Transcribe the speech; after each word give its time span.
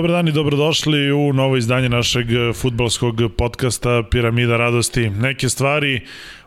Dobar 0.00 0.10
dan 0.10 0.28
i 0.28 0.32
dobrodošli 0.32 1.12
u 1.12 1.32
novo 1.32 1.56
izdanje 1.56 1.88
našeg 1.88 2.26
futbalskog 2.54 3.20
podcasta 3.38 4.02
Piramida 4.10 4.56
radosti. 4.56 5.10
Neke 5.10 5.48
stvari 5.48 6.00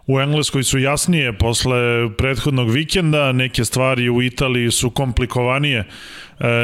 u 0.08 0.20
Engleskoj 0.20 0.64
su 0.64 0.80
jasnije 0.80 1.34
posle 1.34 1.78
prethodnog 2.18 2.72
vikenda, 2.72 3.32
neke 3.32 3.66
stvari 3.66 4.10
u 4.10 4.22
Italiji 4.22 4.72
su 4.72 4.90
komplikovanije 4.90 5.80
e, 5.80 5.86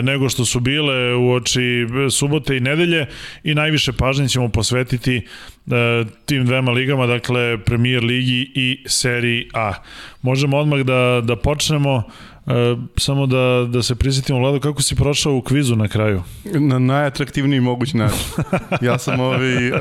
nego 0.03 0.29
što 0.29 0.45
su 0.45 0.59
bile 0.59 1.15
u 1.15 1.31
oči 1.31 1.87
subote 2.11 2.57
i 2.57 2.59
nedelje 2.59 3.05
i 3.43 3.53
najviše 3.53 3.93
pažnje 3.93 4.27
ćemo 4.27 4.49
posvetiti 4.49 5.15
e, 5.17 5.21
tim 6.25 6.45
dvema 6.45 6.71
ligama, 6.71 7.07
dakle 7.07 7.63
Premier 7.65 8.03
Ligi 8.03 8.51
i 8.55 8.83
Seriji 8.87 9.49
A. 9.53 9.73
Možemo 10.21 10.57
odmah 10.57 10.79
da, 10.79 11.21
da 11.23 11.35
počnemo 11.35 12.03
E, 12.49 12.75
samo 12.97 13.25
da, 13.25 13.67
da 13.69 13.83
se 13.83 13.95
prisjetimo, 13.95 14.39
Vlado, 14.39 14.59
kako 14.59 14.81
si 14.81 14.95
prošao 14.95 15.35
u 15.35 15.41
kvizu 15.41 15.75
na 15.75 15.87
kraju? 15.87 16.23
Na 16.43 16.79
najatraktivniji 16.79 17.59
mogući 17.59 17.97
način. 17.97 18.19
Ja 18.81 18.97
sam 18.97 19.19
ovaj, 19.19 19.71
uh, 19.71 19.77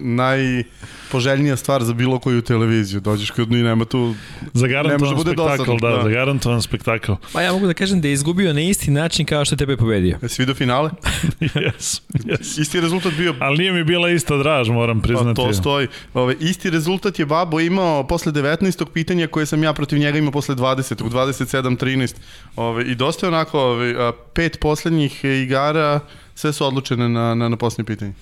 najpoželjnija 0.00 1.56
stvar 1.56 1.84
za 1.84 1.92
bilo 1.92 2.18
koju 2.18 2.42
televiziju. 2.42 3.00
Dođeš 3.00 3.30
kod 3.30 3.50
njih, 3.50 3.64
nema 3.64 3.84
tu... 3.84 4.14
Zagarantovan 4.52 5.16
da 5.16 5.54
spektakl, 5.54 5.76
da, 5.80 5.88
da, 5.88 6.02
zagarantovan 6.02 6.62
spektakl. 6.62 7.12
Pa 7.32 7.42
ja 7.42 7.52
mogu 7.52 7.66
da 7.66 7.74
kažem 7.74 8.00
da 8.00 8.08
je 8.08 8.14
izgubio 8.14 8.52
na 8.52 8.60
isti 8.60 8.90
način 8.90 9.26
kao 9.26 9.44
što 9.44 9.56
tebe 9.56 9.76
pobedio. 9.76 10.18
Jesi 10.22 10.42
vidio 10.42 10.54
finale? 10.54 10.90
yes, 11.40 12.00
yes. 12.12 12.60
Isti 12.60 12.80
rezultat 12.80 13.12
bio... 13.18 13.34
Ali 13.40 13.58
nije 13.58 13.72
mi 13.72 13.84
bila 13.84 14.10
ista 14.10 14.36
draž, 14.36 14.68
moram 14.68 15.00
priznati. 15.00 15.36
Pa 15.36 15.46
to 15.46 15.52
stoji. 15.52 15.88
Ove, 16.14 16.36
isti 16.40 16.70
rezultat 16.70 17.18
je 17.18 17.26
Babo 17.26 17.60
imao 17.60 18.06
posle 18.06 18.32
19. 18.32 18.84
pitanja 18.92 19.26
koje 19.26 19.46
sam 19.46 19.62
ja 19.62 19.72
protiv 19.72 19.98
njega 19.98 20.18
imao 20.18 20.32
posle 20.32 20.54
20. 20.54 21.10
27 21.10 21.76
13. 21.96 22.14
Ove, 22.56 22.84
I 22.84 22.94
dosta 22.94 23.26
je 23.26 23.28
onako, 23.28 23.60
ove, 23.60 24.12
pet 24.34 24.60
poslednjih 24.60 25.24
igara, 25.24 26.00
sve 26.34 26.52
su 26.52 26.66
odlučene 26.66 27.08
na, 27.08 27.34
na, 27.34 27.48
na 27.48 27.56
poslednje 27.56 27.84
pitanje. 27.84 28.12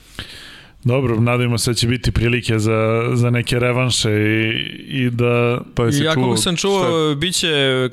Dobro, 0.84 1.20
nadajmo 1.20 1.58
se 1.58 1.70
da 1.70 1.74
će 1.74 1.86
biti 1.86 2.12
prilike 2.12 2.58
za, 2.58 3.10
za 3.14 3.30
neke 3.30 3.58
revanše 3.58 4.10
i, 4.10 5.04
i 5.04 5.10
da... 5.10 5.60
Pa 5.74 5.84
I 5.84 5.98
ja 5.98 6.14
kako 6.14 6.36
sam 6.36 6.56
čuo, 6.56 6.84
šta... 6.84 7.20
bit 7.20 7.34
će 7.34 7.88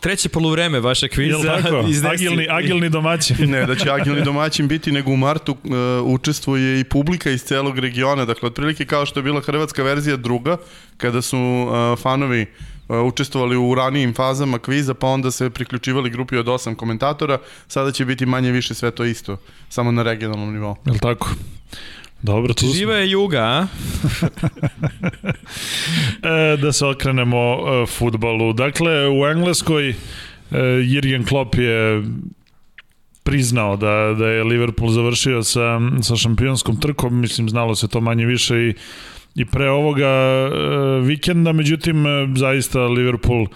treće 0.00 0.28
poluvreme 0.28 0.80
vaše 0.80 1.08
kviza. 1.08 1.36
Jel 1.36 1.62
tako? 1.62 1.76
Agilni, 2.12 2.46
agilni 2.50 2.88
domaćin. 2.88 3.36
ne, 3.50 3.66
da 3.66 3.74
će 3.74 3.90
agilni 3.90 4.22
domaćin 4.22 4.68
biti, 4.68 4.92
nego 4.92 5.10
u 5.10 5.16
martu 5.16 5.52
uh, 5.52 5.70
učestvuje 6.04 6.80
i 6.80 6.84
publika 6.84 7.30
iz 7.30 7.42
celog 7.42 7.78
regiona. 7.78 8.24
Dakle, 8.24 8.46
otprilike 8.46 8.84
kao 8.84 9.06
što 9.06 9.18
je 9.20 9.24
bila 9.24 9.40
hrvatska 9.40 9.82
verzija 9.82 10.16
druga, 10.16 10.56
kada 10.96 11.22
su 11.22 11.38
uh, 11.38 11.98
fanovi 11.98 12.46
učestvovali 12.88 13.56
u 13.56 13.74
ranijim 13.74 14.14
fazama 14.14 14.58
kviza, 14.58 14.94
pa 14.94 15.06
onda 15.06 15.30
se 15.30 15.50
priključivali 15.50 16.10
grupi 16.10 16.36
od 16.36 16.48
osam 16.48 16.74
komentatora, 16.74 17.38
sada 17.68 17.92
će 17.92 18.04
biti 18.04 18.26
manje 18.26 18.52
više 18.52 18.74
sve 18.74 18.90
to 18.90 19.04
isto, 19.04 19.36
samo 19.68 19.92
na 19.92 20.02
regionalnom 20.02 20.52
nivou. 20.52 20.76
Je 20.86 20.92
li 20.92 20.98
tako? 20.98 21.28
Dobro, 22.22 22.54
tu 22.54 22.66
Živa 22.74 22.94
je 22.94 23.10
Juga, 23.10 23.40
a? 23.40 23.66
e, 26.52 26.56
da 26.56 26.72
se 26.72 26.86
okrenemo 26.86 27.38
e, 27.38 27.86
futbalu. 27.86 28.52
Dakle, 28.52 29.08
u 29.08 29.26
Engleskoj 29.26 29.88
e, 29.88 29.94
Jurgen 30.84 31.24
Klopp 31.24 31.54
je 31.54 32.02
priznao 33.22 33.76
da, 33.76 34.14
da 34.18 34.28
je 34.28 34.44
Liverpool 34.44 34.90
završio 34.90 35.42
sa, 35.42 35.80
sa 36.02 36.16
šampionskom 36.16 36.80
trkom, 36.80 37.20
mislim 37.20 37.48
znalo 37.48 37.74
se 37.74 37.88
to 37.88 38.00
manje 38.00 38.26
više 38.26 38.56
i 38.56 38.74
i 39.38 39.44
pre 39.44 39.70
ovoga 39.70 40.08
e, 40.08 40.50
vikenda, 41.00 41.52
međutim 41.52 42.06
e, 42.06 42.28
zaista 42.36 42.86
Liverpool 42.86 43.46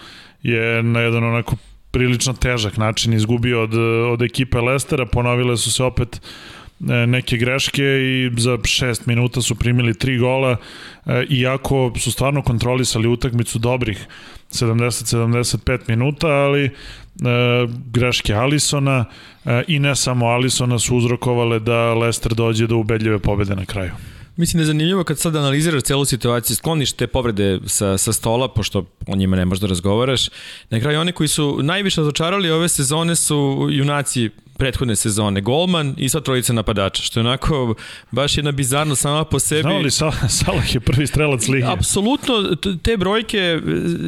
je 0.43 0.83
na 0.83 0.99
jedan 0.99 1.23
onako 1.23 1.55
prilično 1.91 2.33
težak 2.33 2.77
način 2.77 3.13
izgubio 3.13 3.63
od, 3.63 3.73
od 4.11 4.21
ekipe 4.21 4.59
Lestera, 4.59 5.05
ponovile 5.05 5.57
su 5.57 5.71
se 5.71 5.83
opet 5.83 6.21
e, 6.89 7.07
neke 7.07 7.37
greške 7.37 7.83
i 7.83 8.31
za 8.37 8.51
6 8.51 9.07
minuta 9.07 9.41
su 9.41 9.55
primili 9.55 9.93
tri 9.93 10.17
gola 10.17 10.57
iako 11.29 11.93
su 11.99 12.11
stvarno 12.11 12.41
kontrolisali 12.41 13.07
utakmicu 13.07 13.59
dobrih 13.59 14.07
70-75 14.51 15.79
minuta, 15.87 16.27
ali 16.27 16.69
greške 17.91 18.33
Alisona 18.33 19.05
i 19.67 19.79
ne 19.79 19.95
samo 19.95 20.25
Alisona 20.25 20.79
su 20.79 20.97
uzrokovale 20.97 21.59
da 21.59 21.93
Lester 21.93 22.33
dođe 22.33 22.67
do 22.67 22.77
ubedljive 22.77 23.19
pobede 23.19 23.55
na 23.55 23.65
kraju. 23.65 23.91
Mislim 24.35 24.57
da 24.57 24.61
je 24.61 24.67
zanimljivo 24.67 25.03
kad 25.03 25.19
sad 25.19 25.35
analiziraš 25.35 25.83
celu 25.83 26.05
situaciju, 26.05 26.55
skloniš 26.55 26.91
te 26.91 27.07
povrede 27.07 27.59
sa, 27.65 27.97
sa 27.97 28.13
stola, 28.13 28.47
pošto 28.47 28.85
o 29.07 29.15
njima 29.15 29.35
ne 29.35 29.45
možeš 29.45 29.61
da 29.61 29.67
razgovaraš. 29.67 30.29
Na 30.69 30.79
kraju 30.79 30.99
oni 30.99 31.11
koji 31.11 31.27
su 31.27 31.59
najviše 31.61 32.01
razočarali 32.01 32.51
ove 32.51 32.69
sezone 32.69 33.15
su 33.15 33.67
junaci 33.71 34.29
prethodne 34.57 34.95
sezone. 34.95 35.41
Golman 35.41 35.95
i 35.97 36.09
sva 36.09 36.21
trojica 36.21 36.53
napadača, 36.53 37.03
što 37.03 37.19
je 37.19 37.21
onako 37.21 37.75
baš 38.11 38.37
jedna 38.37 38.51
bizarna 38.51 38.95
sama 38.95 39.25
po 39.25 39.39
sebi. 39.39 39.61
Znao 39.61 39.77
li 39.77 39.91
Salah 39.91 40.75
je 40.75 40.79
prvi 40.79 41.07
strelac 41.07 41.47
lige? 41.47 41.65
Apsolutno, 41.67 42.55
te 42.83 42.97
brojke 42.97 43.59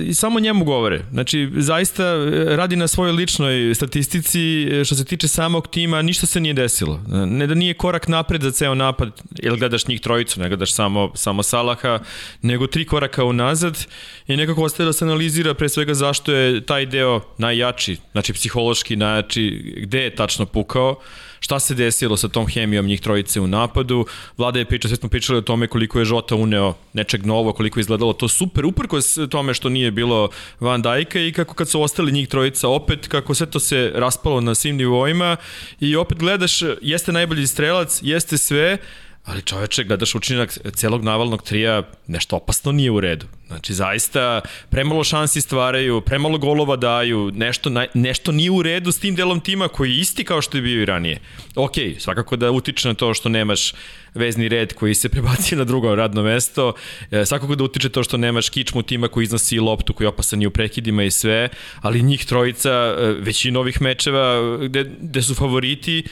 i 0.08 0.14
samo 0.14 0.40
njemu 0.40 0.66
govore. 0.66 1.02
Znači, 1.12 1.52
zaista 1.56 2.04
e, 2.04 2.56
radi 2.56 2.76
na 2.76 2.88
svojoj 2.88 3.12
ličnoj 3.12 3.76
statistici 3.76 4.68
e, 4.72 4.86
što 4.86 4.96
se 4.96 5.06
tiče 5.06 5.28
samog 5.28 5.68
tima, 5.68 6.02
ništa 6.02 6.26
se 6.26 6.40
nije 6.40 6.54
desilo. 6.54 7.02
Ne 7.08 7.48
da 7.48 7.54
nije 7.54 7.74
korak 7.74 8.08
napred 8.08 8.42
za 8.42 8.52
ceo 8.52 8.76
napad, 8.76 9.22
ili 9.40 9.60
gledaš 9.60 9.88
njih 9.88 10.02
trojicu, 10.02 10.40
ne 10.40 10.48
gledaš 10.48 10.74
samo, 10.74 11.12
samo 11.16 11.44
Salaha, 11.44 12.00
nego 12.42 12.68
tri 12.68 12.86
koraka 12.86 13.24
unazad 13.24 13.86
i 14.28 14.38
nekako 14.38 14.64
ostaje 14.64 14.86
da 14.86 14.94
se 14.94 15.06
analizira 15.06 15.54
pre 15.54 15.70
svega 15.70 15.94
zašto 15.94 16.32
je 16.32 16.66
taj 16.66 16.86
deo 16.86 17.22
najjači, 17.38 17.98
znači 18.12 18.34
psihološki 18.34 18.96
najjači, 18.96 19.74
gde 19.78 20.04
je 20.04 20.16
tačno 20.16 20.46
pukao. 20.46 20.96
Šta 21.40 21.60
se 21.60 21.76
desilo 21.76 22.18
sa 22.18 22.28
tom 22.28 22.48
hemijom 22.48 22.86
njih 22.86 23.02
trojice 23.02 23.40
u 23.40 23.48
napadu? 23.48 24.06
Vlada 24.38 24.60
je 24.60 24.66
pričao, 24.66 24.90
sve 24.90 24.96
smo 24.96 25.10
pričali 25.10 25.38
o 25.38 25.42
tome 25.42 25.68
koliko 25.68 26.00
je 26.00 26.06
Žota 26.06 26.36
uneo 26.36 26.74
nečeg 26.94 27.26
novo, 27.26 27.54
koliko 27.54 27.80
je 27.80 27.82
izgledalo 27.82 28.14
to 28.14 28.28
super, 28.28 28.66
uprkos 28.66 29.18
tome 29.30 29.54
što 29.54 29.70
nije 29.70 29.92
bilo 29.92 30.30
Van 30.60 30.82
Dajka 30.82 31.20
i 31.20 31.32
kako 31.32 31.54
kad 31.54 31.70
su 31.70 31.82
ostali 31.82 32.12
njih 32.12 32.28
trojica 32.28 32.68
opet, 32.68 33.08
kako 33.08 33.34
sve 33.34 33.46
to 33.46 33.60
se 33.60 33.92
raspalo 33.96 34.42
na 34.42 34.56
svim 34.56 34.76
nivoima 34.76 35.38
i 35.80 35.96
opet 35.96 36.18
gledaš, 36.18 36.62
jeste 36.82 37.12
najbolji 37.12 37.48
strelac, 37.48 38.00
jeste 38.02 38.38
sve, 38.38 38.78
Ali 39.26 39.42
čoveče, 39.42 39.84
gledaš 39.84 40.16
učinak 40.16 40.58
celog 40.76 41.04
navalnog 41.04 41.44
trija, 41.44 41.84
nešto 42.08 42.36
opasno 42.36 42.72
nije 42.72 42.92
u 42.92 43.00
redu. 43.00 43.26
Znači, 43.48 43.74
zaista, 43.74 44.42
premalo 44.70 45.04
šansi 45.04 45.42
stvaraju, 45.42 46.02
premalo 46.02 46.38
golova 46.38 46.76
daju, 46.76 47.32
nešto, 47.36 47.70
nešto 47.94 48.32
nije 48.32 48.52
u 48.52 48.62
redu 48.62 48.92
s 48.92 49.00
tim 49.00 49.16
delom 49.16 49.40
tima 49.40 49.68
koji 49.68 49.92
je 49.92 50.00
isti 50.00 50.24
kao 50.24 50.42
što 50.42 50.58
je 50.58 50.62
bio 50.62 50.82
i 50.82 50.86
ranije. 50.86 51.20
Ok, 51.56 51.74
svakako 52.00 52.36
da 52.36 52.52
utiče 52.52 52.88
na 52.88 52.94
to 52.94 53.14
što 53.14 53.30
nemaš 53.30 53.74
vezni 54.14 54.50
red 54.50 54.74
koji 54.74 54.96
se 54.96 55.10
prebaci 55.14 55.56
na 55.56 55.64
drugo 55.64 55.96
radno 55.96 56.24
mesto, 56.24 56.74
e, 57.12 57.26
svakako 57.26 57.56
da 57.56 57.64
utiče 57.64 57.90
to 57.90 58.04
što 58.04 58.18
nemaš 58.18 58.50
kičmu 58.50 58.82
tima 58.82 59.08
koji 59.08 59.24
iznosi 59.24 59.60
loptu, 59.60 59.94
koji 59.94 60.06
je 60.06 60.10
opasan 60.10 60.42
i 60.42 60.48
u 60.48 60.52
prekidima 60.52 61.04
i 61.04 61.12
sve, 61.12 61.50
ali 61.82 62.04
njih 62.04 62.26
trojica, 62.26 62.70
e, 62.72 63.14
većina 63.20 63.60
ovih 63.60 63.82
mečeva 63.82 64.58
gde, 64.68 64.92
gde 65.02 65.22
su 65.22 65.36
favoriti, 65.36 66.04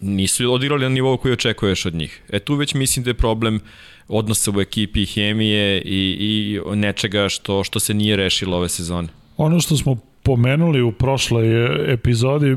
nisu 0.00 0.52
odigrali 0.52 0.82
na 0.82 0.88
nivou 0.88 1.16
koji 1.16 1.32
očekuješ 1.32 1.86
od 1.86 1.94
njih. 1.94 2.22
E 2.28 2.38
tu 2.38 2.54
već 2.54 2.74
mislim 2.74 3.04
da 3.04 3.10
je 3.10 3.14
problem 3.14 3.60
odnosa 4.08 4.50
u 4.56 4.60
ekipi, 4.60 5.06
hemije 5.06 5.82
i, 5.84 6.16
i 6.20 6.60
nečega 6.76 7.28
što, 7.28 7.64
što 7.64 7.80
se 7.80 7.94
nije 7.94 8.16
rešilo 8.16 8.56
ove 8.56 8.68
sezone. 8.68 9.08
Ono 9.36 9.60
što 9.60 9.76
smo 9.76 9.96
pomenuli 10.22 10.82
u 10.82 10.92
prošloj 10.92 11.46
epizodi 11.92 12.50
e, 12.50 12.56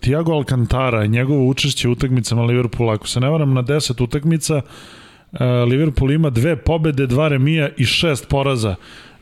Tiago 0.00 0.32
Alcantara 0.32 1.04
i 1.04 1.08
njegovo 1.08 1.46
učešće 1.46 1.88
u 1.88 1.92
utakmicama 1.92 2.42
Liverpoola. 2.42 2.94
Ako 2.94 3.08
se 3.08 3.20
ne 3.20 3.28
varam 3.28 3.54
na 3.54 3.62
10 3.62 4.02
utakmica, 4.02 4.60
e, 5.32 5.44
Liverpool 5.44 6.12
ima 6.12 6.30
dve 6.30 6.56
pobede, 6.56 7.06
dva 7.06 7.28
remija 7.28 7.68
i 7.76 7.84
šest 7.84 8.28
poraza 8.28 8.74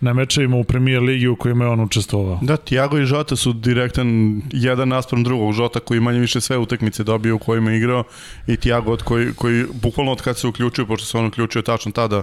na 0.03 0.13
mečevima 0.13 0.57
u 0.57 0.65
Premier 0.65 1.03
Ligi 1.03 1.29
u 1.29 1.37
kojima 1.37 1.65
je 1.65 1.71
on 1.71 1.81
učestvovao. 1.81 2.39
Da, 2.43 2.57
Tiago 2.57 2.99
i 2.99 3.05
Žota 3.05 3.37
su 3.37 3.53
direktan 3.53 4.41
jedan 4.53 4.89
naspram 4.89 5.25
drugog. 5.25 5.53
Žota 5.53 5.81
koji 5.81 6.01
manje 6.01 6.19
više 6.19 6.41
sve 6.41 6.59
utakmice 6.59 7.05
dobio 7.05 7.35
u 7.35 7.39
kojima 7.39 7.71
je 7.71 7.77
igrao 7.77 8.05
i 8.47 8.57
Tiago 8.57 8.93
od 8.93 9.03
koji, 9.03 9.33
koji 9.35 9.65
bukvalno 9.83 10.13
od 10.13 10.23
kad 10.23 10.39
se 10.39 10.47
uključio, 10.47 10.87
pošto 10.87 11.07
se 11.07 11.19
on 11.19 11.27
uključio 11.27 11.63
tačno 11.63 11.93
tada 11.93 12.23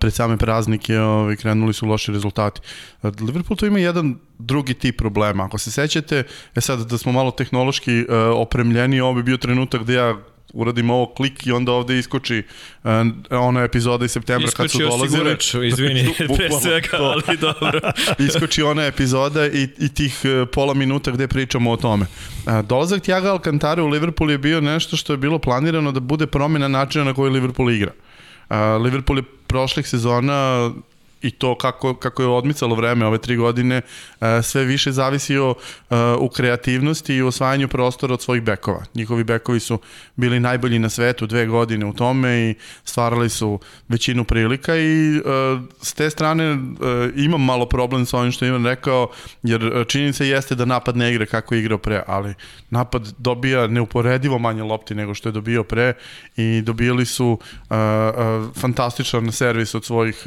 pred 0.00 0.14
same 0.14 0.36
praznike 0.36 0.98
ovaj, 1.00 1.36
krenuli 1.36 1.72
su 1.72 1.86
loši 1.86 2.12
rezultati. 2.12 2.60
Liverpool 3.02 3.56
to 3.56 3.66
ima 3.66 3.78
jedan 3.78 4.16
drugi 4.38 4.74
tip 4.74 4.98
problema. 4.98 5.44
Ako 5.44 5.58
se 5.58 5.70
sećate, 5.70 6.24
e 6.54 6.60
sad 6.60 6.90
da 6.90 6.98
smo 6.98 7.12
malo 7.12 7.30
tehnološki 7.30 8.00
uh, 8.00 8.06
opremljeni, 8.34 9.00
ovo 9.00 9.14
bi 9.14 9.22
bio 9.22 9.36
trenutak 9.36 9.82
gde 9.82 9.94
ja 9.94 10.16
uradim 10.52 10.90
ovo 10.90 11.06
klik 11.14 11.46
i 11.46 11.52
onda 11.52 11.72
ovde 11.72 11.98
iskoči 11.98 12.42
uh, 12.84 12.90
ona 13.30 13.62
epizoda 13.62 14.04
iz 14.04 14.10
septembra 14.10 14.48
Iskočio 14.48 14.62
kad 14.62 14.70
su 14.70 14.98
dolazile. 14.98 15.30
Iskočio 15.30 15.62
izvini, 15.62 16.14
pre 16.36 16.50
svega, 16.60 16.88
ali 17.00 17.36
dobro. 17.36 17.80
iskoči 18.28 18.62
ona 18.62 18.84
epizoda 18.84 19.46
i, 19.46 19.68
i 19.78 19.88
tih 19.88 20.20
uh, 20.24 20.48
pola 20.52 20.74
minuta 20.74 21.10
gde 21.10 21.28
pričamo 21.28 21.70
o 21.70 21.76
tome. 21.76 22.06
Uh, 22.46 22.60
dolazak 22.64 23.02
Tiago 23.02 23.28
Alcantara 23.28 23.82
u 23.82 23.88
Liverpool 23.88 24.30
je 24.30 24.38
bio 24.38 24.60
nešto 24.60 24.96
što 24.96 25.12
je 25.12 25.16
bilo 25.16 25.38
planirano 25.38 25.92
da 25.92 26.00
bude 26.00 26.26
promjena 26.26 26.68
načina 26.68 27.04
na 27.04 27.14
koji 27.14 27.30
Liverpool 27.30 27.70
igra. 27.70 27.92
Uh, 28.50 28.56
Liverpool 28.82 29.18
je 29.18 29.24
prošlih 29.46 29.88
sezona 29.88 30.70
i 31.22 31.30
to 31.30 31.54
kako, 31.54 31.94
kako 31.94 32.22
je 32.22 32.28
odmicalo 32.28 32.74
vreme 32.74 33.06
ove 33.06 33.18
tri 33.18 33.36
godine, 33.36 33.80
e, 34.20 34.42
sve 34.42 34.64
više 34.64 34.92
zavisio 34.92 35.54
e, 35.90 35.96
u 36.18 36.28
kreativnosti 36.28 37.14
i 37.14 37.22
u 37.22 37.26
osvajanju 37.26 37.68
prostora 37.68 38.14
od 38.14 38.22
svojih 38.22 38.42
bekova. 38.42 38.84
Njihovi 38.94 39.24
bekovi 39.24 39.60
su 39.60 39.78
bili 40.16 40.40
najbolji 40.40 40.78
na 40.78 40.88
svetu 40.88 41.26
dve 41.26 41.46
godine 41.46 41.86
u 41.86 41.92
tome 41.92 42.50
i 42.50 42.54
stvarali 42.84 43.28
su 43.28 43.60
većinu 43.88 44.24
prilika 44.24 44.76
i 44.76 45.16
e, 45.16 45.20
s 45.80 45.94
te 45.94 46.10
strane 46.10 46.58
imam 47.16 47.44
malo 47.44 47.66
problem 47.66 48.06
sa 48.06 48.18
ovim 48.18 48.32
što 48.32 48.44
imam 48.44 48.66
rekao, 48.66 49.08
jer 49.42 49.84
činjenica 49.88 50.24
jeste 50.24 50.54
da 50.54 50.64
napad 50.64 50.96
ne 50.96 51.10
igra 51.10 51.26
kako 51.26 51.54
je 51.54 51.60
igrao 51.60 51.78
pre, 51.78 52.02
ali 52.06 52.34
napad 52.70 53.14
dobija 53.18 53.66
neuporedivo 53.66 54.38
manje 54.38 54.62
lopti 54.62 54.94
nego 54.94 55.14
što 55.14 55.28
je 55.28 55.32
dobio 55.32 55.64
pre 55.64 55.92
i 56.36 56.62
dobijali 56.62 57.06
su 57.06 57.38
fantastičan 58.56 59.32
servis 59.32 59.74
od 59.74 59.84
svojih 59.84 60.24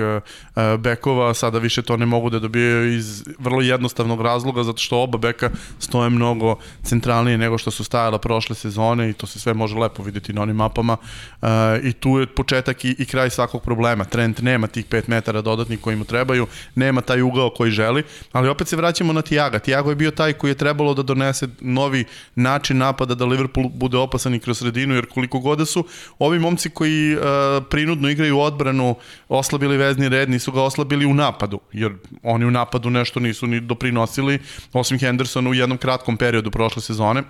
bekova, 0.86 1.34
sada 1.34 1.60
više 1.60 1.82
to 1.82 1.98
ne 1.98 2.06
mogu 2.06 2.30
da 2.30 2.40
dobijaju 2.40 2.94
iz 2.94 3.24
vrlo 3.40 3.62
jednostavnog 3.62 4.22
razloga, 4.22 4.64
zato 4.64 4.78
što 4.78 5.02
oba 5.02 5.18
beka 5.18 5.50
stoje 5.80 6.10
mnogo 6.10 6.56
centralnije 6.84 7.38
nego 7.38 7.58
što 7.58 7.72
su 7.72 7.84
stajala 7.84 8.20
prošle 8.20 8.56
sezone 8.56 9.10
i 9.10 9.14
to 9.14 9.28
se 9.28 9.40
sve 9.40 9.54
može 9.54 9.76
lepo 9.76 10.04
videti 10.04 10.34
na 10.34 10.42
onim 10.42 10.56
mapama 10.56 10.98
uh, 10.98 11.50
i 11.84 11.94
tu 11.94 12.20
je 12.20 12.28
početak 12.28 12.86
i, 12.86 12.96
i 13.00 13.06
kraj 13.06 13.30
svakog 13.30 13.64
problema. 13.64 14.06
Trent 14.06 14.42
nema 14.42 14.68
tih 14.68 14.86
5 14.86 15.04
metara 15.08 15.42
dodatnih 15.42 15.82
koji 15.82 15.96
mu 15.96 16.06
trebaju, 16.06 16.48
nema 16.76 17.02
taj 17.02 17.22
ugao 17.22 17.50
koji 17.50 17.72
želi, 17.72 18.04
ali 18.32 18.50
opet 18.50 18.68
se 18.68 18.76
vraćamo 18.76 19.14
na 19.14 19.22
Tiaga. 19.22 19.60
Tiago 19.60 19.90
je 19.90 19.96
bio 19.96 20.12
taj 20.12 20.34
koji 20.34 20.52
je 20.52 20.62
trebalo 20.62 20.94
da 20.94 21.04
donese 21.04 21.48
novi 21.62 22.06
način 22.36 22.78
napada 22.78 23.16
da 23.16 23.26
Liverpool 23.26 23.70
bude 23.70 23.98
opasan 23.98 24.36
i 24.36 24.40
kroz 24.40 24.60
sredinu, 24.60 24.96
jer 24.96 25.06
koliko 25.06 25.40
god 25.40 25.58
da 25.58 25.66
su 25.66 25.86
ovi 26.20 26.40
momci 26.40 26.70
koji 26.70 27.16
uh, 27.16 27.22
prinudno 27.70 28.10
igraju 28.10 28.40
odbranu 28.40 28.96
oslabili 29.30 29.78
vezni 29.78 30.10
red, 30.10 30.30
nisu 30.30 30.52
ga 30.52 30.62
oslabili 30.62 30.75
u 31.10 31.14
napadu, 31.14 31.60
jer 31.74 31.94
oni 32.24 32.46
u 32.46 32.52
napadu 32.52 32.90
nešto 32.90 33.20
nisu 33.20 33.48
ni 33.48 33.60
doprinosili, 33.60 34.40
osim 34.74 35.00
Hendersona 35.00 35.50
u 35.50 35.54
jednom 35.54 35.78
kratkom 35.78 36.18
periodu 36.18 36.52
prošle 36.52 36.82
sezone. 36.82 37.24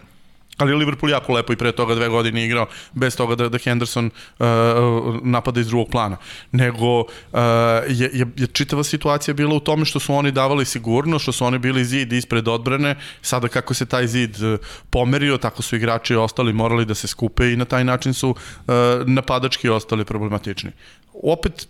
Ali 0.57 0.75
Liverpool 0.75 1.11
jako 1.11 1.33
lepo 1.33 1.53
i 1.53 1.55
pre 1.55 1.71
toga 1.71 1.95
dve 1.95 2.09
godine 2.09 2.45
igrao 2.45 2.67
bez 2.93 3.17
toga 3.17 3.35
da, 3.35 3.49
da 3.49 3.57
Henderson 3.57 4.05
uh, 4.05 4.45
napada 5.23 5.59
iz 5.59 5.67
drugog 5.67 5.89
plana. 5.91 6.17
Nego 6.51 6.99
uh, 6.99 7.07
je, 7.87 8.09
je, 8.13 8.25
je 8.37 8.47
čitava 8.47 8.83
situacija 8.83 9.33
bila 9.33 9.55
u 9.55 9.59
tome 9.59 9.85
što 9.85 9.99
su 9.99 10.13
oni 10.13 10.31
davali 10.31 10.65
sigurno, 10.65 11.19
što 11.19 11.31
su 11.31 11.45
oni 11.45 11.59
bili 11.59 11.85
zid 11.85 12.13
ispred 12.13 12.47
odbrane, 12.47 12.95
sada 13.21 13.47
kako 13.47 13.73
se 13.73 13.85
taj 13.85 14.07
zid 14.07 14.41
uh, 14.41 14.59
pomerio, 14.89 15.37
tako 15.37 15.61
su 15.61 15.75
igrači 15.75 16.15
ostali 16.15 16.53
morali 16.53 16.85
da 16.85 16.95
se 16.95 17.07
skupe 17.07 17.51
i 17.51 17.55
na 17.55 17.65
taj 17.65 17.83
način 17.83 18.13
su 18.13 18.29
uh, 18.29 18.35
napadački 19.05 19.69
ostali 19.69 20.05
problematični. 20.05 20.71
Opet, 21.23 21.67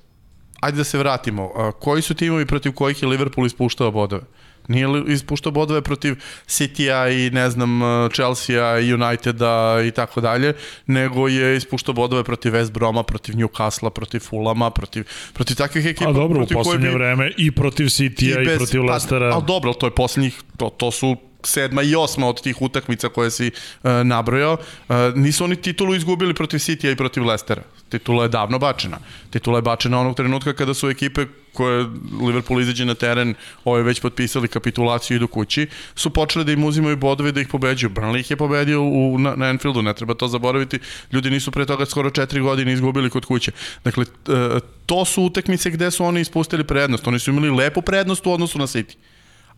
ajde 0.66 0.78
da 0.78 0.84
se 0.84 0.98
vratimo, 0.98 1.72
koji 1.80 2.02
su 2.02 2.14
timovi 2.14 2.46
protiv 2.46 2.72
kojih 2.72 3.02
je 3.02 3.08
Liverpool 3.08 3.48
ispuštao 3.48 3.92
bodove? 3.92 4.24
Nije 4.68 4.88
li 4.88 5.14
ispuštao 5.14 5.52
bodove 5.52 5.82
protiv 5.82 6.16
City-a 6.48 7.10
i 7.10 7.30
ne 7.30 7.50
znam 7.50 7.82
Chelsea-a 8.14 8.80
i 8.80 8.94
Uniteda 8.94 9.82
i 9.88 9.92
tako 9.92 10.22
dalje, 10.22 10.54
nego 10.88 11.28
je 11.28 11.58
ispuštao 11.58 11.94
bodove 11.94 12.24
protiv 12.24 12.54
West 12.54 12.72
Broma, 12.72 13.04
protiv 13.04 13.36
Newcastle-a, 13.36 13.90
protiv 13.90 14.20
Fulama, 14.20 14.70
protiv, 14.70 15.06
protiv 15.34 15.56
takvih 15.56 15.86
ekipa. 15.86 16.10
A 16.10 16.14
dobro, 16.14 16.44
u 16.44 16.48
poslednje 16.48 16.88
bi... 16.88 16.94
vreme 16.94 17.32
i 17.38 17.52
protiv 17.52 17.86
City-a 17.86 18.42
i, 18.42 18.44
i 18.44 18.58
protiv 18.58 18.82
pa, 18.82 18.92
Leicestera. 18.92 19.34
Ali 19.34 19.44
dobro, 19.48 19.74
to 19.74 19.88
je 19.88 19.92
poslednjih, 19.92 20.42
to, 20.58 20.70
to 20.70 20.92
su 20.92 21.16
sedma 21.44 21.82
i 21.82 21.96
osma 21.96 22.28
od 22.28 22.42
tih 22.42 22.62
utakmica 22.62 23.10
koje 23.10 23.32
si 23.32 23.48
uh, 23.48 23.92
nabrojao, 24.04 24.54
uh, 24.54 24.96
nisu 25.16 25.44
oni 25.44 25.56
titulu 25.56 25.96
izgubili 25.96 26.34
protiv 26.34 26.58
City-a 26.58 26.92
i 26.92 26.96
protiv 26.96 27.26
Leicestera. 27.26 27.62
Titula 27.96 28.24
je 28.24 28.30
davno 28.30 28.60
bačena. 28.60 28.98
Titula 29.30 29.58
je 29.58 29.62
bačena 29.62 30.00
onog 30.00 30.16
trenutka 30.16 30.54
kada 30.54 30.74
su 30.74 30.90
ekipe 30.90 31.26
koje 31.54 31.86
Liverpool 32.22 32.62
izađe 32.62 32.86
na 32.86 32.94
teren, 32.94 33.34
ove 33.64 33.84
već 33.84 34.02
potpisali 34.02 34.48
kapitulaciju 34.48 35.16
i 35.16 35.18
idu 35.18 35.28
kući, 35.28 35.68
su 35.96 36.10
počeli 36.10 36.46
da 36.46 36.52
im 36.52 36.64
uzimaju 36.64 36.98
bodove 36.98 37.32
da 37.32 37.42
ih 37.42 37.48
pobeđuju. 37.48 37.90
Burnley 37.90 38.20
ih 38.20 38.32
je 38.32 38.38
pobedio 38.38 38.82
u, 38.84 39.20
na, 39.20 39.36
na 39.36 39.46
Anfieldu, 39.46 39.82
ne 39.82 39.94
treba 39.94 40.14
to 40.14 40.28
zaboraviti. 40.28 40.80
Ljudi 41.12 41.30
nisu 41.30 41.52
pre 41.52 41.66
toga 41.66 41.86
skoro 41.86 42.10
četiri 42.10 42.42
godine 42.42 42.74
izgubili 42.74 43.10
kod 43.10 43.26
kuće. 43.26 43.52
Dakle, 43.84 44.06
e, 44.06 44.60
to 44.86 45.06
su 45.06 45.24
utekmice 45.24 45.70
gde 45.70 45.92
su 45.92 46.06
oni 46.06 46.22
ispustili 46.22 46.64
prednost. 46.64 47.08
Oni 47.08 47.20
su 47.20 47.32
imali 47.32 47.50
lepu 47.50 47.82
prednost 47.82 48.28
u 48.28 48.32
odnosu 48.32 48.60
na 48.60 48.68
City 48.68 48.96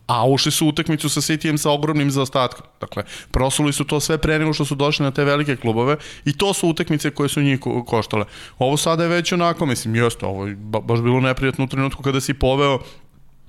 a 0.08 0.26
ušli 0.26 0.52
su 0.52 0.66
u 0.66 0.68
utakmicu 0.68 1.08
sa 1.08 1.20
Cityjem 1.20 1.56
sa 1.56 1.70
ogromnim 1.70 2.10
zaostatkom. 2.10 2.66
Dakle, 2.80 3.04
prosuli 3.30 3.72
su 3.72 3.84
to 3.84 4.00
sve 4.00 4.18
pre 4.18 4.38
nego 4.38 4.52
što 4.52 4.64
su 4.64 4.74
došli 4.74 5.04
na 5.04 5.10
te 5.10 5.24
velike 5.24 5.56
klubove 5.56 5.96
i 6.24 6.32
to 6.32 6.54
su 6.54 6.68
utakmice 6.68 7.10
koje 7.10 7.28
su 7.28 7.42
njih 7.42 7.60
koštale. 7.86 8.24
Ovo 8.58 8.76
sada 8.76 9.02
je 9.02 9.08
već 9.08 9.32
onako, 9.32 9.66
mislim, 9.66 9.94
jeste, 9.94 10.26
ovo 10.26 10.46
je 10.46 10.56
baš 10.58 11.00
bilo 11.00 11.20
neprijatno 11.20 11.64
u 11.64 11.68
trenutku 11.68 12.02
kada 12.02 12.20
si 12.20 12.34
poveo 12.34 12.78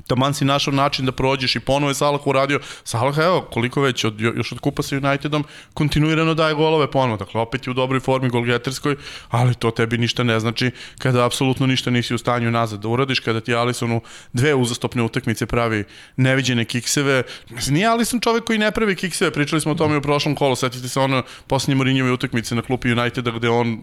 taman 0.10 0.34
si 0.34 0.46
našao 0.46 0.74
način 0.74 1.06
da 1.06 1.12
prođeš 1.12 1.56
i 1.56 1.60
ponovo 1.60 1.90
je 1.90 1.96
Salah 1.96 2.28
uradio. 2.28 2.60
Salah, 2.84 3.18
evo, 3.18 3.42
koliko 3.52 3.82
već, 3.82 4.04
od, 4.04 4.22
još 4.22 4.52
od 4.52 4.60
kupa 4.60 4.84
sa 4.84 4.98
Unitedom, 4.98 5.44
kontinuirano 5.74 6.34
daje 6.34 6.54
golove 6.54 6.92
ponovo. 6.92 7.18
Dakle, 7.18 7.42
opet 7.42 7.68
je 7.68 7.72
u 7.72 7.74
dobroj 7.74 8.00
formi 8.00 8.30
golgeterskoj, 8.30 8.96
ali 9.30 9.56
to 9.56 9.72
tebi 9.72 9.98
ništa 9.98 10.24
ne 10.24 10.40
znači 10.40 10.72
kada 10.98 11.26
apsolutno 11.26 11.68
ništa 11.68 11.92
nisi 11.92 12.16
u 12.16 12.18
stanju 12.18 12.52
nazad 12.52 12.80
da 12.80 12.88
uradiš, 12.88 13.20
kada 13.20 13.42
ti 13.42 13.56
Alisonu 13.56 14.02
dve 14.34 14.56
uzastopne 14.56 15.04
utakmice 15.04 15.46
pravi 15.46 15.84
neviđene 16.18 16.66
kikseve. 16.66 17.24
Nije 17.70 17.88
Alison 17.88 18.20
čovek 18.20 18.44
koji 18.44 18.60
ne 18.60 18.72
pravi 18.72 18.96
kikseve, 18.96 19.32
pričali 19.32 19.62
smo 19.62 19.72
o 19.72 19.76
tome 19.76 19.98
u 19.98 20.02
prošlom 20.02 20.36
kolu, 20.36 20.56
setite 20.56 20.90
se 20.90 21.00
ono 21.00 21.24
posljednje 21.48 21.76
Mourinhove 21.76 22.12
utakmice 22.12 22.56
na 22.56 22.62
klupi 22.62 22.92
Uniteda 22.92 23.32
gde 23.32 23.50
on 23.50 23.78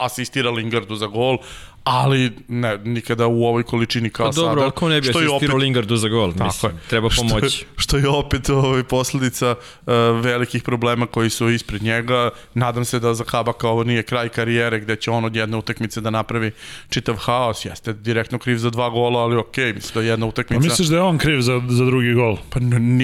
asistira 0.00 0.50
Lingardu 0.50 0.96
za 0.96 1.06
gol, 1.06 1.38
ali 1.86 2.32
ne, 2.48 2.78
nikada 2.78 3.26
u 3.26 3.44
ovoj 3.44 3.62
količini 3.62 4.10
kao 4.10 4.26
pa 4.26 4.32
dobro, 4.32 4.42
sada. 4.42 4.54
Dobro, 4.54 4.68
ako 4.68 4.88
ne 4.88 5.00
bi 5.00 5.10
asistirao 5.10 5.36
opet... 5.36 5.50
Lingardu 5.52 5.96
za 5.96 6.08
gol, 6.08 6.32
Tako 6.32 6.44
mislim, 6.44 6.72
je. 6.72 6.78
treba 6.88 7.08
pomoći. 7.16 7.56
Što, 7.56 7.66
što 7.76 7.96
je 7.96 8.08
opet 8.08 8.48
ovaj, 8.50 8.82
posledica 8.82 9.50
uh, 9.50 9.92
velikih 10.22 10.62
problema 10.62 11.06
koji 11.06 11.30
su 11.30 11.50
ispred 11.50 11.82
njega. 11.82 12.30
Nadam 12.54 12.84
se 12.84 13.00
da 13.00 13.14
za 13.14 13.24
Habaka 13.28 13.68
ovo 13.68 13.84
nije 13.84 14.02
kraj 14.02 14.28
karijere 14.28 14.80
gde 14.80 14.96
će 14.96 15.10
on 15.10 15.24
od 15.24 15.36
jedne 15.36 15.56
utakmice 15.56 16.00
da 16.00 16.10
napravi 16.10 16.50
čitav 16.88 17.16
haos. 17.16 17.64
Jeste 17.64 17.92
direktno 17.92 18.38
kriv 18.38 18.58
za 18.58 18.70
dva 18.70 18.90
gola, 18.90 19.20
ali 19.20 19.36
okej, 19.36 19.64
okay, 19.64 19.74
mislim 19.74 19.94
da 19.94 20.00
je 20.00 20.06
jedna 20.06 20.26
utakmica... 20.26 20.60
Pa 20.60 20.64
misliš 20.64 20.88
da 20.88 20.96
je 20.96 21.02
on 21.02 21.18
kriv 21.18 21.40
za, 21.40 21.62
za 21.68 21.84
drugi 21.84 22.12
gol? 22.12 22.36
Pa 22.50 22.60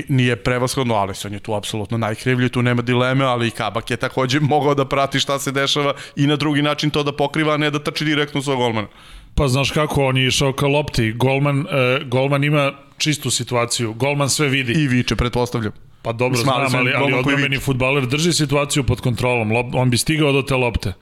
nije 0.08 0.36
prevashodno, 0.36 0.94
ali 0.94 1.12
on 1.24 1.32
je 1.32 1.40
tu 1.40 1.54
apsolutno 1.54 1.98
najkrivlji, 1.98 2.48
tu 2.48 2.62
nema 2.62 2.82
dileme, 2.82 3.24
ali 3.24 3.48
i 3.48 3.50
Kabak 3.50 3.90
je 3.90 3.96
takođe 3.96 4.40
mogao 4.40 4.74
da 4.74 4.84
prati 4.84 5.20
šta 5.20 5.38
se 5.38 5.52
dešava 5.52 5.94
i 6.16 6.26
na 6.26 6.36
drugi 6.36 6.62
način 6.62 6.90
to 6.90 7.02
da 7.02 7.12
pokriva, 7.12 7.54
a 7.54 7.56
ne 7.56 7.70
da 7.70 7.78
trči 7.78 8.04
direktno 8.04 8.42
svoj 8.42 8.71
golmana. 8.72 8.88
Pa 9.34 9.48
znaš 9.48 9.70
kako, 9.70 10.04
on 10.06 10.16
je 10.16 10.26
išao 10.26 10.52
ka 10.52 10.66
lopti. 10.66 11.12
Golman, 11.12 11.60
e, 11.60 12.04
golman 12.04 12.44
ima 12.44 12.72
čistu 12.98 13.30
situaciju. 13.30 13.92
Golman 13.92 14.30
sve 14.30 14.48
vidi. 14.48 14.72
I 14.72 14.88
viče, 14.88 15.16
pretpostavljam. 15.16 15.72
Pa 16.02 16.12
dobro, 16.12 16.38
Smali 16.38 16.70
znam, 16.70 16.80
ali, 16.80 16.92
ali 16.94 17.12
odbrambeni 17.12 17.58
futbaler 17.58 18.06
drži 18.06 18.32
situaciju 18.32 18.84
pod 18.84 19.00
kontrolom. 19.00 19.52
Lop, 19.52 19.74
on 19.74 19.90
bi 19.90 19.98
stigao 19.98 20.32
do 20.32 20.42
te 20.42 20.54
lopte. 20.54 20.92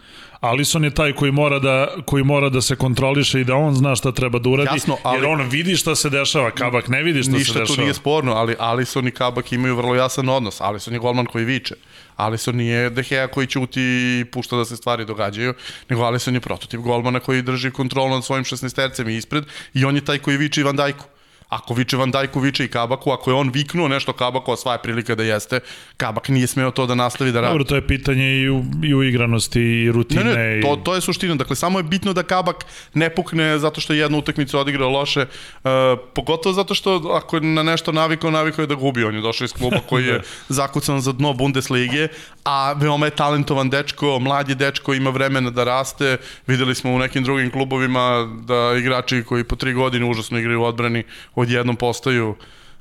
Alison 0.40 0.84
je 0.84 0.90
taj 0.94 1.12
koji 1.12 1.32
mora 1.32 1.58
da 1.58 1.88
koji 2.06 2.24
mora 2.24 2.48
da 2.48 2.60
se 2.60 2.76
kontroliše 2.76 3.40
i 3.40 3.44
da 3.44 3.54
on 3.54 3.74
zna 3.74 3.96
šta 3.96 4.12
treba 4.12 4.38
da 4.38 4.48
uradi 4.48 4.70
Jasno, 4.72 4.96
ali, 5.02 5.18
jer 5.18 5.26
on 5.26 5.48
vidi 5.48 5.76
šta 5.76 5.94
se 5.94 6.10
dešava, 6.10 6.50
Kabak 6.50 6.88
ne 6.88 7.02
vidi 7.02 7.22
šta 7.22 7.32
se 7.32 7.38
dešava. 7.38 7.60
Ništa 7.60 7.74
tu 7.74 7.80
nije 7.80 7.94
sporno, 7.94 8.32
ali 8.32 8.56
Alison 8.58 9.08
i 9.08 9.10
Kabak 9.10 9.52
imaju 9.52 9.76
vrlo 9.76 9.94
jasan 9.94 10.28
odnos. 10.28 10.60
Alison 10.60 10.94
je 10.94 11.00
golman 11.00 11.26
koji 11.26 11.44
viče. 11.44 11.74
Alisson 12.20 12.56
nije 12.56 12.90
De 12.90 13.02
Gea 13.02 13.28
koji 13.28 13.46
ćuti 13.46 13.80
i 13.80 14.24
pušta 14.32 14.56
da 14.56 14.64
se 14.64 14.76
stvari 14.76 15.04
događaju, 15.04 15.54
nego 15.88 16.02
Alisson 16.02 16.34
je 16.34 16.40
prototip 16.40 16.80
golmana 16.80 17.20
koji 17.20 17.42
drži 17.42 17.70
kontrolu 17.70 18.14
nad 18.14 18.24
svojim 18.24 18.44
16-tercem 18.44 19.08
ispred 19.08 19.44
i 19.74 19.84
on 19.84 19.94
je 19.94 20.04
taj 20.04 20.18
koji 20.18 20.36
viče 20.36 20.64
Van 20.64 20.76
Dijku. 20.76 21.04
Ako 21.50 21.74
viče 21.74 21.96
Van 21.96 22.10
Dijku, 22.10 22.40
viče 22.40 22.64
i 22.64 22.68
Kabaku, 22.68 23.10
ako 23.10 23.30
je 23.30 23.34
on 23.34 23.50
viknuo 23.50 23.88
nešto 23.88 24.12
Kabaku, 24.12 24.52
a 24.52 24.56
sva 24.56 24.72
je 24.72 24.82
prilika 24.82 25.14
da 25.14 25.22
jeste, 25.22 25.60
Kabak 25.96 26.28
nije 26.28 26.46
smeo 26.46 26.70
to 26.70 26.86
da 26.86 26.94
nastavi 26.94 27.32
da 27.32 27.40
radi. 27.40 27.52
Dobro, 27.52 27.64
to 27.64 27.74
je 27.74 27.86
pitanje 27.86 28.40
i 28.40 28.50
u, 28.50 28.64
i 28.84 28.94
u 28.94 29.02
igranosti 29.02 29.60
i 29.60 29.92
rutine. 29.92 30.24
Ne, 30.24 30.34
ne, 30.34 30.60
to, 30.62 30.76
to 30.76 30.94
je 30.94 31.00
suština. 31.00 31.34
Dakle, 31.34 31.56
samo 31.56 31.78
je 31.78 31.82
bitno 31.82 32.12
da 32.12 32.22
Kabak 32.22 32.64
ne 32.94 33.10
pukne 33.10 33.58
zato 33.58 33.80
što 33.80 33.92
je 33.92 33.98
jednu 33.98 34.18
utakmicu 34.18 34.58
odigrao 34.58 34.90
loše, 34.90 35.26
uh, 35.64 35.70
pogotovo 36.14 36.52
zato 36.52 36.74
što 36.74 36.94
ako 37.14 37.36
je 37.36 37.40
na 37.40 37.62
nešto 37.62 37.92
navikao, 37.92 38.30
navikao 38.30 38.62
je 38.62 38.66
da 38.66 38.74
gubi. 38.74 39.04
On 39.04 39.14
je 39.14 39.20
došao 39.20 39.44
iz 39.44 39.52
kluba 39.52 39.80
koji 39.88 40.06
je 40.06 40.22
zakucan 40.48 41.00
za 41.00 41.12
dno 41.12 41.32
Bundeslige, 41.32 42.08
a 42.44 42.72
veoma 42.72 43.06
je 43.06 43.10
talentovan 43.10 43.70
dečko, 43.70 44.18
mladi 44.18 44.54
dečko, 44.54 44.94
ima 44.94 45.10
vremena 45.10 45.50
da 45.50 45.64
raste. 45.64 46.16
Videli 46.46 46.74
smo 46.74 46.92
u 46.92 46.98
nekim 46.98 47.24
drugim 47.24 47.50
klubovima 47.50 48.28
da 48.46 48.74
igrači 48.78 49.22
koji 49.22 49.44
po 49.44 49.56
tri 49.56 49.72
godine 49.72 50.06
užasno 50.06 50.38
igraju 50.38 50.60
u 50.60 50.64
odbrani 50.64 51.04
odjednom 51.40 51.76
postaju 51.76 52.34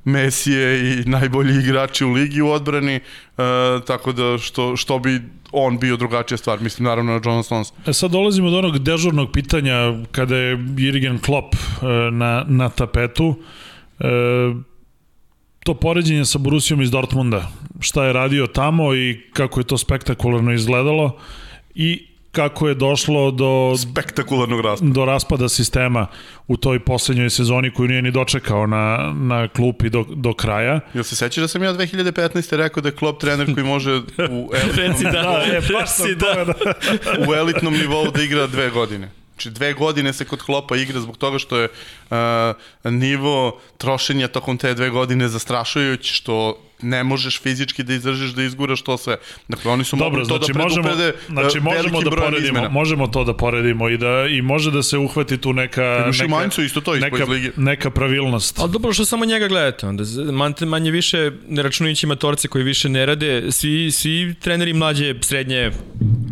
Mesije 0.03 0.93
i 0.93 1.05
najbolji 1.05 1.59
igrači 1.59 2.05
u 2.05 2.11
ligi 2.11 2.41
u 2.41 2.49
odbrani, 2.49 2.95
e, 2.95 3.01
tako 3.87 4.11
da 4.11 4.37
što, 4.37 4.75
što 4.75 4.99
bi 4.99 5.21
on 5.51 5.79
bio 5.79 5.97
drugačija 5.97 6.37
stvar, 6.37 6.61
mislim 6.61 6.85
naravno 6.85 7.13
na 7.13 7.21
John 7.25 7.43
Stones. 7.43 7.73
E 7.87 7.93
sad 7.93 8.11
dolazimo 8.11 8.49
do 8.49 8.57
onog 8.57 8.79
dežurnog 8.79 9.31
pitanja 9.33 9.75
kada 10.11 10.35
je 10.35 10.57
Jürgen 10.57 11.19
Klopp 11.25 11.55
e, 11.55 11.85
na, 12.11 12.45
na 12.47 12.69
tapetu. 12.69 13.35
E, 13.99 14.05
to 15.63 15.73
poređenje 15.73 16.25
sa 16.25 16.37
Borusijom 16.37 16.81
iz 16.81 16.91
Dortmunda, 16.91 17.51
šta 17.79 18.05
je 18.05 18.13
radio 18.13 18.47
tamo 18.47 18.95
i 18.95 19.21
kako 19.33 19.59
je 19.59 19.63
to 19.63 19.77
spektakularno 19.77 20.53
izgledalo 20.53 21.17
i 21.75 22.08
kako 22.31 22.67
je 22.67 22.75
došlo 22.75 23.31
do 23.31 23.77
spektakularnog 23.77 24.59
rasta. 24.59 24.86
do 24.86 25.05
raspada 25.05 25.50
sistema 25.50 26.07
u 26.48 26.57
toj 26.57 26.79
poslednjoj 26.79 27.29
sezoni 27.29 27.74
koju 27.74 27.88
nije 27.88 28.01
ni 28.01 28.12
dočekao 28.12 28.67
na, 28.67 29.13
na 29.15 29.48
klupi 29.48 29.89
do, 29.89 30.05
do 30.15 30.33
kraja. 30.33 30.79
Jel 30.93 31.03
se 31.03 31.15
sećaš 31.15 31.41
da 31.41 31.48
sam 31.48 31.63
ja 31.63 31.74
2015. 31.74 32.55
rekao 32.55 32.81
da 32.81 32.89
je 32.89 32.95
Klopp 32.95 33.21
trener 33.21 33.53
koji 33.53 33.65
može 33.65 33.91
u 34.29 34.51
elitnom, 34.63 35.03
da, 35.03 35.21
Da, 35.21 35.43
e, 35.51 35.62
baš 35.74 35.89
da. 36.17 36.45
da. 36.45 36.53
u 37.29 37.33
elitnom 37.33 37.74
nivou 37.74 38.12
da 38.12 38.21
igra 38.21 38.48
dve 38.48 38.69
godine? 38.69 39.12
Znači 39.33 39.50
dve 39.50 39.74
godine 39.74 40.13
se 40.13 40.25
kod 40.25 40.41
Klopa 40.41 40.75
igra 40.75 41.00
zbog 41.00 41.17
toga 41.17 41.39
što 41.39 41.57
je 41.57 41.67
uh, 42.09 42.17
nivo 42.91 43.59
trošenja 43.77 44.27
tokom 44.27 44.57
te 44.57 44.74
dve 44.74 44.89
godine 44.89 45.27
zastrašujući, 45.27 46.13
što 46.13 46.57
ne 46.81 47.03
možeš 47.03 47.41
fizički 47.41 47.83
da 47.83 47.93
izdržiš 47.93 48.31
da 48.31 48.43
izguraš 48.43 48.81
to 48.81 48.98
sve. 48.98 49.17
Dakle, 49.48 49.71
oni 49.71 49.83
su 49.83 49.95
Dobro, 49.95 50.19
mogli 50.19 50.29
to 50.29 50.38
znači 50.38 50.53
da 50.53 50.59
možemo, 50.59 50.89
znači 51.29 51.59
možemo 51.59 51.71
velikim 51.71 52.03
da 52.03 52.09
brojem 52.09 52.31
poredimo, 52.31 52.57
izmena. 52.57 52.69
možemo 52.69 53.07
to 53.07 53.24
da 53.24 53.33
poredimo 53.33 53.89
i 53.89 53.98
da 53.98 54.25
i 54.29 54.41
može 54.41 54.71
da 54.71 54.83
se 54.83 54.98
uhvati 54.98 55.38
tu 55.38 55.53
neka 55.53 56.01
Imaš 56.03 56.19
i 56.19 56.21
neka 56.21 56.36
Mainzu 56.36 56.62
isto 56.62 56.81
to 56.81 56.95
neka, 56.95 57.24
iz 57.24 57.29
lige. 57.29 57.50
neka 57.57 57.89
pravilnost. 57.89 58.59
Ali 58.59 58.71
dobro 58.71 58.93
što 58.93 59.05
samo 59.05 59.25
njega 59.25 59.48
gledate, 59.48 59.88
onda 59.88 60.03
manje, 60.31 60.55
manje 60.62 60.91
više, 60.91 61.31
ne 61.48 61.63
računajući 61.63 62.07
matorce 62.07 62.48
koji 62.48 62.63
više 62.63 62.89
ne 62.89 63.05
rade, 63.05 63.51
svi, 63.51 63.91
svi 63.91 64.36
treneri 64.39 64.74
mlađe, 64.74 65.15
srednje, 65.21 65.71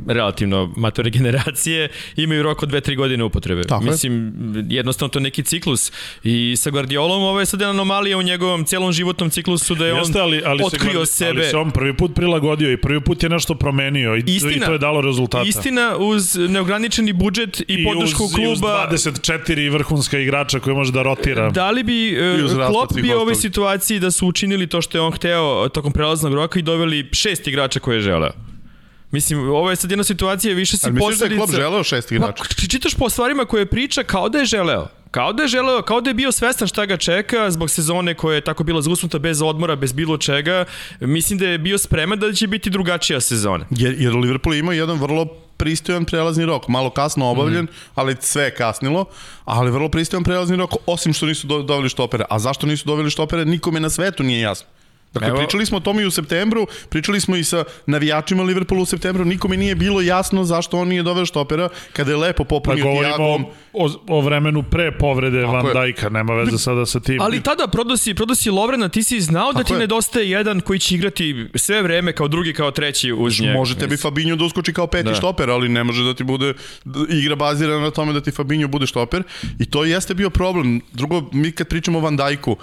relativno 0.08 0.74
matore 0.78 1.10
generacije 1.18 1.90
imaju 2.16 2.44
rok 2.44 2.64
od 2.64 2.70
2-3 2.70 2.96
godine 2.96 3.24
upotrebe. 3.24 3.64
Tako 3.64 3.84
je. 3.84 3.92
Mislim, 3.92 4.34
jednostavno 4.70 5.10
to 5.10 5.20
je 5.20 5.24
neki 5.24 5.44
ciklus. 5.44 5.92
I 6.24 6.56
sa 6.58 6.70
Guardiolom 6.70 7.24
ovo 7.24 7.40
je 7.40 7.46
sad 7.46 7.60
jedna 7.62 7.72
anomalija 7.72 8.18
u 8.18 8.22
njegovom 8.22 8.66
celom 8.66 8.92
životnom 8.92 9.30
ciklusu 9.30 9.76
da 9.76 9.86
je 9.86 9.94
on 9.94 10.00
Jeste, 10.00 10.20
ali, 10.20 10.37
ali 10.46 10.64
otkrio 10.64 11.06
se, 11.06 11.14
sebe. 11.14 11.42
Ali 11.42 11.50
se 11.50 11.58
on 11.58 11.72
prvi 11.72 11.98
put 11.98 12.16
prilagodio 12.16 12.72
i 12.72 12.78
prvi 12.78 13.02
put 13.02 13.24
je 13.24 13.30
nešto 13.30 13.56
promenio 13.56 14.16
i, 14.16 14.24
Istina. 14.28 14.56
i 14.56 14.60
to 14.60 14.72
je 14.72 14.78
dalo 14.78 15.02
rezultata. 15.02 15.44
Istina 15.48 15.98
uz 15.98 16.36
neograničeni 16.36 17.14
budžet 17.14 17.60
i, 17.60 17.66
I 17.68 17.84
podršku 17.84 18.24
uz, 18.24 18.34
kluba. 18.34 18.88
I 18.92 18.94
uz 18.96 19.02
24 19.06 19.72
vrhunska 19.72 20.20
igrača 20.20 20.60
koje 20.60 20.74
može 20.74 20.92
da 20.92 21.02
rotira. 21.02 21.50
Da 21.50 21.72
li 21.72 21.84
bi 21.84 22.18
uh, 22.46 22.68
Klopp 22.68 22.94
bio 22.94 23.18
u 23.18 23.22
ovoj 23.22 23.36
situaciji 23.36 24.00
da 24.00 24.12
su 24.12 24.28
učinili 24.28 24.68
to 24.68 24.82
što 24.82 24.98
je 24.98 25.02
on 25.02 25.12
hteo 25.12 25.70
tokom 25.70 25.92
prelaznog 25.92 26.34
roka 26.34 26.60
i 26.60 26.62
doveli 26.62 27.10
šest 27.12 27.48
igrača 27.48 27.80
koje 27.80 27.96
je 27.96 28.02
želeo? 28.02 28.32
Mislim, 29.12 29.40
ovo 29.40 29.70
je 29.70 29.76
sad 29.76 29.92
jedna 29.92 30.04
situacija, 30.04 30.54
više 30.54 30.78
si 30.78 30.86
Ali 30.86 30.94
misliš 30.94 31.20
da 31.20 31.26
je 31.26 31.30
posledica... 31.30 31.38
Klopp 31.38 31.56
želeo 31.56 31.84
šest 31.84 32.12
igrača? 32.12 32.44
Pa, 32.44 32.68
čitaš 32.68 32.94
po 32.94 33.10
stvarima 33.10 33.46
koje 33.46 33.66
priča 33.66 34.04
kao 34.04 34.30
da 34.30 34.38
je 34.38 34.46
želeo. 34.46 34.88
Kao 35.12 35.34
da 35.34 35.44
je 35.44 35.48
želeo, 35.48 35.82
kao 35.82 36.02
da 36.02 36.10
je 36.10 36.14
bio 36.14 36.32
svestan 36.32 36.68
šta 36.68 36.86
ga 36.86 36.98
čeka 36.98 37.52
zbog 37.52 37.70
sezone 37.70 38.14
koja 38.14 38.36
je 38.36 38.42
tako 38.42 38.64
bila 38.64 38.82
zausnuta 38.82 39.20
bez 39.20 39.42
odmora, 39.42 39.76
bez 39.76 39.94
bilo 39.94 40.18
čega. 40.18 40.66
Mislim 41.00 41.40
da 41.40 41.48
je 41.48 41.58
bio 41.58 41.78
spreman 41.78 42.20
da 42.20 42.34
će 42.34 42.48
biti 42.48 42.70
drugačija 42.70 43.22
sezona. 43.22 43.66
Jer, 43.70 43.96
jer 44.02 44.16
Liverpool 44.16 44.56
ima 44.56 44.74
jedan 44.74 44.98
vrlo 45.00 45.26
pristojan 45.58 46.06
prelazni 46.06 46.46
rok, 46.46 46.68
malo 46.68 46.90
kasno 46.90 47.26
obavljen, 47.26 47.64
mm. 47.64 47.68
ali 47.96 48.16
sve 48.20 48.44
je 48.44 48.56
kasnilo, 48.56 49.06
ali 49.46 49.72
vrlo 49.72 49.90
pristojan 49.90 50.24
prelazni 50.24 50.56
rok, 50.56 50.72
osim 50.86 51.14
što 51.14 51.26
nisu 51.26 51.48
do, 51.48 51.62
doveli 51.62 51.90
štopere. 51.90 52.26
A 52.30 52.40
zašto 52.40 52.68
nisu 52.68 52.86
doveli 52.86 53.10
štopere, 53.10 53.46
nikome 53.46 53.80
na 53.80 53.90
svetu 53.90 54.24
nije 54.24 54.42
jasno. 54.42 54.68
Dakle, 55.14 55.30
Evo- 55.30 55.38
pričali 55.38 55.66
smo 55.66 55.78
o 55.78 55.82
tome 55.82 56.04
i 56.04 56.06
u 56.06 56.12
septembru, 56.12 56.68
pričali 56.90 57.22
smo 57.22 57.36
i 57.36 57.44
sa 57.44 57.64
navijačima 57.88 58.44
Liverpoola 58.44 58.82
u 58.82 58.86
septembru, 58.86 59.26
nikome 59.26 59.58
nije 59.58 59.76
bilo 59.76 60.02
jasno 60.02 60.44
zašto 60.44 60.78
on 60.78 60.88
nije 60.88 61.04
doveo 61.04 61.26
štopera, 61.26 61.70
kada 61.94 62.12
je 62.12 62.18
lepo 62.18 62.44
Pa 62.44 62.48
popunio 62.48 62.84
govorimo 62.84 63.16
Tiagom. 63.16 63.46
o, 63.74 63.86
o, 63.86 63.90
o 64.10 64.22
vremenu 64.22 64.64
pre 64.64 64.92
povrede 64.94 65.42
Van. 65.42 65.66
Dijka, 65.76 66.10
nema 66.10 66.34
veze 66.36 66.58
sada 66.58 66.86
sa 66.86 67.00
tim. 67.00 67.22
Ali 67.22 67.42
tada 67.42 67.68
prodosi, 67.68 68.14
prodosi 68.14 68.50
Lovrena, 68.50 68.90
ti 68.90 69.04
si 69.04 69.22
znao 69.22 69.48
da 69.48 69.58
Tako 69.58 69.68
ti 69.68 69.74
je. 69.74 69.80
nedostaje 69.80 70.30
jedan 70.30 70.60
koji 70.60 70.80
će 70.80 70.96
igrati 70.96 71.48
sve 71.56 71.82
vreme 71.82 72.14
kao 72.14 72.28
drugi, 72.28 72.54
kao 72.54 72.72
treći 72.72 73.14
uz 73.14 73.40
njega. 73.42 73.54
Može 73.54 73.76
tebi 73.76 73.98
Fabinho 73.98 74.36
da 74.36 74.46
uskoči 74.46 74.74
kao 74.74 74.88
peti 74.88 75.04
Da. 75.04 75.10
da. 75.10 75.16
štoper, 75.16 75.50
ali 75.50 75.70
ne 75.70 75.84
može 75.84 76.04
da 76.04 76.14
ti 76.14 76.24
bude 76.24 76.54
da 76.86 77.00
igra 77.12 77.36
bazirana 77.36 77.80
na 77.80 77.92
tome 77.92 78.14
da 78.14 78.22
ti 78.22 78.32
Fabinho 78.32 78.68
bude 78.68 78.88
štoper 78.88 79.24
i 79.60 79.66
to 79.66 79.86
jeste 79.86 80.14
bio 80.14 80.30
problem. 80.30 80.82
Drugo, 80.94 81.24
mi 81.34 81.52
kad 81.52 81.68
pričamo 81.68 81.98
o 81.98 82.02
Van 82.02 82.18
Dijku, 82.18 82.58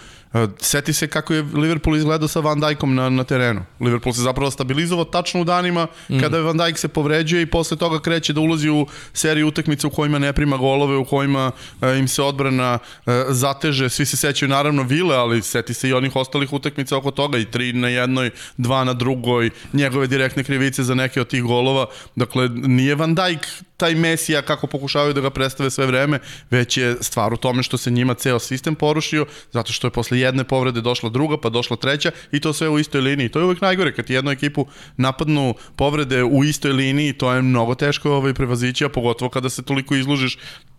seti 0.58 0.92
se 0.92 1.06
kako 1.06 1.34
je 1.34 1.42
Liverpool 1.42 1.96
izgledao 1.96 2.28
sa 2.28 2.40
Van 2.40 2.60
Dijkom 2.60 2.94
na, 2.94 3.08
na 3.08 3.24
terenu. 3.24 3.62
Liverpool 3.80 4.12
se 4.12 4.20
zapravo 4.20 4.50
stabilizovao 4.50 5.04
tačno 5.04 5.40
u 5.40 5.44
danima 5.44 5.86
mm. 6.10 6.20
kada 6.20 6.36
je 6.36 6.42
Van 6.42 6.56
Dijk 6.56 6.78
se 6.78 6.88
povređuje 6.88 7.42
i 7.42 7.46
posle 7.46 7.76
toga 7.76 8.00
kreće 8.00 8.32
da 8.32 8.40
ulazi 8.40 8.70
u 8.70 8.86
seriju 9.12 9.48
utakmica 9.48 9.86
u 9.86 9.90
kojima 9.90 10.18
ne 10.18 10.32
prima 10.32 10.56
golove, 10.56 10.96
u 10.96 11.04
kojima 11.04 11.50
uh, 11.80 11.98
im 11.98 12.08
se 12.08 12.22
odbrana 12.22 12.78
uh, 12.82 13.12
zateže. 13.28 13.88
Svi 13.88 14.06
se 14.06 14.16
sećaju 14.16 14.48
naravno 14.48 14.82
Vile, 14.82 15.16
ali 15.16 15.42
seti 15.42 15.74
se 15.74 15.88
i 15.88 15.92
onih 15.92 16.16
ostalih 16.16 16.52
utakmica 16.52 16.96
oko 16.96 17.10
toga 17.10 17.38
i 17.38 17.44
tri 17.44 17.72
na 17.72 17.88
jednoj, 17.88 18.30
dva 18.56 18.84
na 18.84 18.92
drugoj, 18.92 19.50
njegove 19.72 20.06
direktne 20.06 20.44
krivice 20.44 20.82
za 20.82 20.94
neke 20.94 21.20
od 21.20 21.28
tih 21.28 21.42
golova. 21.42 21.86
Dakle, 22.16 22.48
nije 22.48 22.94
Van 22.94 23.14
Dijk 23.14 23.46
taj 23.76 23.94
Mesija 23.94 24.42
kako 24.42 24.66
pokušavaju 24.66 25.14
da 25.14 25.20
ga 25.20 25.30
predstave 25.30 25.70
sve 25.70 25.86
vreme, 25.86 26.18
već 26.50 26.76
je 26.76 26.96
stvar 27.00 27.34
u 27.34 27.36
tome 27.36 27.62
što 27.62 27.76
se 27.76 27.90
njima 27.90 28.14
ceo 28.14 28.38
sistem 28.38 28.74
porušio, 28.74 29.26
zato 29.52 29.72
što 29.72 29.86
je 29.86 29.90
posle 29.90 30.18
jedne 30.18 30.44
povrede 30.44 30.80
došla 30.80 31.10
druga, 31.10 31.36
pa 31.40 31.48
došla 31.48 31.76
treća 31.76 32.10
i 32.32 32.40
to 32.40 32.52
sve 32.52 32.68
u 32.68 32.78
istoj 32.78 33.00
liniji. 33.00 33.28
To 33.28 33.38
je 33.38 33.44
uvek 33.44 33.60
najgore, 33.60 33.94
kad 33.94 34.10
jednu 34.10 34.30
ekipu 34.30 34.66
napadnu 34.96 35.54
povrede 35.76 36.24
u 36.24 36.44
istoj 36.44 36.72
liniji, 36.72 37.12
to 37.12 37.32
je 37.32 37.42
mnogo 37.42 37.74
teško 37.74 38.10
ovaj, 38.10 38.34
prevazići, 38.34 38.84
a 38.84 38.88
pogotovo 38.88 39.28
kada 39.28 39.48
se 39.48 39.62
toliko 39.62 39.94
izlužiš 39.94 40.38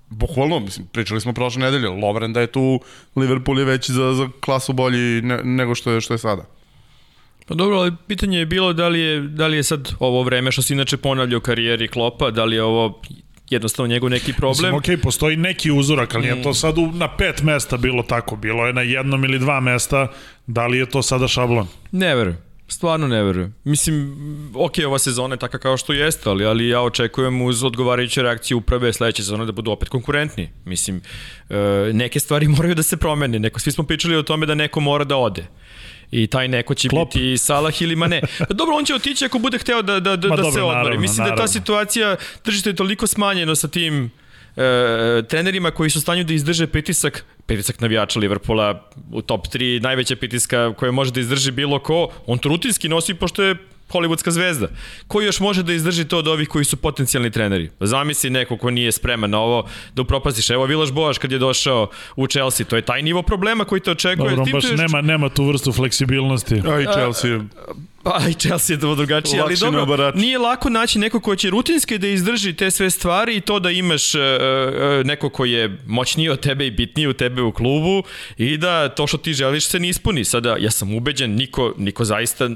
bukvalno, 0.10 0.60
mislim, 0.60 0.88
pričali 0.88 1.22
smo 1.22 1.34
prošle 1.34 1.62
nedelje, 1.62 1.90
Lovren 1.90 2.34
da 2.34 2.42
je 2.42 2.52
tu, 2.52 2.80
Liverpool 3.16 3.60
je 3.60 3.66
već 3.66 3.90
za, 3.90 4.14
za 4.14 4.30
klasu 4.40 4.74
bolji 4.74 5.22
ne, 5.22 5.44
nego 5.44 5.76
što 5.76 5.92
je, 5.92 6.02
što 6.02 6.14
je 6.14 6.18
sada. 6.18 6.46
Pa 7.46 7.54
dobro, 7.54 7.78
ali 7.78 7.92
pitanje 8.08 8.40
je 8.40 8.46
bilo 8.46 8.74
da 8.74 8.88
li 8.88 9.00
je, 9.00 9.22
da 9.22 9.48
li 9.48 9.58
je 9.58 9.64
sad 9.64 9.92
ovo 10.00 10.24
vreme 10.24 10.52
što 10.52 10.62
se 10.62 10.74
inače 10.74 10.98
ponavlja 10.98 11.38
u 11.38 11.42
karijeri 11.42 11.88
Klopa, 11.88 12.32
da 12.32 12.46
li 12.46 12.56
je 12.56 12.64
ovo 12.64 13.02
jednostavno 13.50 13.88
njegov 13.88 14.10
neki 14.10 14.34
problem. 14.34 14.76
Mislim, 14.76 14.96
ok, 14.98 15.02
postoji 15.04 15.38
neki 15.38 15.72
uzorak, 15.72 16.16
ali 16.16 16.24
nije 16.24 16.44
to 16.44 16.54
sad 16.54 16.76
na 16.94 17.18
pet 17.18 17.42
mesta 17.44 17.78
bilo 17.78 18.04
tako. 18.04 18.36
Bilo 18.36 18.68
je 18.68 18.74
na 18.74 18.82
jednom 18.82 19.24
ili 19.24 19.40
dva 19.40 19.60
mesta. 19.60 20.08
Da 20.48 20.68
li 20.68 20.78
je 20.78 20.86
to 20.86 21.02
sada 21.02 21.28
šablon? 21.28 21.68
Ne 21.92 22.16
verujem. 22.16 22.38
Stvarno 22.68 23.08
ne 23.08 23.24
verujem. 23.24 23.56
Mislim, 23.64 24.18
ok, 24.56 24.74
ova 24.88 25.00
sezona 25.00 25.34
je 25.34 25.40
taka 25.40 25.60
kao 25.60 25.78
što 25.78 25.94
jeste, 25.94 26.30
ali, 26.30 26.46
ali 26.46 26.70
ja 26.70 26.82
očekujem 26.82 27.42
uz 27.42 27.64
odgovarajuće 27.64 28.22
reakcije 28.22 28.58
uprave 28.58 28.94
sledeće 28.94 29.24
sezone 29.24 29.46
da 29.46 29.52
budu 29.52 29.72
opet 29.72 29.90
konkurentni. 29.90 30.50
Mislim, 30.66 31.02
e, 31.50 31.56
neke 31.94 32.20
stvari 32.20 32.48
moraju 32.58 32.76
da 32.76 32.84
se 32.84 32.98
promene. 32.98 33.40
Neko, 33.40 33.60
svi 33.60 33.72
smo 33.72 33.84
pričali 33.84 34.16
o 34.16 34.24
tome 34.24 34.46
da 34.46 34.56
neko 34.56 34.80
mora 34.80 35.04
da 35.04 35.18
ode. 35.18 35.48
I 36.12 36.28
taj 36.28 36.48
neko 36.48 36.74
će 36.74 36.90
Klop. 36.90 37.08
biti 37.08 37.38
Salah 37.38 37.82
ili 37.82 37.96
Mane. 37.96 38.22
Pa 38.40 38.54
dobro, 38.54 38.76
on 38.76 38.86
će 38.86 38.96
otići 38.96 39.26
ako 39.26 39.40
bude 39.40 39.58
hteo 39.58 39.82
da, 39.82 40.00
da, 40.00 40.16
da, 40.16 40.28
Ma 40.28 40.36
da 40.36 40.42
dobro, 40.42 40.52
se 40.52 40.62
odmori. 40.62 40.76
naravno, 40.76 41.02
Mislim 41.02 41.18
da 41.18 41.24
je 41.24 41.30
ta 41.30 41.36
naravno. 41.36 41.48
situacija, 41.50 42.16
tržište 42.42 42.70
je 42.70 42.76
toliko 42.76 43.08
smanjeno 43.08 43.56
sa 43.56 43.68
tim 43.68 44.12
e, 44.56 44.62
trenerima 45.24 45.72
koji 45.72 45.90
su 45.90 46.00
u 46.00 46.02
stanju 46.02 46.24
da 46.24 46.34
izdrže 46.34 46.68
pritisak, 46.68 47.26
pritisak 47.46 47.80
navijača 47.80 48.20
Liverpoola 48.20 48.90
u 49.12 49.22
top 49.22 49.48
3, 49.48 49.82
najveća 49.82 50.16
pritiska 50.16 50.74
koja 50.74 50.92
može 50.92 51.12
da 51.12 51.20
izdrži 51.20 51.52
bilo 51.52 51.80
ko, 51.80 52.10
on 52.26 52.38
to 52.38 52.50
rutinski 52.50 52.90
nosi 52.90 53.14
pošto 53.14 53.44
je 53.44 53.56
hollywoodska 53.96 54.30
zvezda. 54.30 54.68
Ko 55.08 55.22
još 55.22 55.40
može 55.40 55.64
da 55.64 55.74
izdrži 55.74 56.06
to 56.06 56.18
od 56.18 56.28
ovih 56.28 56.48
koji 56.48 56.66
su 56.66 56.78
potencijalni 56.78 57.32
treneri? 57.32 57.70
Zamisli 57.80 58.30
neko 58.30 58.58
ko 58.58 58.70
nije 58.70 58.92
spreman 58.92 59.30
na 59.30 59.40
ovo 59.40 59.66
da 59.94 60.02
upropastiš. 60.02 60.50
Evo 60.50 60.66
Vilaš 60.66 60.92
Boaš 60.92 61.18
kad 61.18 61.32
je 61.32 61.38
došao 61.40 61.88
u 62.16 62.28
Chelsea, 62.28 62.66
to 62.66 62.76
je 62.76 62.82
taj 62.82 63.02
nivo 63.02 63.22
problema 63.22 63.66
koji 63.66 63.82
te 63.82 63.92
očekuje. 63.92 64.30
Dobro, 64.30 64.46
baš 64.54 64.64
još- 64.64 64.78
nema, 64.78 65.02
nema 65.02 65.30
tu 65.30 65.46
vrstu 65.46 65.72
fleksibilnosti. 65.72 66.56
A 66.68 66.82
i 66.82 66.86
Chelsea 66.86 67.32
je 67.32 67.42
Pa 68.06 68.22
i 68.30 68.34
Chelsea 68.34 68.74
je 68.74 68.80
to 68.80 68.96
drugačije, 68.96 69.42
ali 69.42 69.56
dobro, 69.56 69.82
obarač. 69.82 70.16
nije 70.16 70.38
lako 70.38 70.70
naći 70.70 71.00
neko 71.00 71.20
ko 71.20 71.36
će 71.36 71.50
rutinski 71.50 71.98
da 71.98 72.08
izdrži 72.08 72.54
te 72.54 72.72
sve 72.72 72.90
stvari 72.90 73.36
i 73.36 73.42
to 73.42 73.60
da 73.60 73.72
imaš 73.72 74.16
uh, 74.16 74.22
uh, 74.22 75.06
neko 75.06 75.30
ko 75.30 75.46
je 75.46 75.78
moćniji 75.88 76.30
od 76.30 76.40
tebe 76.40 76.68
i 76.68 76.72
bitniji 76.72 77.08
od 77.08 77.16
tebe 77.16 77.42
u 77.42 77.52
klubu 77.52 78.04
i 78.38 78.58
da 78.58 78.90
to 78.90 79.08
što 79.08 79.18
ti 79.18 79.34
želiš 79.34 79.68
se 79.68 79.80
ne 79.80 79.90
ispuni. 79.90 80.26
Sada, 80.26 80.56
ja 80.60 80.72
sam 80.72 80.96
ubeđen, 80.96 81.36
niko, 81.36 81.74
niko 81.78 82.06
zaista 82.06 82.50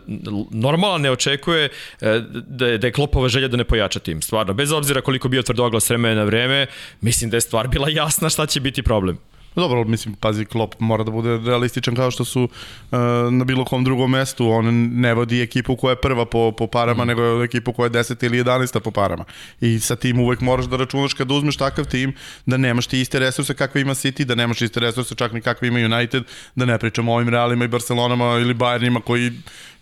normalno 0.51 0.97
ne 0.97 1.11
očekuje 1.11 1.69
uh, 2.01 2.07
da, 2.47 2.67
je, 2.67 2.77
da 2.77 2.87
je 2.87 2.93
klopova 2.93 3.29
želja 3.29 3.47
da 3.47 3.57
ne 3.57 3.63
pojača 3.63 3.99
tim, 3.99 4.21
stvarno. 4.21 4.53
Bez 4.53 4.71
obzira 4.71 5.01
koliko 5.01 5.27
bio 5.29 5.41
tvrdoglas 5.41 5.89
vremena 5.89 6.15
na 6.15 6.23
vreme, 6.23 6.65
mislim 7.01 7.29
da 7.29 7.37
je 7.37 7.41
stvar 7.41 7.67
bila 7.67 7.89
jasna 7.89 8.29
šta 8.29 8.45
će 8.45 8.59
biti 8.59 8.83
problem. 8.83 9.17
Dobro, 9.59 9.83
mislim, 9.83 10.15
pazi, 10.15 10.45
Klopp 10.45 10.79
mora 10.79 11.03
da 11.03 11.11
bude 11.11 11.37
realističan 11.37 11.95
kao 11.95 12.11
što 12.11 12.25
su 12.25 12.43
uh, 12.43 12.99
na 13.31 13.45
bilo 13.45 13.65
kom 13.65 13.83
drugom 13.83 14.11
mestu. 14.11 14.49
On 14.49 14.65
ne 14.99 15.13
vodi 15.13 15.41
ekipu 15.41 15.75
koja 15.75 15.91
je 15.91 16.01
prva 16.01 16.25
po, 16.25 16.51
po 16.51 16.67
parama, 16.67 17.03
mm. 17.03 17.07
nego 17.07 17.23
je 17.23 17.45
ekipu 17.45 17.73
koja 17.73 17.85
je 17.85 17.91
10 17.91 18.25
ili 18.25 18.43
11 18.43 18.79
po 18.79 18.91
parama. 18.91 19.25
I 19.61 19.79
sa 19.79 19.95
tim 19.95 20.19
uvek 20.19 20.41
moraš 20.41 20.65
da 20.65 20.77
računaš 20.77 21.13
kada 21.13 21.33
uzmeš 21.33 21.57
takav 21.57 21.85
tim, 21.85 22.13
da 22.45 22.57
nemaš 22.57 22.87
ti 22.87 23.01
iste 23.01 23.19
resurse 23.19 23.53
kakve 23.53 23.81
ima 23.81 23.93
City, 23.93 24.23
da 24.23 24.35
nemaš 24.35 24.61
iste 24.61 24.79
resurse 24.79 25.15
čak 25.15 25.33
ni 25.33 25.41
kakve 25.41 25.67
ima 25.67 25.79
United, 25.79 26.23
da 26.55 26.65
ne 26.65 26.77
pričamo 26.77 27.11
o 27.11 27.15
ovim 27.15 27.29
Realima 27.29 27.65
i 27.65 27.67
Barcelonama 27.67 28.25
ili 28.25 28.53
Bayernima 28.53 29.01
koji 29.01 29.31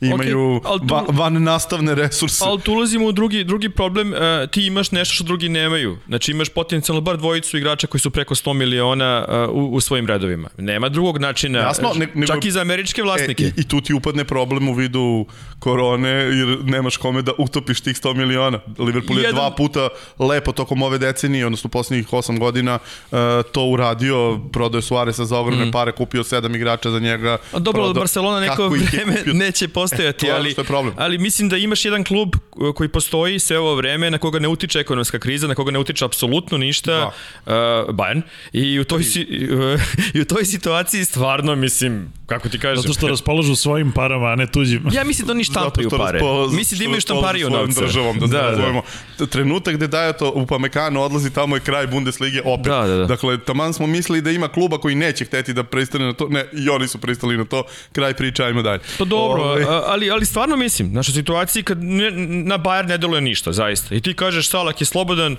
imaju 0.02 0.38
Okay, 0.40 0.62
ali 0.66 0.80
tu- 0.80 0.86
va, 0.88 1.04
van 1.10 1.44
nastavne 1.44 1.96
resurse. 1.96 2.44
Ali 2.46 2.62
tu 2.62 2.74
ulazimo 2.74 3.06
u 3.06 3.12
drugi, 3.12 3.44
drugi 3.44 3.70
problem, 3.70 4.12
uh, 4.12 4.18
ti 4.52 4.64
imaš 4.64 4.92
nešto 4.92 5.14
što 5.14 5.24
drugi 5.24 5.50
nemaju. 5.50 5.98
Znači 6.08 6.32
imaš 6.32 6.50
potencijalno 6.50 7.02
bar 7.02 7.18
dvojicu 7.18 7.58
igrača 7.58 7.88
koji 7.88 8.02
su 8.02 8.10
preko 8.10 8.36
100 8.36 8.54
miliona 8.54 9.26
uh, 9.50 9.56
u, 9.56 9.68
u, 9.68 9.80
svojim 9.80 10.08
redovima. 10.08 10.50
Nema 10.58 10.90
drugog 10.90 11.18
načina, 11.18 11.60
Jasno, 11.60 11.92
ne- 11.96 12.08
nego- 12.14 12.28
čak 12.28 12.46
i 12.46 12.52
za 12.52 12.62
američke 12.62 13.02
vlasnike. 13.04 13.44
E, 13.44 13.48
i, 13.48 13.54
I 13.58 13.64
tu 13.64 13.82
ti 13.82 13.94
upadne 13.94 14.24
problem 14.24 14.70
u 14.70 14.74
vidu 14.74 15.26
korone, 15.60 16.10
jer 16.10 16.58
nemaš 16.64 16.98
kome 16.98 17.22
da 17.22 17.32
utopiš 17.38 17.82
tih 17.82 17.96
100 17.96 18.14
miliona. 18.16 18.60
Liverpool 18.80 19.20
je 19.20 19.24
Jedan- 19.24 19.36
dva 19.36 19.52
puta 19.52 19.90
lepo 20.20 20.52
tokom 20.52 20.82
ove 20.82 20.98
decenije, 20.98 21.46
odnosno 21.46 21.70
poslednjih 21.70 22.08
8 22.08 22.40
godina, 22.40 22.80
uh, 23.12 23.18
to 23.52 23.64
uradio, 23.64 24.40
prodao 24.52 24.78
je 24.78 24.84
Suareza 24.84 25.26
za 25.26 25.38
ogromne 25.38 25.72
pare, 25.72 25.92
kupio 25.92 26.24
sedam 26.24 26.56
igrača 26.56 26.90
za 26.92 27.00
njega. 27.00 27.38
Mm. 27.44 27.56
A 27.56 27.60
dobro, 27.60 27.84
prodao- 27.84 27.94
Barcelona 27.94 28.40
neko 28.40 28.68
vreme 28.68 29.24
neće 29.28 29.68
postojati, 29.68 29.87
Ono 29.88 30.36
ali, 30.38 30.56
ali 30.98 31.18
mislim 31.18 31.50
da 31.50 31.58
imaš 31.58 31.86
jedan 31.86 32.04
klub 32.04 32.30
koji 32.76 32.90
postoji 32.90 33.40
sve 33.40 33.60
ovo 33.60 33.76
vreme, 33.76 34.12
na 34.12 34.18
koga 34.18 34.40
ne 34.40 34.48
utiče 34.48 34.80
ekonomska 34.80 35.20
kriza, 35.20 35.48
na 35.48 35.56
koga 35.56 35.72
ne 35.72 35.80
utiče 35.80 36.06
apsolutno 36.06 36.58
ništa, 36.58 37.12
uh, 37.46 37.52
Bayern, 37.96 38.22
i 38.54 38.80
u, 38.80 38.84
toj, 38.84 39.04
si, 39.04 39.22
i 40.16 40.22
u 40.22 40.26
toj 40.26 40.46
situaciji 40.46 41.06
stvarno, 41.06 41.56
mislim, 41.56 42.14
kako 42.26 42.50
ti 42.50 42.60
kažem, 42.60 42.82
Zato 42.82 42.94
što 42.94 43.08
raspolažu 43.08 43.56
svojim 43.56 43.92
parama, 43.92 44.28
a 44.28 44.36
ne 44.36 44.52
tuđim. 44.52 44.84
ja 44.92 45.04
mislim 45.04 45.28
da 45.28 45.34
oni 45.34 45.44
štampaju 45.44 45.90
pare. 45.90 46.20
Mislim 46.52 46.78
da 46.78 46.86
imaju 46.86 47.02
štampariju 47.02 47.50
novca. 47.50 47.82
Državom, 47.82 48.20
da, 48.20 48.28
da, 48.28 48.42
da, 48.52 48.82
da. 49.20 49.26
Trenutak 49.26 49.76
gde 49.76 49.88
daje 49.88 50.18
to 50.18 50.32
u 50.36 50.46
Pamekano 50.46 51.02
odlazi 51.02 51.34
tamo 51.34 51.56
je 51.56 51.60
kraj 51.60 51.88
Bundeslige 51.88 52.42
opet. 52.46 52.66
Da, 52.66 52.88
da, 52.88 52.96
da. 52.96 53.06
Dakle, 53.06 53.38
taman 53.38 53.74
smo 53.74 53.88
mislili 53.88 54.22
da 54.22 54.32
ima 54.32 54.48
kluba 54.48 54.78
koji 54.78 54.96
neće 54.96 55.26
hteti 55.26 55.54
da 55.54 55.64
pristane 55.64 56.06
na 56.06 56.14
to. 56.14 56.28
Ne, 56.30 56.46
i 56.54 56.70
oni 56.70 56.88
su 56.88 56.98
pristali 56.98 57.38
na 57.38 57.46
to. 57.46 57.64
Kraj 57.92 58.14
priče, 58.14 58.44
ajmo 58.44 58.62
dalje. 58.62 58.80
Pa 58.98 59.06
dobro, 59.06 59.44
Ovaj, 59.44 59.64
a- 59.64 59.77
ali, 59.86 60.12
ali 60.12 60.26
stvarno 60.26 60.56
mislim, 60.56 60.90
znaš, 60.90 61.10
u 61.10 61.12
situaciji 61.12 61.64
kad 61.64 61.84
ne, 61.84 62.12
na 62.44 62.58
Bayern 62.58 62.88
ne 62.88 62.98
deluje 62.98 63.22
ništa, 63.22 63.52
zaista. 63.52 63.96
I 63.96 64.02
ti 64.02 64.14
kažeš 64.14 64.50
Salak 64.50 64.82
je 64.82 64.86
slobodan, 64.86 65.36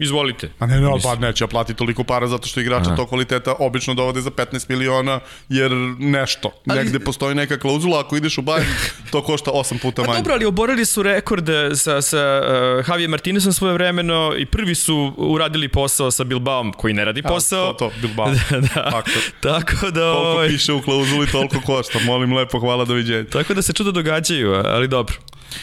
izvolite. 0.00 0.50
A 0.58 0.66
ne, 0.66 0.80
ne, 0.80 0.88
pa 1.02 1.14
neće 1.16 1.46
plati 1.46 1.74
toliko 1.74 2.04
para 2.04 2.26
zato 2.26 2.48
što 2.48 2.60
igrača 2.60 2.96
to 2.96 3.06
kvaliteta 3.06 3.54
obično 3.58 3.94
dovode 3.94 4.20
za 4.20 4.30
15 4.30 4.68
miliona, 4.68 5.20
jer 5.48 5.70
nešto. 5.98 6.50
Ali- 6.66 6.78
Negde 6.78 6.98
postoji 7.00 7.34
neka 7.34 7.58
klauzula, 7.58 8.00
ako 8.00 8.16
ideš 8.16 8.38
u 8.38 8.42
Bayern, 8.42 8.64
to 9.10 9.22
košta 9.22 9.50
8 9.50 9.78
puta 9.78 10.02
Pa 10.02 10.08
manje. 10.08 10.18
dobro, 10.18 10.34
ali 10.34 10.44
oborili 10.44 10.84
su 10.84 11.02
rekorde 11.02 11.76
sa, 11.76 12.02
sa 12.02 12.42
uh, 12.78 12.88
Javier 12.88 13.10
Martinezom 13.10 13.52
svoje 13.52 13.74
vremeno 13.74 14.32
i 14.38 14.46
prvi 14.46 14.74
su 14.74 15.14
uradili 15.16 15.68
posao 15.68 16.10
sa 16.10 16.24
Bilbaom 16.24 16.72
koji 16.72 16.94
ne 16.94 17.04
radi 17.04 17.22
posao. 17.22 17.72
to, 17.72 17.78
to, 17.80 17.90
Bilbao. 18.00 18.26
da, 18.50 18.60
da. 18.60 18.90
Tako. 18.90 19.10
Tako 19.40 19.90
da, 19.90 20.00
Koliko 20.02 20.30
ovaj, 20.30 20.48
piše 20.48 20.72
u 20.72 20.82
klauzuli, 20.82 21.26
toliko 21.26 21.60
košta. 21.60 21.98
Molim 22.00 22.32
lepo, 22.32 22.58
hvala, 22.60 22.84
doviđenja. 22.84 23.24
tako 23.24 23.54
da 23.54 23.62
se 23.62 23.72
čudo 23.72 23.92
događaju, 23.92 24.52
ali 24.54 24.88
dobro. 24.88 25.16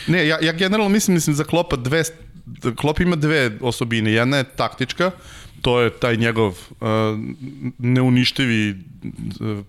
Ne, 0.07 0.27
ja, 0.27 0.37
ja 0.41 0.51
generalno 0.51 0.89
mislim, 0.89 1.13
mislim 1.13 1.35
za 1.35 1.43
Klopa 1.43 1.75
dve, 1.75 2.03
Klop 2.75 2.99
ima 2.99 3.15
dve 3.15 3.51
osobine. 3.61 4.11
Jedna 4.11 4.37
je 4.37 4.43
taktička, 4.43 5.11
to 5.61 5.81
je 5.81 5.89
taj 5.89 6.17
njegov 6.17 6.47
uh, 6.47 6.87
neuništivi 7.77 8.75
uh, 9.39 9.65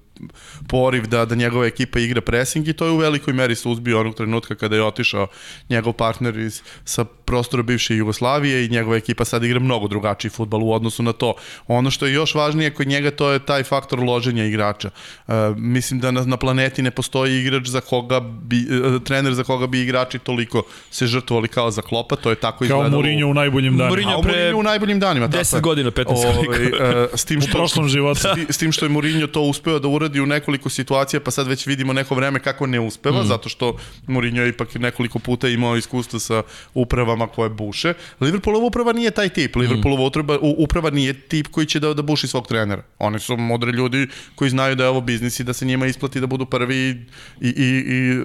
poriv 0.69 1.07
da, 1.07 1.25
da 1.25 1.35
njegova 1.35 1.67
ekipa 1.67 1.99
igra 1.99 2.21
pressing 2.21 2.69
i 2.69 2.73
to 2.73 2.85
je 2.85 2.91
u 2.91 2.97
velikoj 2.97 3.33
meri 3.33 3.55
suzbio 3.55 4.01
onog 4.01 4.15
trenutka 4.15 4.55
kada 4.55 4.77
je 4.77 4.85
otišao 4.85 5.27
njegov 5.69 5.93
partner 5.93 6.39
iz, 6.39 6.63
sa 6.85 7.05
prostora 7.05 7.63
bivše 7.63 7.97
Jugoslavije 7.97 8.65
i 8.65 8.69
njegova 8.69 8.97
ekipa 8.97 9.25
sad 9.25 9.45
igra 9.45 9.61
mnogo 9.61 9.89
drugačiji 9.89 10.31
futbal 10.31 10.63
u 10.63 10.73
odnosu 10.73 11.03
na 11.03 11.13
to. 11.13 11.35
Ono 11.67 11.91
što 11.91 12.07
je 12.07 12.13
još 12.13 12.35
važnije 12.35 12.71
kod 12.71 12.87
njega 12.87 13.11
to 13.11 13.31
je 13.31 13.39
taj 13.39 13.63
faktor 13.63 14.01
loženja 14.01 14.45
igrača. 14.45 14.91
Uh, 15.27 15.35
mislim 15.57 16.01
da 16.01 16.11
na, 16.11 16.25
na 16.25 16.37
planeti 16.37 16.83
ne 16.83 16.91
postoji 16.91 17.41
igrač 17.41 17.67
za 17.67 17.81
koga 17.81 18.21
bi, 18.21 18.67
uh, 18.71 19.03
trener 19.03 19.35
za 19.35 19.45
koga 19.45 19.67
bi 19.67 19.83
igrači 19.83 20.19
toliko 20.19 20.63
se 20.91 21.07
žrtvovali 21.07 21.49
kao 21.49 21.71
za 21.71 21.83
Klopa, 21.83 22.17
to 22.17 22.31
je 22.31 22.37
tako 22.37 22.59
Kao 22.59 22.65
izgledalo. 22.65 22.91
Mourinho 22.91 23.27
u 23.27 23.35
najboljim 23.35 23.77
danima. 23.77 23.89
Mourinho 23.89 24.19
u 24.19 24.23
pre 24.23 24.33
Mourinho 24.33 24.59
u 24.59 24.63
najboljim 24.63 25.01
danima. 25.01 25.29
10 25.29 25.31
tako 25.31 25.57
je. 25.57 25.61
godina, 25.61 25.91
15 25.91 26.05
Ovaj, 26.09 27.05
e, 27.05 27.09
s 27.15 27.25
tim 27.25 27.39
U 27.39 27.43
što, 27.43 27.53
prošlom 27.53 27.89
životu. 27.89 28.21
s 28.49 28.59
tim 28.59 28.73
što 28.73 28.85
je 28.87 28.89
Mourinho 28.89 29.27
to 29.27 29.43
uspeo 29.43 29.79
da 29.79 29.89
uradi 29.89 30.08
u 30.17 30.27
nekoliko 30.27 30.69
situacija, 30.69 31.21
pa 31.21 31.31
sad 31.31 31.47
već 31.47 31.67
vidimo 31.67 31.93
neko 31.93 32.15
vreme 32.15 32.41
kako 32.41 32.67
ne 32.67 32.81
uspeva, 32.81 33.23
mm. 33.23 33.27
zato 33.27 33.49
što 33.49 33.77
Mourinho 34.07 34.43
je 34.43 34.49
ipak 34.49 34.75
nekoliko 34.75 35.19
puta 35.19 35.49
imao 35.49 35.77
iskustva 35.77 36.21
sa 36.21 36.43
upravama 36.75 37.27
koje 37.27 37.51
buše. 37.51 37.95
Liverpoolova 38.21 38.67
uprava 38.67 38.93
nije 38.93 39.11
taj 39.11 39.29
tip. 39.29 39.57
Liverpoolova 39.57 40.07
uprava, 40.07 40.39
uprava 40.41 40.91
nije 40.91 41.21
tip 41.21 41.49
koji 41.49 41.67
će 41.67 41.81
da, 41.81 41.95
da 41.95 42.03
buši 42.03 42.29
svog 42.29 42.47
trenera. 42.47 42.83
Oni 42.99 43.19
su 43.19 43.37
modri 43.37 43.71
ljudi 43.71 44.07
koji 44.35 44.51
znaju 44.51 44.75
da 44.75 44.85
je 44.85 44.91
ovo 44.91 45.01
biznis 45.01 45.41
i 45.41 45.45
da 45.45 45.53
se 45.53 45.67
njima 45.67 45.87
isplati 45.87 46.21
da 46.21 46.27
budu 46.27 46.47
prvi 46.47 47.07
i, 47.41 47.49
i, 47.49 47.69
i 47.87 48.25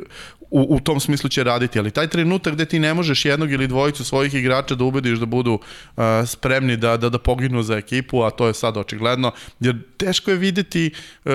u, 0.54 0.76
u 0.76 0.80
tom 0.80 1.00
smislu 1.00 1.30
će 1.30 1.44
raditi, 1.44 1.80
ali 1.80 1.92
taj 1.92 2.08
trenutak 2.08 2.54
gde 2.54 2.66
ti 2.66 2.80
ne 2.80 2.94
možeš 2.94 3.26
jednog 3.26 3.52
ili 3.52 3.68
dvojicu 3.68 4.06
svojih 4.06 4.34
igrača 4.34 4.76
da 4.76 4.84
ubediš 4.84 5.20
da 5.20 5.26
budu 5.26 5.54
uh, 5.54 6.04
spremni 6.28 6.78
da, 6.78 6.98
da, 6.98 7.10
da 7.10 7.18
poginu 7.18 7.64
za 7.64 7.78
ekipu, 7.78 8.22
a 8.22 8.30
to 8.30 8.48
je 8.48 8.54
sad 8.54 8.78
očigledno, 8.78 9.32
jer 9.60 9.82
teško 9.98 10.32
je 10.32 10.38
videti 10.38 10.92
uh, 11.26 11.32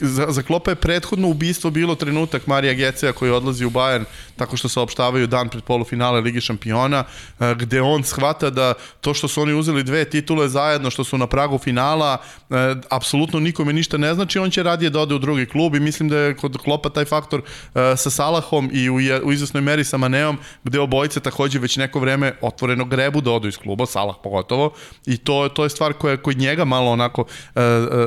za, 0.00 0.26
za 0.28 0.42
Klopa 0.42 0.70
je 0.70 0.74
prethodno 0.74 1.28
ubistvo 1.28 1.70
bilo 1.70 1.94
trenutak 1.94 2.46
Marija 2.46 2.74
Gecea 2.74 3.12
koji 3.12 3.30
odlazi 3.30 3.64
u 3.64 3.70
Bayern 3.70 4.04
tako 4.36 4.56
što 4.56 4.68
saopštavaju 4.68 5.26
dan 5.26 5.48
pred 5.48 5.64
polufinale 5.64 6.20
Ligi 6.20 6.40
šampiona 6.40 7.04
e, 7.40 7.54
gde 7.54 7.80
on 7.82 8.04
shvata 8.04 8.50
da 8.50 8.74
to 9.00 9.14
što 9.14 9.28
su 9.28 9.42
oni 9.42 9.54
uzeli 9.54 9.82
dve 9.82 10.04
titule 10.04 10.48
zajedno 10.48 10.90
što 10.90 11.04
su 11.04 11.18
na 11.18 11.26
pragu 11.26 11.58
finala 11.58 12.18
e, 12.50 12.54
apsolutno 12.90 13.40
nikome 13.40 13.72
ništa 13.72 13.96
ne 13.96 14.14
znači. 14.14 14.38
On 14.38 14.50
će 14.50 14.62
radije 14.62 14.90
da 14.90 15.00
ode 15.00 15.14
u 15.14 15.18
drugi 15.18 15.46
klub 15.46 15.74
i 15.74 15.80
mislim 15.80 16.08
da 16.08 16.18
je 16.18 16.36
kod 16.36 16.56
Klopa 16.56 16.88
taj 16.88 17.04
faktor 17.04 17.40
e, 17.40 17.96
sa 17.96 18.10
Salahom 18.10 18.70
i 18.72 18.90
u, 18.90 18.94
u 19.24 19.32
izvesnoj 19.32 19.60
meri 19.60 19.84
sa 19.84 19.96
Maneom 19.96 20.38
gde 20.64 20.80
obojice 20.80 21.20
takođe 21.20 21.58
već 21.58 21.76
neko 21.76 22.00
vreme 22.00 22.32
otvoreno 22.40 22.84
grebu 22.84 23.20
da 23.20 23.30
odu 23.30 23.48
iz 23.48 23.58
kluba, 23.58 23.86
Salah 23.86 24.16
pogotovo. 24.22 24.72
I 25.06 25.16
to, 25.16 25.48
to 25.48 25.64
je 25.64 25.70
stvar 25.70 25.92
koja 25.92 26.10
je 26.10 26.22
kod 26.22 26.38
njega 26.38 26.64
malo 26.64 26.90
onako 26.90 27.24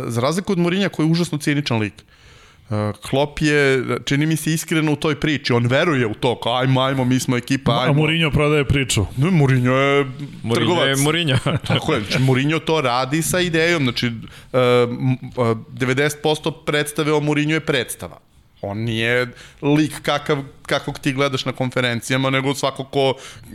za 0.06 0.22
razliku 0.22 0.52
od 0.52 0.58
Mourinha 0.58 0.90
koji 0.90 1.06
je 1.06 1.12
užasno 1.12 1.38
ciničan 1.38 1.79
lik 1.80 1.94
Uh, 2.70 2.76
Klopp 3.02 3.42
je, 3.42 3.84
čini 4.06 4.26
mi 4.26 4.36
se 4.36 4.54
iskreno 4.54 4.92
u 4.92 4.98
toj 4.98 5.16
priči, 5.16 5.54
on 5.54 5.66
veruje 5.66 6.08
u 6.08 6.14
to, 6.14 6.36
kao 6.36 6.56
ajmo, 6.56 6.82
ajmo, 6.82 7.06
mi 7.06 7.20
smo 7.20 7.38
ekipa, 7.38 7.72
A 7.72 7.82
ajmo. 7.82 7.94
Mourinho 7.94 8.32
prodaje 8.32 8.66
priču. 8.66 9.06
Ne, 9.18 9.32
Mourinho 9.32 9.72
je 9.72 10.04
Mourinho 10.44 10.56
trgovac. 10.56 10.88
je 10.88 10.96
Mourinho. 10.96 11.38
Tako 11.68 11.94
je, 11.94 12.02
znači 12.02 12.20
Mourinho 12.20 12.60
to 12.60 12.82
radi 12.82 13.22
sa 13.22 13.40
idejom, 13.40 13.84
znači 13.84 14.08
uh, 14.08 14.14
m- 14.90 15.12
uh, 15.12 15.48
90% 15.70 16.54
predstave 16.66 17.14
o 17.14 17.20
Mourinho 17.20 17.54
je 17.54 17.60
predstava. 17.62 18.18
On 18.62 18.78
nije 18.78 19.28
lik 19.62 20.02
kakav, 20.02 20.44
kakvog 20.62 21.00
ti 21.00 21.14
gledaš 21.14 21.46
na 21.46 21.52
konferencijama, 21.52 22.30
nego 22.30 22.56
svako 22.56 22.84
ko, 22.84 23.14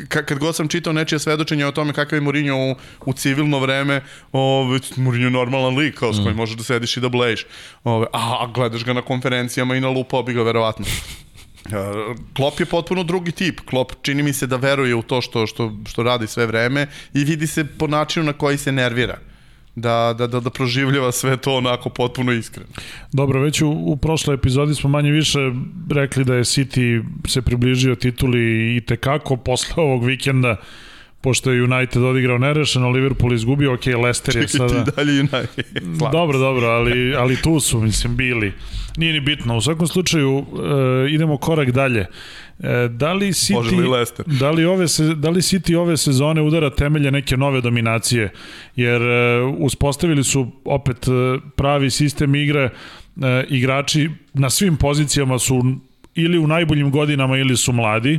ka, 0.09 0.23
kad 0.23 0.39
god 0.39 0.57
sam 0.57 0.69
čitao 0.69 0.93
nečije 0.93 1.19
svedočenje 1.19 1.67
o 1.67 1.73
tome 1.73 1.93
kakav 1.93 2.17
je 2.17 2.21
Mourinho 2.21 2.57
u, 2.57 2.75
u 3.07 3.13
civilno 3.13 3.59
vreme, 3.59 4.01
ove, 4.33 4.79
Mourinho 4.97 5.27
je 5.27 5.31
normalan 5.31 5.77
lik, 5.77 5.95
kao 5.95 6.13
s 6.13 6.23
kojim 6.23 6.37
možeš 6.37 6.57
da 6.57 6.65
sediš 6.65 6.97
i 6.97 7.01
da 7.01 7.09
blejiš. 7.09 7.47
Ove, 7.85 8.07
a, 8.13 8.37
a 8.41 8.51
gledaš 8.55 8.85
ga 8.85 8.93
na 8.93 9.03
konferencijama 9.03 9.77
i 9.77 9.81
na 9.81 9.89
lupao 9.89 10.23
bi 10.23 10.33
ga 10.33 10.43
verovatno. 10.43 10.87
Uh, 11.65 11.73
Klop 12.37 12.61
je 12.61 12.67
potpuno 12.67 13.03
drugi 13.03 13.33
tip. 13.33 13.61
Klop 13.61 13.93
čini 14.03 14.23
mi 14.23 14.33
se 14.33 14.47
da 14.47 14.57
veruje 14.57 14.95
u 14.95 15.03
to 15.03 15.21
što, 15.21 15.47
što, 15.47 15.73
što 15.89 16.03
radi 16.03 16.27
sve 16.27 16.47
vreme 16.47 16.87
i 17.15 17.25
vidi 17.25 17.47
se 17.47 17.65
po 17.65 17.87
načinu 17.87 18.27
na 18.27 18.33
koji 18.33 18.59
se 18.59 18.73
nervira. 18.73 19.19
Da, 19.77 20.15
da, 20.19 20.27
da, 20.27 20.41
da 20.41 20.51
proživljava 20.51 21.13
sve 21.13 21.37
to 21.37 21.57
onako 21.57 21.91
potpuno 21.91 22.33
iskreno. 22.33 22.69
Dobro, 23.13 23.41
već 23.41 23.63
u, 23.63 23.71
u 23.71 23.97
prošloj 23.97 24.35
epizodi 24.35 24.75
smo 24.75 24.91
manje 24.91 25.11
više 25.11 25.39
rekli 25.91 26.25
da 26.25 26.35
je 26.35 26.45
City 26.45 27.05
se 27.27 27.43
približio 27.43 27.95
tituli 27.95 28.77
i 28.77 28.81
tekako 28.81 29.37
posle 29.37 29.83
ovog 29.83 30.05
vikenda 30.05 30.57
pošto 31.25 31.53
je 31.53 31.63
United 31.63 32.03
odigrao 32.03 32.39
nerešeno, 32.39 32.91
Liverpool 32.91 33.33
izgubio, 33.33 33.75
ok, 33.75 33.87
Leicester 33.87 34.37
je 34.37 34.49
Čekaj 34.49 34.69
sada... 34.69 34.85
ti 34.85 34.91
dalje 34.97 35.21
United. 35.21 35.67
Dobro, 36.13 36.39
dobro, 36.39 36.67
ali, 36.67 37.15
ali 37.15 37.37
tu 37.37 37.61
su, 37.61 37.81
mislim, 37.81 38.17
bili. 38.17 38.53
Nije 38.97 39.13
ni 39.13 39.21
bitno. 39.21 39.57
U 39.57 39.61
svakom 39.61 39.87
slučaju, 39.87 40.39
e, 40.39 41.11
idemo 41.11 41.37
korak 41.37 41.71
dalje. 41.71 42.01
E, 42.01 42.89
da 42.89 43.13
li 43.13 43.27
Može 43.27 43.77
li 43.77 43.83
City, 43.83 43.91
Leicester? 43.91 44.27
da 44.27 44.51
li, 44.51 44.65
ove 44.65 44.89
se, 44.89 45.05
da 45.15 45.31
li 45.31 45.41
City 45.41 45.77
ove 45.77 45.97
sezone 45.97 46.43
udara 46.43 46.71
temelje 46.71 47.11
neke 47.11 47.37
nove 47.37 47.61
dominacije? 47.61 48.33
Jer 48.77 49.03
e, 49.03 49.41
uspostavili 49.59 50.25
su 50.25 50.47
opet 50.65 51.09
e, 51.09 51.39
pravi 51.57 51.91
sistem 51.91 52.35
igre, 52.35 52.71
e, 53.23 53.45
igrači 53.49 54.11
na 54.35 54.51
svim 54.51 54.77
pozicijama 54.77 55.39
su 55.39 55.63
ili 56.15 56.39
u 56.39 56.47
najboljim 56.47 56.91
godinama 56.91 57.39
ili 57.39 57.57
su 57.57 57.73
mladi. 57.73 58.19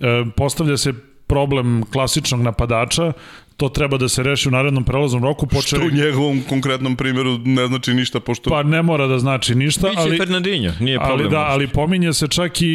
E, 0.00 0.24
postavlja 0.36 0.76
se 0.76 0.92
problem 1.26 1.84
klasičnog 1.92 2.40
napadača, 2.42 3.12
to 3.56 3.68
treba 3.68 3.98
da 3.98 4.08
se 4.08 4.22
reši 4.22 4.48
u 4.48 4.52
narednom 4.52 4.84
prelaznom 4.84 5.24
roku. 5.24 5.46
Što 5.62 5.76
u 5.76 5.90
njegovom 5.90 6.42
konkretnom 6.48 6.96
primjeru 6.96 7.38
ne 7.44 7.66
znači 7.66 7.94
ništa, 7.94 8.20
pošto... 8.20 8.50
Pa 8.50 8.62
ne 8.62 8.82
mora 8.82 9.06
da 9.06 9.18
znači 9.18 9.54
ništa, 9.54 9.88
Biće 9.88 10.00
ali, 10.00 10.18
Fernandinho, 10.18 10.84
nije 10.84 10.98
problem. 10.98 11.20
ali 11.20 11.30
da, 11.30 11.38
ali 11.38 11.68
pominje 11.68 12.12
se 12.12 12.28
čak 12.28 12.62
i, 12.62 12.66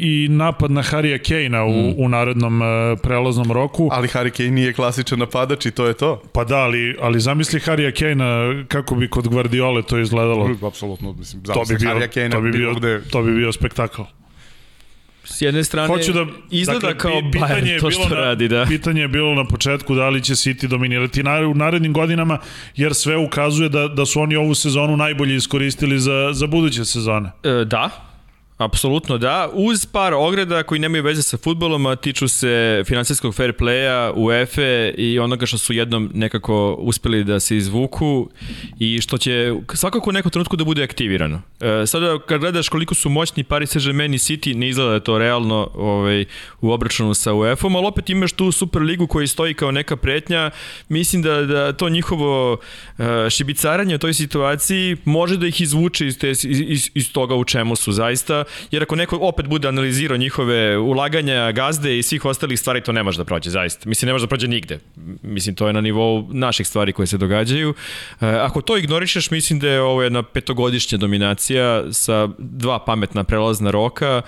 i 0.00 0.28
napad 0.30 0.70
na 0.70 0.82
Harija 0.82 1.18
Kejna 1.18 1.64
u, 1.64 1.70
Mm. 1.72 1.94
u 1.98 2.08
narednom 2.08 2.60
uh, 2.62 2.66
prelaznom 3.02 3.52
roku. 3.52 3.88
Ali 3.92 4.08
Harry 4.08 4.30
Kane 4.30 4.50
nije 4.50 4.72
klasičan 4.72 5.18
napadač 5.18 5.66
i 5.66 5.70
to 5.70 5.86
je 5.86 5.94
to. 5.94 6.22
Pa 6.32 6.44
da, 6.44 6.56
ali, 6.58 6.96
ali 7.00 7.20
zamisli 7.20 7.60
Harija 7.60 7.92
Kejna 7.92 8.64
kako 8.68 8.94
bi 8.94 9.08
kod 9.08 9.28
Guardiole 9.28 9.82
to 9.82 9.98
izgledalo. 9.98 10.50
Apsolutno, 10.66 11.12
mislim, 11.12 11.42
To 11.42 11.62
bi 11.68 11.76
bio, 11.80 11.90
Harry 11.90 12.08
Kane 12.08 12.30
to 12.30 12.40
bi 12.40 12.50
bio, 12.50 12.74
gde... 12.74 13.00
to 13.10 13.22
bi 13.22 13.34
bio 13.34 13.52
spektakl. 13.52 14.02
S 15.30 15.42
jedne 15.42 15.64
strane, 15.64 15.88
Hoću 15.88 16.12
da, 16.12 16.26
izgleda 16.50 16.80
dakle, 16.80 16.98
kao 16.98 17.12
Bayern 17.12 17.80
to 17.80 17.90
što 17.90 18.08
na, 18.08 18.14
radi, 18.16 18.48
da. 18.48 18.64
Pitanje 18.68 19.00
je 19.00 19.08
bilo 19.08 19.34
na 19.34 19.44
početku 19.44 19.94
da 19.94 20.08
li 20.08 20.22
će 20.22 20.32
City 20.32 20.66
dominirati 20.66 21.22
na, 21.22 21.38
u 21.38 21.54
narednim 21.54 21.92
godinama, 21.92 22.38
jer 22.76 22.94
sve 22.94 23.16
ukazuje 23.16 23.68
da, 23.68 23.88
da 23.88 24.06
su 24.06 24.20
oni 24.20 24.36
ovu 24.36 24.54
sezonu 24.54 24.96
najbolje 24.96 25.36
iskoristili 25.36 25.98
za, 25.98 26.30
za 26.32 26.46
buduće 26.46 26.84
sezone. 26.84 27.30
E, 27.42 27.64
da, 27.64 28.09
Apsolutno 28.60 29.18
da, 29.18 29.48
uz 29.52 29.86
par 29.86 30.14
ograda 30.14 30.62
koji 30.62 30.80
nemaju 30.80 31.02
veze 31.02 31.22
sa 31.22 31.36
futbolom, 31.36 31.86
a 31.86 31.96
tiču 31.96 32.28
se 32.28 32.82
finansijskog 32.86 33.34
fair 33.34 33.52
playa, 33.52 34.12
UEFA 34.16 34.92
i 34.98 35.18
onoga 35.18 35.46
što 35.46 35.58
su 35.58 35.72
jednom 35.72 36.10
nekako 36.14 36.76
uspeli 36.78 37.24
da 37.24 37.40
se 37.40 37.56
izvuku 37.56 38.30
i 38.78 39.00
što 39.00 39.18
će 39.18 39.54
svakako 39.74 40.10
u 40.10 40.12
nekom 40.12 40.30
trenutku 40.30 40.56
da 40.56 40.64
bude 40.64 40.84
aktivirano. 40.84 41.42
E, 41.60 41.86
sada 41.86 42.18
kad 42.26 42.40
gledaš 42.40 42.68
koliko 42.68 42.94
su 42.94 43.08
moćni 43.08 43.44
Paris 43.44 43.70
Saint-Germain 43.76 44.14
i 44.14 44.18
City, 44.18 44.54
ne 44.54 44.68
izgleda 44.68 44.90
da 44.90 45.00
to 45.00 45.18
realno 45.18 45.70
ovaj, 45.74 46.24
u 46.60 46.72
obračunu 46.72 47.14
sa 47.14 47.32
UEFA-om, 47.32 47.76
ali 47.76 47.86
opet 47.86 48.10
imaš 48.10 48.32
tu 48.32 48.52
Super 48.52 48.82
ligu 48.82 49.06
koji 49.06 49.26
stoji 49.26 49.54
kao 49.54 49.70
neka 49.70 49.96
pretnja. 49.96 50.50
Mislim 50.88 51.22
da, 51.22 51.42
da 51.42 51.72
to 51.72 51.88
njihovo 51.88 52.52
uh, 52.52 53.04
šibicaranje 53.30 53.94
u 53.94 53.98
toj 53.98 54.14
situaciji 54.14 54.96
može 55.04 55.36
da 55.36 55.46
ih 55.46 55.60
izvuče 55.60 56.06
iz, 56.06 56.18
te, 56.18 56.30
iz, 56.30 56.44
iz, 56.44 56.90
iz 56.94 57.12
toga 57.12 57.34
u 57.34 57.44
čemu 57.44 57.76
su 57.76 57.92
zaista 57.92 58.44
jer 58.70 58.82
ako 58.82 58.96
neko 58.96 59.18
opet 59.20 59.46
bude 59.46 59.68
analizirao 59.68 60.16
njihove 60.16 60.78
ulaganja, 60.78 61.52
gazde 61.52 61.98
i 61.98 62.02
svih 62.02 62.24
ostalih 62.24 62.60
stvari, 62.60 62.80
to 62.80 62.92
ne 62.92 63.02
može 63.02 63.18
da 63.18 63.24
prođe, 63.24 63.50
zaista. 63.50 63.88
Mislim, 63.88 64.06
ne 64.06 64.12
može 64.12 64.24
da 64.24 64.28
prođe 64.28 64.48
nigde. 64.48 64.78
Mislim, 65.22 65.54
to 65.54 65.66
je 65.66 65.72
na 65.72 65.80
nivou 65.80 66.26
naših 66.32 66.66
stvari 66.66 66.92
koje 66.92 67.06
se 67.06 67.18
događaju. 67.18 67.74
E, 68.20 68.26
ako 68.26 68.60
to 68.60 68.76
ignorišeš, 68.76 69.30
mislim 69.30 69.58
da 69.58 69.68
je 69.68 69.80
ovo 69.80 70.02
jedna 70.02 70.22
petogodišnja 70.22 70.98
dominacija 70.98 71.92
sa 71.92 72.28
dva 72.38 72.78
pametna 72.84 73.24
prelazna 73.24 73.70
roka. 73.70 74.22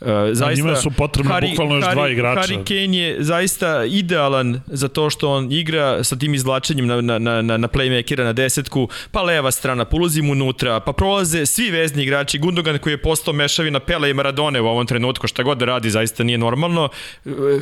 E, 0.00 0.04
zaista, 0.32 0.62
njima 0.62 0.76
su 0.76 0.90
potrebno 0.90 1.34
Harry, 1.34 1.50
bukvalno 1.50 1.74
još 1.74 1.84
Harry, 1.84 1.94
dva 1.94 2.08
igrača. 2.08 2.40
Harry 2.40 2.64
Kane 2.64 2.98
je 2.98 3.16
zaista 3.24 3.84
idealan 3.84 4.60
za 4.66 4.88
to 4.88 5.10
što 5.10 5.30
on 5.30 5.52
igra 5.52 6.04
sa 6.04 6.16
tim 6.16 6.34
izvlačenjem 6.34 6.86
na, 6.86 7.00
na, 7.00 7.42
na, 7.42 7.56
na 7.56 7.68
playmakera 7.68 8.24
na 8.24 8.32
desetku, 8.32 8.88
pa 9.10 9.22
leva 9.22 9.50
strana, 9.50 9.84
pa 9.84 9.96
ulazim 9.96 10.30
unutra, 10.30 10.80
pa 10.80 10.92
prolaze 10.92 11.46
svi 11.46 11.70
vezni 11.70 12.02
igrači, 12.02 12.38
Gundogan 12.38 12.78
koji 12.78 12.92
je 12.92 13.02
postao 13.02 13.34
mešavina 13.66 13.80
Pele 13.80 14.10
i 14.10 14.14
Maradone 14.14 14.60
u 14.60 14.66
ovom 14.66 14.86
trenutku, 14.86 15.26
šta 15.26 15.42
god 15.42 15.58
da 15.58 15.64
radi, 15.64 15.90
zaista 15.90 16.24
nije 16.24 16.38
normalno. 16.38 16.88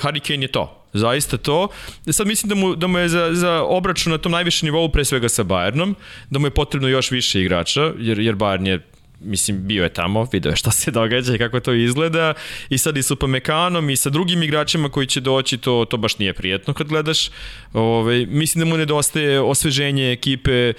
Harry 0.02 0.20
Kane 0.20 0.44
je 0.44 0.52
to 0.52 0.80
zaista 0.92 1.36
to. 1.36 1.68
Sad 2.10 2.26
mislim 2.26 2.48
da 2.48 2.54
mu, 2.54 2.74
da 2.76 2.86
mu 2.86 2.98
je 2.98 3.08
za, 3.08 3.30
za 3.32 3.62
obračun 3.62 4.12
na 4.12 4.18
tom 4.18 4.32
najvišem 4.32 4.66
nivou 4.66 4.88
pre 4.88 5.04
svega 5.04 5.28
sa 5.28 5.42
Bayernom, 5.44 5.94
da 6.30 6.38
mu 6.38 6.46
je 6.46 6.50
potrebno 6.50 6.88
još 6.88 7.10
više 7.10 7.40
igrača, 7.40 7.92
jer, 7.98 8.18
jer 8.18 8.36
Bayern 8.36 8.66
je 8.66 8.80
mislim, 9.24 9.66
bio 9.66 9.82
je 9.82 9.88
tamo, 9.88 10.26
video 10.32 10.50
je 10.50 10.56
šta 10.56 10.70
se 10.70 10.90
događa 10.90 11.34
i 11.34 11.38
kako 11.38 11.60
to 11.60 11.72
izgleda 11.72 12.34
i 12.68 12.78
sad 12.78 12.96
i 12.96 13.02
sa 13.02 13.14
Upamekanom 13.14 13.90
i 13.90 13.96
sa 13.96 14.10
drugim 14.10 14.42
igračima 14.42 14.88
koji 14.88 15.06
će 15.06 15.20
doći, 15.20 15.58
to, 15.58 15.84
to 15.90 15.96
baš 15.96 16.18
nije 16.18 16.32
prijetno 16.32 16.74
kad 16.74 16.88
gledaš. 16.88 17.30
Ove, 17.72 18.26
mislim 18.26 18.64
da 18.64 18.70
mu 18.70 18.76
nedostaje 18.76 19.40
osveženje 19.40 20.12
ekipe, 20.12 20.52
e, 20.52 20.72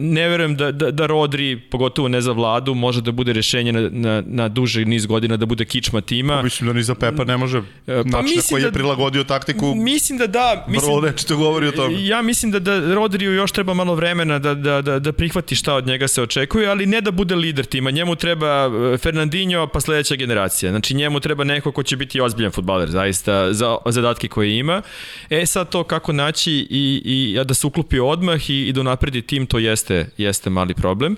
ne 0.00 0.28
verujem 0.28 0.56
da, 0.56 0.72
da, 0.72 0.90
da 0.90 1.06
Rodri, 1.06 1.60
pogotovo 1.70 2.08
ne 2.08 2.20
za 2.20 2.32
vladu, 2.32 2.74
može 2.74 3.00
da 3.00 3.12
bude 3.12 3.32
rešenje 3.32 3.72
na, 3.72 3.88
na, 3.92 4.22
na 4.26 4.48
duže 4.48 4.84
niz 4.84 5.06
godina, 5.06 5.36
da 5.36 5.46
bude 5.46 5.64
kičma 5.64 6.00
tima. 6.00 6.36
Pa, 6.36 6.42
mislim 6.42 6.66
da 6.66 6.72
ni 6.72 6.82
za 6.82 6.94
Pepa 6.94 7.24
ne 7.24 7.36
može, 7.36 7.62
Pa 7.86 7.92
način 7.92 8.40
koji 8.50 8.62
da- 8.62 8.68
je 8.68 8.72
prilagodio 8.72 9.24
taktiku, 9.24 9.74
Mislim 9.74 10.18
da 10.18 10.26
da, 10.26 10.64
mislim, 10.68 10.92
vrlo 10.92 11.08
nečito 11.08 11.36
govori 11.36 11.68
o 11.68 11.72
tome. 11.72 12.06
Ja 12.06 12.22
mislim 12.22 12.52
da, 12.52 12.58
da 12.58 12.94
Rodriju 12.94 13.32
još 13.32 13.52
treba 13.52 13.74
malo 13.74 13.94
vremena 13.94 14.38
da, 14.38 14.54
da, 14.54 14.82
da, 14.82 14.98
da 14.98 15.12
prihvati 15.12 15.56
šta 15.56 15.74
od 15.74 15.86
njega 15.86 16.08
se 16.08 16.22
očekuje, 16.22 16.68
ali 16.68 16.86
ne 16.86 17.00
da 17.00 17.10
bude 17.10 17.36
lider 17.48 17.64
tima. 17.64 17.90
Njemu 17.90 18.16
treba 18.16 18.70
e, 18.94 18.98
Fernandinho 18.98 19.66
pa 19.66 19.80
sledeća 19.80 20.14
generacija. 20.14 20.70
Znači 20.70 20.94
njemu 20.94 21.20
treba 21.20 21.44
neko 21.44 21.72
ko 21.72 21.82
će 21.82 21.96
biti 21.96 22.20
ozbiljan 22.20 22.52
futbaler, 22.52 22.90
zaista, 22.90 23.52
za 23.52 23.76
zadatke 23.86 24.28
koje 24.28 24.58
ima. 24.58 24.82
E 25.30 25.46
sad 25.46 25.68
to 25.68 25.84
kako 25.84 26.12
naći 26.12 26.52
i, 26.70 27.02
i 27.04 27.44
da 27.44 27.54
se 27.54 27.66
uklopi 27.66 27.98
odmah 27.98 28.50
i, 28.50 28.68
i 28.68 28.72
da 28.72 28.82
napredi 28.82 29.22
tim, 29.22 29.46
to 29.46 29.58
jeste, 29.58 30.10
jeste 30.16 30.50
mali 30.50 30.74
problem. 30.74 31.16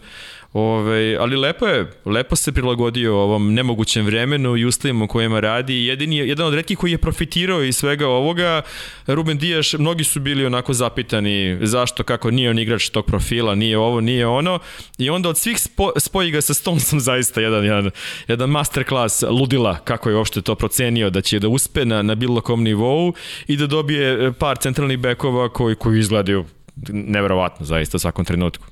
Ove, 0.53 1.17
ali 1.17 1.37
lepo 1.37 1.67
je, 1.67 1.91
lepo 2.05 2.37
se 2.37 2.53
prilagodio 2.53 3.17
ovom 3.17 3.55
nemogućem 3.55 4.07
vremenu 4.07 4.57
i 4.57 4.65
uslovima 4.65 5.05
u 5.05 5.09
kojima 5.09 5.41
radi. 5.41 5.87
Jedini, 5.87 6.17
je- 6.17 6.29
jedan 6.29 6.47
od 6.47 6.55
redkih 6.55 6.79
koji 6.79 6.91
je 6.91 6.99
profitirao 6.99 7.63
iz 7.63 7.77
svega 7.77 8.09
ovoga, 8.09 8.63
Ruben 9.07 9.39
Dijaš, 9.39 9.73
mnogi 9.73 10.05
su 10.05 10.21
bili 10.21 10.47
onako 10.47 10.73
zapitani 10.73 11.59
zašto, 11.61 12.03
kako 12.03 12.31
nije 12.31 12.51
on 12.51 12.59
igrač 12.59 12.89
tog 12.89 13.07
profila, 13.07 13.55
nije 13.55 13.79
ovo, 13.79 14.01
nije 14.01 14.27
ono. 14.27 14.59
I 14.99 15.11
onda 15.11 15.29
od 15.29 15.39
svih 15.39 15.59
spo, 15.61 15.91
spoji 15.97 16.31
ga 16.31 16.41
sa 16.41 16.55
Stonesom 16.55 17.01
zaista 17.01 17.41
jedan, 17.41 17.65
jedan, 17.65 17.91
jedan 18.29 18.51
masterclass 18.51 19.23
ludila 19.23 19.79
kako 19.79 20.09
je 20.11 20.17
uopšte 20.17 20.43
to 20.43 20.55
procenio 20.55 21.11
da 21.11 21.21
će 21.21 21.39
da 21.39 21.49
uspe 21.49 21.85
na, 21.85 22.03
na 22.03 22.15
bilo 22.15 22.41
kom 22.41 22.63
nivou 22.63 23.13
i 23.47 23.57
da 23.57 23.67
dobije 23.67 24.27
e, 24.27 24.33
par 24.33 24.57
centralnih 24.57 24.99
bekova 24.99 25.49
koji, 25.49 25.75
koji 25.77 25.99
izgledaju 25.99 26.45
neverovatno 26.89 27.67
zaista 27.67 27.97
u 27.97 28.01
svakom 28.01 28.25
trenutku. 28.25 28.67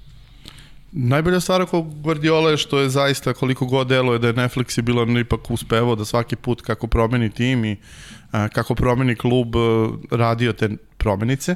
Najbolja 0.92 1.40
stvar 1.40 1.62
oko 1.62 1.80
Guardiola 1.82 2.50
je 2.50 2.56
što 2.56 2.78
je 2.78 2.88
zaista 2.88 3.34
koliko 3.34 3.66
god 3.66 3.88
deluje 3.88 4.18
da 4.18 4.26
je 4.26 4.32
nefleksibilan 4.32 5.16
ipak 5.16 5.50
uspevao 5.50 5.96
da 5.96 6.04
svaki 6.04 6.36
put 6.36 6.62
kako 6.62 6.86
promeni 6.86 7.30
tim 7.30 7.64
i 7.64 7.76
a, 8.32 8.48
kako 8.48 8.74
promeni 8.74 9.16
klub 9.16 9.56
a, 9.56 9.88
radio 10.10 10.52
te 10.52 10.68
promenice 10.96 11.54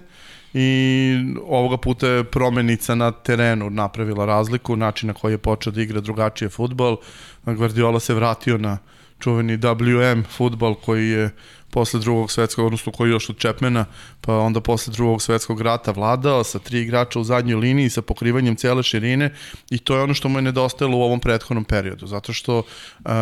i 0.55 1.17
ovoga 1.47 1.77
puta 1.77 2.07
je 2.07 2.25
promenica 2.25 2.95
na 2.95 3.11
terenu 3.11 3.71
napravila 3.71 4.27
razliku, 4.27 4.77
način 4.77 5.07
na 5.07 5.15
koji 5.15 5.33
je 5.33 5.39
počeo 5.39 5.73
da 5.73 5.83
igra 5.83 6.01
drugačije 6.01 6.49
futbol. 6.49 6.97
Guardiola 7.45 8.01
se 8.01 8.15
vratio 8.15 8.59
na 8.59 8.79
čuveni 9.19 9.59
WM 9.59 10.25
futbol 10.37 10.75
koji 10.75 11.09
je 11.09 11.31
posle 11.73 12.01
drugog 12.01 12.31
svetskog, 12.31 12.67
odnosno 12.67 12.93
koji 12.93 13.11
još 13.11 13.31
od 13.31 13.39
Čepmena, 13.39 13.85
pa 14.21 14.39
onda 14.39 14.61
posle 14.61 14.93
drugog 14.93 15.23
svetskog 15.23 15.61
rata 15.61 15.91
vladao 15.91 16.45
sa 16.45 16.59
tri 16.59 16.81
igrača 16.81 17.21
u 17.21 17.25
zadnjoj 17.25 17.61
liniji 17.61 17.91
sa 17.91 18.03
pokrivanjem 18.03 18.57
cele 18.57 18.83
širine 18.83 19.31
i 19.71 19.79
to 19.79 19.97
je 19.97 20.03
ono 20.03 20.15
što 20.15 20.29
mu 20.29 20.39
je 20.39 20.43
nedostajalo 20.43 20.99
u 20.99 21.03
ovom 21.03 21.21
prethodnom 21.21 21.65
periodu, 21.65 22.07
zato 22.07 22.33
što 22.33 22.59
uh, 22.59 23.13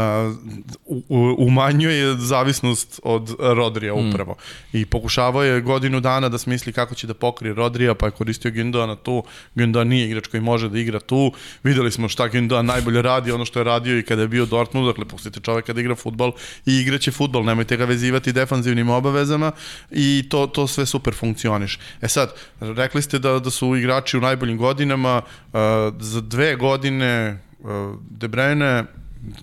u- 0.86 1.34
umanjuje 1.38 2.16
zavisnost 2.18 3.00
od 3.02 3.36
Rodrija 3.38 3.94
upravo. 3.94 4.36
I 4.72 4.86
pokušavao 4.86 5.44
je 5.44 5.60
godinu 5.60 6.00
dana 6.00 6.28
da 6.28 6.38
smisli 6.38 6.72
kako 6.72 6.94
će 6.94 7.06
da 7.06 7.14
pokrije 7.14 7.54
Rodrija, 7.54 7.94
pa 7.94 8.06
je 8.06 8.12
koristio 8.12 8.50
Gündoana 8.50 8.96
tu. 9.02 9.22
Gündoan 9.54 9.84
nije 9.88 10.06
igrač 10.06 10.26
koji 10.26 10.40
može 10.40 10.68
da 10.68 10.78
igra 10.78 11.00
tu. 11.00 11.32
Videli 11.62 11.92
smo 11.92 12.08
šta 12.08 12.28
Gündoan 12.28 12.62
najbolje 12.62 13.02
radi, 13.02 13.32
ono 13.32 13.44
što 13.44 13.60
je 13.60 13.64
radio 13.64 13.98
i 13.98 14.02
kada 14.02 14.22
je 14.22 14.28
bio 14.28 14.42
u 14.42 14.46
Dortmundu, 14.46 14.88
dakle 14.88 15.04
pustite 15.04 15.40
čoveka 15.40 15.72
da 15.72 15.80
igra 15.80 15.94
futbol 15.94 16.32
i 16.66 16.74
igraće 16.74 17.10
futbol, 17.10 17.44
nemojte 17.44 17.76
ga 17.76 17.84
vezivati 17.84 18.32
defanzivnim 18.40 18.90
obavezama 18.90 19.52
i 19.90 20.24
to, 20.30 20.46
to 20.46 20.66
sve 20.66 20.86
super 20.86 21.14
funkcioniš. 21.14 21.78
E 22.00 22.08
sad, 22.08 22.32
rekli 22.60 23.02
ste 23.02 23.18
da, 23.18 23.38
da 23.38 23.50
su 23.50 23.76
igrači 23.76 24.18
u 24.18 24.20
najboljim 24.20 24.58
godinama, 24.58 25.22
uh, 25.22 25.60
za 26.00 26.20
dve 26.20 26.56
godine 26.56 27.40
uh, 27.60 27.68
De 28.10 28.28
Bruyne, 28.28 28.84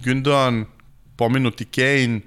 Gündogan, 0.03 0.65
pomenuti 1.15 1.65
Kane, 1.65 2.21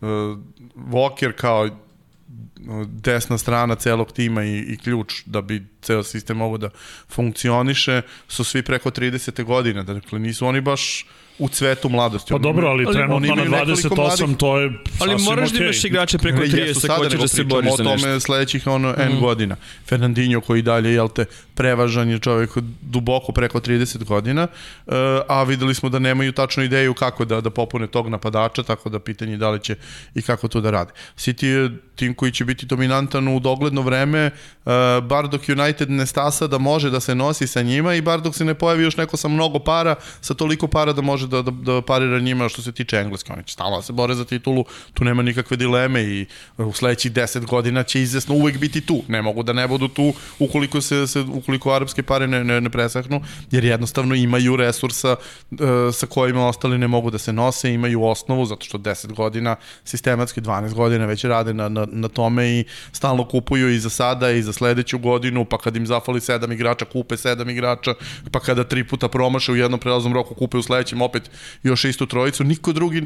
uh, 0.00 0.38
Walker 0.76 1.32
kao 1.32 1.64
uh, 1.64 2.86
desna 2.86 3.38
strana 3.38 3.74
celog 3.74 4.12
tima 4.12 4.44
i, 4.44 4.58
i 4.58 4.76
ključ 4.76 5.22
da 5.26 5.40
bi 5.40 5.66
ceo 5.82 6.02
sistem 6.02 6.36
mogao 6.36 6.58
da 6.58 6.70
funkcioniše, 7.08 8.02
su 8.28 8.44
svi 8.44 8.62
preko 8.62 8.90
30. 8.90 9.44
godine, 9.44 9.82
dakle 9.82 10.18
nisu 10.18 10.46
oni 10.46 10.60
baš 10.60 11.06
u 11.38 11.48
cvetu 11.48 11.88
mladosti. 11.88 12.30
Pa 12.32 12.38
dobro, 12.38 12.68
ali 12.68 12.84
trenutno 12.92 13.18
na 13.18 13.26
imaju 13.26 13.50
nekoliko 13.50 13.94
28 13.94 14.26
mladih- 14.26 14.36
to 14.36 14.58
je 14.58 14.66
Ali 15.00 15.10
sasvim 15.10 15.24
moraš 15.24 15.50
da 15.50 15.56
okej. 15.56 15.64
imaš 15.64 15.84
igrače 15.84 16.18
preko 16.18 16.42
Jesu 16.42 16.56
30 16.56 16.80
sada, 16.80 16.96
ko 16.96 17.04
će 17.04 17.10
nego 17.10 17.22
da 17.22 17.28
se 17.28 17.36
pričamo 17.36 17.54
bori 17.54 17.68
o 17.68 17.76
za 17.76 17.84
tome 17.84 17.94
nešto. 17.94 18.20
sledećih 18.20 18.66
ono 18.66 18.94
N 18.98 19.20
godina. 19.20 19.56
Fernandinho 19.86 20.40
koji 20.40 20.62
dalje, 20.62 20.92
jel 20.92 21.08
te, 21.08 21.24
prevažan 21.54 22.10
je 22.10 22.18
čovjek 22.18 22.50
duboko 22.80 23.32
preko 23.32 23.60
30 23.60 24.04
godina, 24.04 24.46
uh, 24.86 24.94
a 25.28 25.42
videli 25.42 25.74
smo 25.74 25.88
da 25.88 25.98
nemaju 25.98 26.32
tačnu 26.32 26.62
ideju 26.62 26.94
kako 26.94 27.24
da, 27.24 27.40
da 27.40 27.50
popune 27.50 27.86
tog 27.86 28.08
napadača, 28.08 28.62
tako 28.62 28.88
da 28.90 28.98
pitanje 28.98 29.32
je 29.32 29.36
da 29.36 29.50
li 29.50 29.60
će 29.60 29.76
i 30.14 30.22
kako 30.22 30.48
to 30.48 30.60
da 30.60 30.70
rade. 30.70 30.92
City 31.16 31.44
je 31.46 31.70
tim 31.96 32.14
koji 32.14 32.32
će 32.32 32.44
biti 32.44 32.66
dominantan 32.66 33.28
u 33.28 33.40
dogledno 33.40 33.82
vreme, 33.82 34.30
uh, 34.64 34.72
bar 35.02 35.28
dok 35.28 35.40
United 35.48 35.90
ne 35.90 36.06
stasa 36.06 36.46
da 36.46 36.58
može 36.58 36.90
da 36.90 37.00
se 37.00 37.14
nosi 37.14 37.46
sa 37.46 37.62
njima 37.62 37.94
i 37.94 38.00
bar 38.02 38.20
dok 38.20 38.34
se 38.34 38.44
ne 38.44 38.54
pojavi 38.54 38.82
još 38.82 38.96
neko 38.96 39.16
sa 39.16 39.28
mnogo 39.28 39.58
para, 39.58 39.94
sa 40.20 40.34
toliko 40.34 40.66
para 40.66 40.92
da 40.92 41.02
može 41.02 41.27
da, 41.28 41.42
da, 41.42 41.50
da 41.50 41.82
parira 41.82 42.20
njima 42.20 42.48
što 42.48 42.62
se 42.62 42.72
tiče 42.72 42.96
engleske. 42.96 43.32
Oni 43.32 43.44
će 43.44 43.52
stalno 43.52 43.76
da 43.76 43.82
se 43.82 43.92
bore 43.92 44.14
za 44.14 44.24
titulu, 44.24 44.64
tu 44.94 45.04
nema 45.04 45.22
nikakve 45.22 45.56
dileme 45.56 46.02
i 46.02 46.26
u 46.58 46.72
sledećih 46.72 47.12
10 47.12 47.46
godina 47.46 47.82
će 47.82 48.02
izvesno 48.02 48.34
uvek 48.34 48.58
biti 48.58 48.80
tu. 48.80 49.02
Ne 49.08 49.22
mogu 49.22 49.42
da 49.42 49.52
ne 49.52 49.68
budu 49.68 49.88
tu 49.88 50.12
ukoliko 50.38 50.80
se, 50.80 51.06
se 51.06 51.20
ukoliko 51.20 51.72
arapske 51.72 52.02
pare 52.02 52.26
ne, 52.26 52.44
ne, 52.44 52.60
ne 52.60 52.70
presahnu, 52.70 53.20
jer 53.50 53.64
jednostavno 53.64 54.14
imaju 54.14 54.56
resursa 54.56 55.16
uh, 55.50 55.58
sa 55.92 56.06
kojima 56.06 56.46
ostali 56.46 56.78
ne 56.78 56.88
mogu 56.88 57.10
da 57.10 57.18
se 57.18 57.32
nose, 57.32 57.72
imaju 57.74 58.04
osnovu, 58.04 58.46
zato 58.46 58.66
što 58.66 58.78
10 58.78 59.12
godina, 59.12 59.56
sistematski 59.84 60.40
12 60.40 60.74
godina 60.74 61.06
već 61.06 61.24
rade 61.24 61.54
na, 61.54 61.68
na, 61.68 61.86
na 61.92 62.08
tome 62.08 62.50
i 62.50 62.64
stalno 62.92 63.24
kupuju 63.28 63.70
i 63.74 63.78
za 63.78 63.90
sada 63.90 64.30
i 64.30 64.42
za 64.42 64.52
sledeću 64.52 64.98
godinu, 64.98 65.44
pa 65.44 65.58
kad 65.58 65.76
im 65.76 65.86
zafali 65.86 66.20
7 66.20 66.52
igrača, 66.52 66.84
kupe 66.84 67.16
7 67.16 67.50
igrača, 67.50 67.94
pa 68.32 68.40
kada 68.40 68.64
tri 68.64 68.84
puta 68.84 69.08
promaše 69.08 69.52
u 69.52 69.56
jednom 69.56 69.80
prelaznom 69.80 70.14
roku, 70.14 70.34
kupe 70.34 70.56
u 70.56 70.62
sledećem 70.62 71.02
opet 71.02 71.17
opet 71.18 71.30
još 71.62 71.84
istu 71.84 72.06
trojicu, 72.06 72.44
niko 72.44 72.72
drugi 72.72 73.02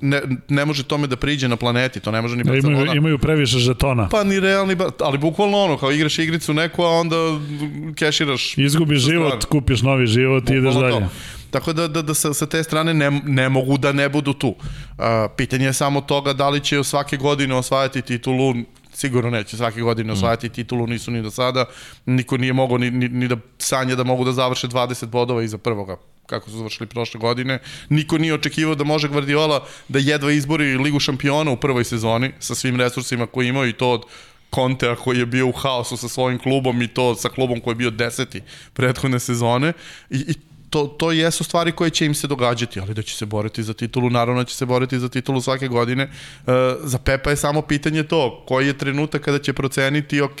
ne, 0.00 0.22
ne 0.48 0.64
može 0.64 0.82
tome 0.82 1.06
da 1.06 1.16
priđe 1.16 1.48
na 1.48 1.56
planeti, 1.56 2.00
to 2.00 2.10
ne 2.10 2.22
može 2.22 2.36
ni 2.36 2.44
Barcelona. 2.44 2.82
Imaju, 2.82 2.96
imaju 2.96 3.18
previše 3.18 3.58
žetona. 3.58 4.08
Pa 4.08 4.24
ni 4.24 4.40
realni, 4.40 4.76
ali 5.00 5.18
bukvalno 5.18 5.58
ono, 5.58 5.76
kao 5.76 5.92
igraš 5.92 6.18
igricu 6.18 6.54
neku, 6.54 6.82
a 6.82 6.88
onda 6.88 7.16
keširaš. 7.96 8.58
Izgubiš 8.58 9.00
život, 9.00 9.42
stvar. 9.42 9.50
kupiš 9.50 9.82
novi 9.82 10.06
život 10.06 10.50
i 10.50 10.56
ideš 10.56 10.74
dalje. 10.74 11.00
To. 11.00 11.08
Tako 11.50 11.72
da, 11.72 11.88
da, 11.88 12.02
da 12.02 12.14
sa, 12.14 12.32
sa 12.34 12.46
te 12.46 12.62
strane 12.62 12.94
ne, 12.94 13.10
ne 13.24 13.48
mogu 13.48 13.78
da 13.78 13.92
ne 13.92 14.08
budu 14.08 14.32
tu. 14.32 14.48
Uh, 14.48 15.04
pitanje 15.36 15.66
je 15.66 15.72
samo 15.72 16.00
toga 16.00 16.32
da 16.32 16.48
li 16.48 16.60
će 16.60 16.84
svake 16.84 17.16
godine 17.16 17.54
osvajati 17.54 18.02
titulu 18.02 18.54
sigurno 18.92 19.30
neće 19.30 19.56
svake 19.56 19.80
godine 19.80 20.12
mm. 20.12 20.12
osvajati 20.12 20.48
titulu, 20.48 20.86
nisu 20.86 21.10
ni 21.10 21.22
do 21.22 21.30
sada, 21.30 21.64
niko 22.06 22.36
nije 22.36 22.52
mogao 22.52 22.78
ni, 22.78 22.90
ni, 22.90 23.08
ni 23.08 23.28
da 23.28 23.36
sanja 23.58 23.94
da 23.94 24.04
mogu 24.04 24.24
da 24.24 24.32
završe 24.32 24.68
20 24.68 25.06
bodova 25.06 25.42
iza 25.42 25.58
prvoga 25.58 25.96
kako 26.26 26.50
su 26.50 26.56
završili 26.56 26.86
prošle 26.86 27.20
godine. 27.20 27.58
Niko 27.88 28.18
nije 28.18 28.34
očekivao 28.34 28.74
da 28.74 28.84
može 28.84 29.08
Guardiola 29.08 29.66
da 29.88 29.98
jedva 29.98 30.32
izbori 30.32 30.78
Ligu 30.78 31.00
šampiona 31.00 31.50
u 31.50 31.56
prvoj 31.56 31.84
sezoni 31.84 32.32
sa 32.38 32.54
svim 32.54 32.76
resursima 32.76 33.26
koje 33.26 33.48
imao 33.48 33.66
i 33.66 33.72
to 33.72 33.90
od 33.90 34.02
Contea 34.54 34.96
koji 34.96 35.18
je 35.18 35.26
bio 35.26 35.46
u 35.46 35.52
haosu 35.52 35.96
sa 35.96 36.08
svojim 36.08 36.38
klubom 36.38 36.82
i 36.82 36.88
to 36.88 37.14
sa 37.14 37.28
klubom 37.28 37.60
koji 37.60 37.72
je 37.72 37.76
bio 37.76 37.90
deseti 37.90 38.40
prethodne 38.72 39.20
sezone 39.20 39.72
i, 40.10 40.16
i 40.16 40.34
to, 40.72 40.86
to 40.86 41.12
jesu 41.12 41.44
stvari 41.44 41.72
koje 41.72 41.90
će 41.90 42.06
im 42.06 42.14
se 42.14 42.26
događati, 42.26 42.80
ali 42.80 42.94
da 42.94 43.02
će 43.02 43.16
se 43.16 43.26
boriti 43.26 43.62
za 43.62 43.74
titulu, 43.74 44.10
naravno 44.10 44.42
da 44.42 44.48
će 44.48 44.56
se 44.56 44.66
boriti 44.66 44.98
za 44.98 45.08
titulu 45.08 45.40
svake 45.40 45.68
godine. 45.68 46.02
E, 46.02 46.10
za 46.80 46.98
Pepa 46.98 47.30
je 47.30 47.36
samo 47.36 47.62
pitanje 47.62 48.02
to, 48.02 48.44
koji 48.48 48.66
je 48.66 48.78
trenutak 48.78 49.22
kada 49.22 49.38
će 49.38 49.52
proceniti, 49.52 50.20
ok, 50.20 50.40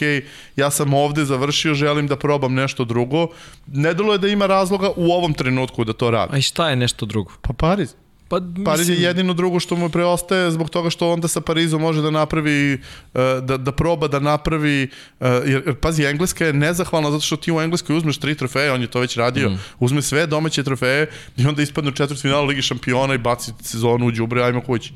ja 0.56 0.70
sam 0.70 0.94
ovde 0.94 1.24
završio, 1.24 1.74
želim 1.74 2.06
da 2.06 2.16
probam 2.16 2.54
nešto 2.54 2.84
drugo. 2.84 3.26
Ne 3.66 3.94
delo 3.94 4.12
je 4.12 4.18
da 4.18 4.28
ima 4.28 4.46
razloga 4.46 4.90
u 4.96 5.12
ovom 5.12 5.34
trenutku 5.34 5.84
da 5.84 5.92
to 5.92 6.10
radi. 6.10 6.34
A 6.34 6.38
i 6.38 6.42
šta 6.42 6.70
je 6.70 6.76
nešto 6.76 7.06
drugo? 7.06 7.32
Pa 7.42 7.52
Pariz. 7.52 7.94
Pa, 8.32 8.40
mislim... 8.40 8.64
Pariz 8.64 8.88
je 8.88 9.02
jedino 9.02 9.34
drugo 9.34 9.60
što 9.60 9.76
mu 9.76 9.88
preostaje 9.88 10.50
zbog 10.50 10.70
toga 10.70 10.90
što 10.90 11.12
onda 11.12 11.28
sa 11.28 11.40
Parizom 11.40 11.80
može 11.80 12.02
da 12.02 12.10
napravi, 12.10 12.72
eh, 12.72 13.40
da, 13.42 13.56
da 13.56 13.72
proba 13.72 14.08
da 14.08 14.20
napravi, 14.20 14.88
eh, 15.20 15.26
jer, 15.46 15.62
jer 15.66 15.74
pazi, 15.74 16.04
Engleska 16.04 16.46
je 16.46 16.52
nezahvalna 16.52 17.10
zato 17.10 17.22
što 17.22 17.36
ti 17.36 17.52
u 17.52 17.60
Engleskoj 17.60 17.96
uzmeš 17.96 18.18
tri 18.18 18.34
trofeje, 18.34 18.72
on 18.72 18.80
je 18.80 18.86
to 18.86 19.00
već 19.00 19.16
radio, 19.16 19.50
mm. 19.50 19.58
uzme 19.78 20.02
sve 20.02 20.26
domaće 20.26 20.64
trofeje 20.64 21.10
i 21.36 21.46
onda 21.46 21.62
ispadne 21.62 21.90
u 21.90 21.94
četvrt 21.94 22.20
finala 22.20 22.44
Ligi 22.44 22.62
šampiona 22.62 23.14
i 23.14 23.18
baci 23.18 23.52
sezonu 23.60 24.06
u 24.06 24.12
džubre, 24.12 24.42
ajmo 24.42 24.60
kući. 24.60 24.92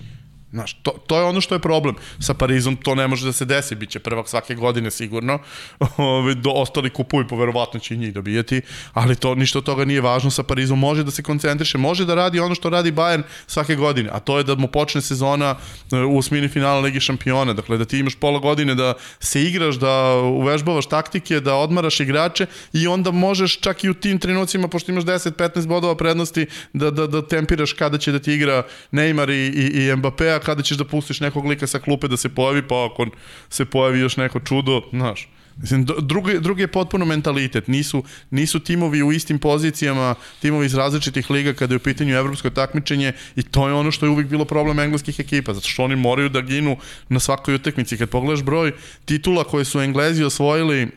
Znaš, 0.57 0.73
to, 0.83 0.91
to 1.07 1.19
je 1.19 1.25
ono 1.25 1.41
što 1.41 1.55
je 1.55 1.59
problem. 1.59 1.95
Sa 2.21 2.35
Parizom 2.35 2.77
to 2.77 2.95
ne 2.95 3.09
može 3.09 3.27
da 3.27 3.33
se 3.33 3.45
desi, 3.45 3.75
bit 3.75 3.91
će 3.91 3.99
prvak 3.99 4.29
svake 4.29 4.55
godine 4.55 4.91
sigurno. 4.91 5.39
Do, 6.45 6.51
ostali 6.51 6.91
kupuju, 6.91 7.29
poverovatno 7.29 7.81
će 7.81 7.95
i 7.95 7.99
njih 7.99 8.15
dobijeti, 8.15 8.63
ali 8.93 9.17
to 9.17 9.35
ništa 9.35 9.59
od 9.59 9.65
toga 9.65 9.85
nije 9.85 10.01
važno. 10.01 10.31
Sa 10.31 10.43
Parizom 10.43 10.79
može 10.79 11.05
da 11.05 11.11
se 11.11 11.23
koncentriše, 11.23 11.79
može 11.79 12.05
da 12.05 12.15
radi 12.15 12.41
ono 12.41 12.55
što 12.55 12.71
radi 12.71 12.93
Bayern 12.93 13.23
svake 13.47 13.77
godine, 13.77 14.11
a 14.13 14.21
to 14.21 14.39
je 14.39 14.45
da 14.45 14.55
mu 14.55 14.69
počne 14.69 15.03
sezona 15.03 15.57
e, 15.93 15.97
u 15.97 16.19
osmini 16.19 16.49
finala 16.49 16.81
Ligi 16.81 17.01
šampiona. 17.01 17.53
Dakle, 17.53 17.79
da 17.79 17.85
ti 17.85 17.99
imaš 17.99 18.15
pola 18.15 18.39
godine 18.39 18.75
da 18.75 18.95
se 19.21 19.43
igraš, 19.43 19.77
da 19.77 20.15
uvežbavaš 20.17 20.89
taktike, 20.89 21.41
da 21.41 21.55
odmaraš 21.55 22.01
igrače 22.01 22.47
i 22.73 22.87
onda 22.87 23.11
možeš 23.11 23.61
čak 23.61 23.85
i 23.85 23.91
u 23.91 23.95
tim 23.95 24.19
trenucima, 24.19 24.69
pošto 24.69 24.93
imaš 24.93 25.05
10-15 25.05 25.67
bodova 25.67 25.97
prednosti, 25.97 26.47
da, 26.73 26.91
da, 26.91 27.07
da 27.07 27.27
tempiraš 27.29 27.73
kada 27.73 27.99
će 27.99 28.13
da 28.13 28.19
ti 28.19 28.33
igra 28.33 28.63
Neymar 28.93 29.31
i, 29.31 29.47
i, 29.53 29.85
i 29.85 29.93
Mbappé, 29.93 30.46
kada 30.47 30.63
ćeš 30.63 30.79
da 30.79 30.85
pustiš 30.85 31.21
nekog 31.21 31.47
lika 31.47 31.67
sa 31.67 31.79
klupe 31.83 32.09
da 32.09 32.17
se 32.17 32.29
pojavi, 32.29 32.63
pa 32.69 32.87
ako 32.87 33.07
se 33.51 33.65
pojavi 33.65 34.01
još 34.01 34.17
neko 34.17 34.41
čudo, 34.41 34.83
znaš. 34.93 35.29
Mislim, 35.57 35.87
drugi, 36.03 36.41
drugi 36.41 36.63
je 36.63 36.69
potpuno 36.73 37.05
mentalitet. 37.05 37.69
Nisu, 37.69 38.03
nisu 38.31 38.61
timovi 38.61 39.03
u 39.03 39.13
istim 39.13 39.39
pozicijama, 39.39 40.15
timovi 40.41 40.67
iz 40.67 40.75
različitih 40.75 41.31
liga 41.31 41.53
kada 41.53 41.75
je 41.75 41.77
u 41.77 41.85
pitanju 41.85 42.15
evropsko 42.15 42.51
takmičenje 42.51 43.13
i 43.37 43.43
to 43.43 43.69
je 43.69 43.75
ono 43.75 43.91
što 43.91 44.07
je 44.07 44.11
uvijek 44.11 44.29
bilo 44.29 44.45
problem 44.45 44.79
engleskih 44.79 45.21
ekipa, 45.21 45.55
zato 45.55 45.69
što 45.69 45.85
oni 45.85 45.97
moraju 45.97 46.29
da 46.29 46.41
ginu 46.41 46.77
na 47.09 47.21
svakoj 47.21 47.55
utakmici. 47.55 47.99
Kad 47.99 48.11
pogledaš 48.11 48.45
broj 48.45 48.73
titula 49.05 49.45
koje 49.45 49.65
su 49.65 49.81
Englezi 49.81 50.25
osvojili, 50.25 50.83
eh, 50.83 50.89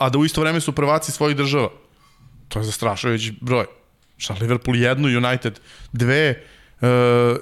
a 0.00 0.08
da 0.08 0.18
u 0.18 0.24
isto 0.24 0.40
vreme 0.40 0.60
su 0.60 0.72
prvaci 0.72 1.12
svojih 1.12 1.36
država, 1.36 1.68
to 2.48 2.58
je 2.58 2.64
zastrašujući 2.64 3.34
broj. 3.40 3.66
Šta 4.16 4.34
Liverpool 4.40 4.76
jednu, 4.76 5.08
United 5.08 5.60
dve, 5.92 6.44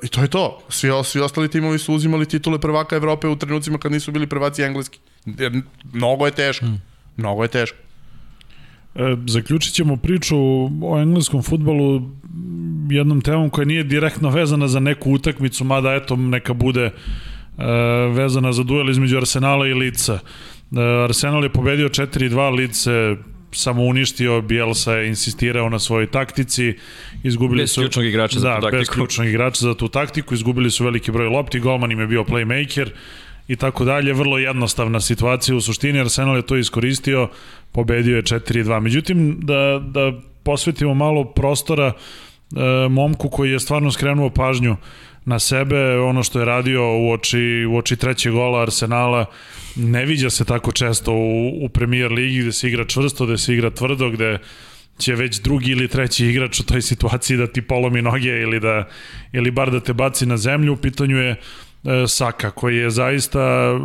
I 0.03 0.09
to 0.09 0.23
je 0.23 0.29
to. 0.29 0.59
Svi, 0.69 0.91
svi 1.05 1.21
ostali 1.21 1.49
timovi 1.49 1.79
su 1.79 1.95
uzimali 1.95 2.27
titule 2.27 2.59
prvaka 2.59 2.97
Evrope 2.97 3.29
u 3.29 3.37
trenucima 3.37 3.79
kad 3.79 3.93
nisu 3.93 4.13
bili 4.13 4.27
prvaci 4.27 4.63
engleski. 4.63 4.99
Jer 5.27 5.63
mnogo 5.93 6.27
je 6.27 6.33
teško. 6.33 6.67
Mm. 6.67 6.83
Mnogo 7.17 7.43
je 7.43 7.49
teško. 7.49 7.77
E, 8.95 9.17
zaključit 9.27 9.75
ćemo 9.75 9.97
priču 9.97 10.37
o 10.83 10.99
engleskom 11.01 11.43
futbalu 11.43 12.03
jednom 12.91 13.21
temom 13.21 13.51
koja 13.51 13.65
nije 13.65 13.85
direktno 13.85 14.31
vezana 14.31 14.69
za 14.69 14.81
neku 14.81 15.13
utakmicu, 15.13 15.65
mada 15.65 15.95
eto 15.95 16.17
neka 16.17 16.53
bude 16.55 16.85
e, 16.85 16.93
vezana 18.13 18.53
za 18.53 18.63
duel 18.63 18.91
između 18.91 19.17
Arsenala 19.17 19.67
i 19.67 19.75
Lica. 19.75 20.19
E, 20.77 20.81
Arsenal 21.05 21.45
je 21.45 21.53
pobedio 21.53 21.89
4-2, 21.89 22.55
Lice 22.55 23.17
samo 23.53 23.83
uništio, 23.83 24.41
Bielsa 24.41 24.93
je 24.93 25.09
insistirao 25.09 25.69
na 25.69 25.79
svojoj 25.79 26.07
taktici, 26.11 26.75
izgubili 27.23 27.63
bez 27.63 27.73
su... 27.73 27.81
ključnog 27.81 28.07
igrača 28.07 28.39
za 28.39 28.49
da, 28.49 28.57
tu 28.57 28.63
taktiku. 28.63 28.81
bez 28.81 28.89
ključnog 28.89 29.29
igrača 29.29 29.65
za 29.65 29.75
tu 29.75 29.89
taktiku, 29.89 30.35
izgubili 30.35 30.71
su 30.71 30.85
veliki 30.85 31.11
broj 31.11 31.29
lopti, 31.29 31.61
golman 31.61 31.93
im 31.93 32.01
je 32.01 32.07
bio 32.07 32.25
playmaker 32.25 32.89
i 33.49 33.57
tako 33.57 33.85
dalje, 33.85 34.13
vrlo 34.13 34.39
jednostavna 34.39 35.01
situacija 35.01 35.57
u 35.57 35.61
suštini, 35.61 36.01
Arsenal 36.01 36.37
je 36.37 36.47
to 36.47 36.57
iskoristio, 36.57 37.29
pobedio 37.73 38.17
je 38.17 38.23
4-2. 38.23 38.81
Međutim, 38.81 39.39
da, 39.41 39.83
da 39.85 40.13
posvetimo 40.43 40.95
malo 40.95 41.25
prostora 41.25 41.93
e, 41.93 42.89
momku 42.89 43.29
koji 43.29 43.51
je 43.51 43.61
stvarno 43.61 43.91
skrenuo 43.91 44.31
pažnju 44.31 44.77
na 45.29 45.39
sebe, 45.39 45.99
ono 45.99 46.23
što 46.23 46.39
je 46.39 46.45
radio 46.45 46.83
u 46.99 47.11
oči, 47.13 47.67
u 47.69 47.77
oči 47.77 47.97
trećeg 47.97 48.33
gola 48.33 48.63
Arsenala, 48.63 49.25
ne 49.77 50.05
viđa 50.05 50.31
se 50.31 50.45
tako 50.45 50.73
često 50.73 51.13
u, 51.13 51.65
u 51.65 51.69
premier 51.69 52.13
ligi 52.13 52.41
gde 52.41 52.53
se 52.53 52.69
igra 52.69 52.85
čvrsto, 52.85 53.27
gde 53.27 53.39
se 53.39 53.55
igra 53.55 53.71
tvrdo, 53.71 54.11
gde 54.11 54.39
će 54.99 55.15
već 55.15 55.41
drugi 55.41 55.71
ili 55.71 55.89
treći 55.89 56.27
igrač 56.27 56.61
u 56.61 56.67
toj 56.67 56.83
situaciji 56.83 57.37
da 57.37 57.47
ti 57.47 57.63
polomi 57.63 58.03
noge 58.03 58.41
ili 58.41 58.61
da 58.61 58.89
ili 59.33 59.51
bar 59.51 59.71
da 59.71 59.81
te 59.81 59.93
baci 59.93 60.27
na 60.27 60.37
zemlju. 60.37 60.73
U 60.73 60.77
pitanju 60.77 61.17
je 61.17 61.31
e, 61.31 61.37
Saka 62.07 62.51
koji 62.51 62.77
je 62.77 62.91
zaista 62.91 63.41
e, 63.41 63.79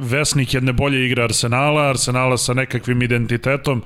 vesnik 0.00 0.54
jedne 0.54 0.72
bolje 0.72 1.06
igre 1.06 1.22
Arsenala, 1.22 1.88
Arsenala 1.90 2.38
sa 2.38 2.54
nekakvim 2.54 3.02
identitetom, 3.02 3.82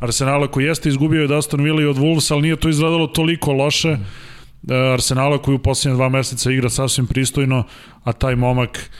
Arsenala 0.00 0.46
koji 0.46 0.64
jeste 0.64 0.88
izgubio 0.88 1.24
od 1.24 1.30
Aston 1.30 1.64
Villa 1.64 1.82
i 1.82 1.86
od 1.86 1.96
Wolves, 1.96 2.32
ali 2.32 2.42
nije 2.42 2.56
to 2.56 2.68
izgledalo 2.68 3.06
toliko 3.06 3.52
loše. 3.52 3.88
E, 3.88 4.29
Arsenala 4.68 5.38
koji 5.38 5.54
u 5.54 5.58
posljednje 5.58 5.96
dva 5.96 6.08
meseca 6.08 6.50
igra 6.50 6.70
sasvim 6.70 7.06
pristojno, 7.06 7.64
a 8.04 8.12
taj 8.12 8.36
momak 8.36 8.90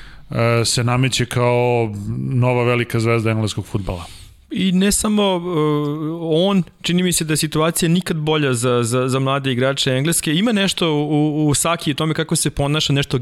se 0.65 0.85
nameće 0.85 1.27
kao 1.27 1.95
nova 2.19 2.65
velika 2.65 3.01
zvezda 3.01 3.31
engleskog 3.31 3.67
futbala. 3.67 4.20
I 4.51 4.73
ne 4.73 4.93
samo 4.93 5.37
uh, 5.37 6.49
on, 6.49 6.63
čini 6.83 7.03
mi 7.03 7.13
se 7.13 7.25
da 7.25 7.33
je 7.33 7.37
situacija 7.37 7.89
nikad 7.89 8.17
bolja 8.17 8.55
za, 8.55 8.83
za, 8.83 9.09
za 9.09 9.19
mlade 9.19 9.53
igrače 9.53 9.91
engleske. 9.91 10.35
Ima 10.35 10.53
nešto 10.53 10.93
u, 10.93 11.49
u 11.49 11.55
Saki 11.55 11.91
i 11.91 11.95
tome 11.95 12.15
kako 12.15 12.37
se 12.37 12.51
ponaša, 12.51 12.93
nešto 12.93 13.19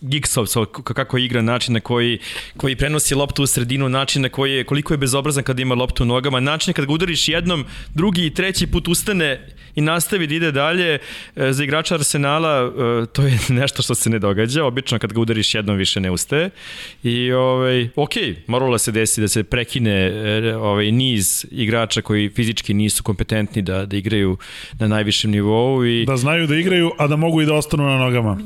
Giggsov, 0.00 0.46
kako 0.84 1.18
igra, 1.18 1.42
način 1.42 1.74
na 1.74 1.80
koji, 1.80 2.18
koji 2.56 2.76
prenosi 2.76 3.14
loptu 3.14 3.42
u 3.42 3.46
sredinu, 3.46 3.88
način 3.88 4.22
na 4.22 4.28
koji 4.28 4.52
je, 4.52 4.64
koliko 4.64 4.94
je 4.94 4.98
bezobrazan 4.98 5.44
kada 5.44 5.62
ima 5.62 5.74
loptu 5.74 6.02
u 6.02 6.06
nogama, 6.06 6.40
način 6.40 6.74
kad 6.74 6.86
ga 6.86 6.92
udariš 6.92 7.28
jednom, 7.28 7.64
drugi 7.94 8.26
i 8.26 8.34
treći 8.34 8.66
put 8.66 8.88
ustane 8.88 9.46
i 9.74 9.80
nastavi 9.80 10.26
da 10.26 10.34
ide 10.34 10.52
dalje. 10.52 10.98
E, 11.36 11.52
za 11.52 11.64
igrača 11.64 11.94
Arsenala 11.94 12.72
e, 13.02 13.06
to 13.06 13.22
je 13.22 13.38
nešto 13.60 13.82
što 13.82 13.94
se 13.94 14.10
ne 14.10 14.18
događa. 14.18 14.64
Obično 14.64 14.98
kad 14.98 15.12
ga 15.12 15.20
udariš 15.20 15.54
jednom 15.54 15.76
više 15.76 16.00
ne 16.00 16.10
ustaje. 16.10 16.50
I 17.02 17.32
ovaj, 17.32 17.88
ok, 17.96 18.12
moralo 18.46 18.78
se 18.78 18.92
desi 18.92 19.20
da 19.20 19.28
se 19.28 19.42
prekine 19.42 19.92
e, 19.92 20.49
ovaj, 20.56 20.92
niz 20.92 21.46
igrača 21.50 22.02
koji 22.02 22.30
fizički 22.30 22.74
nisu 22.74 23.02
kompetentni 23.02 23.62
da, 23.62 23.86
da 23.86 23.96
igraju 23.96 24.36
na 24.78 24.88
najvišem 24.88 25.30
nivou. 25.30 25.84
I... 25.84 26.04
Da 26.06 26.16
znaju 26.16 26.46
da 26.46 26.56
igraju, 26.56 26.90
a 26.98 27.06
da 27.06 27.16
mogu 27.16 27.42
i 27.42 27.46
da 27.46 27.54
ostanu 27.54 27.84
na 27.84 27.98
nogama. 27.98 28.38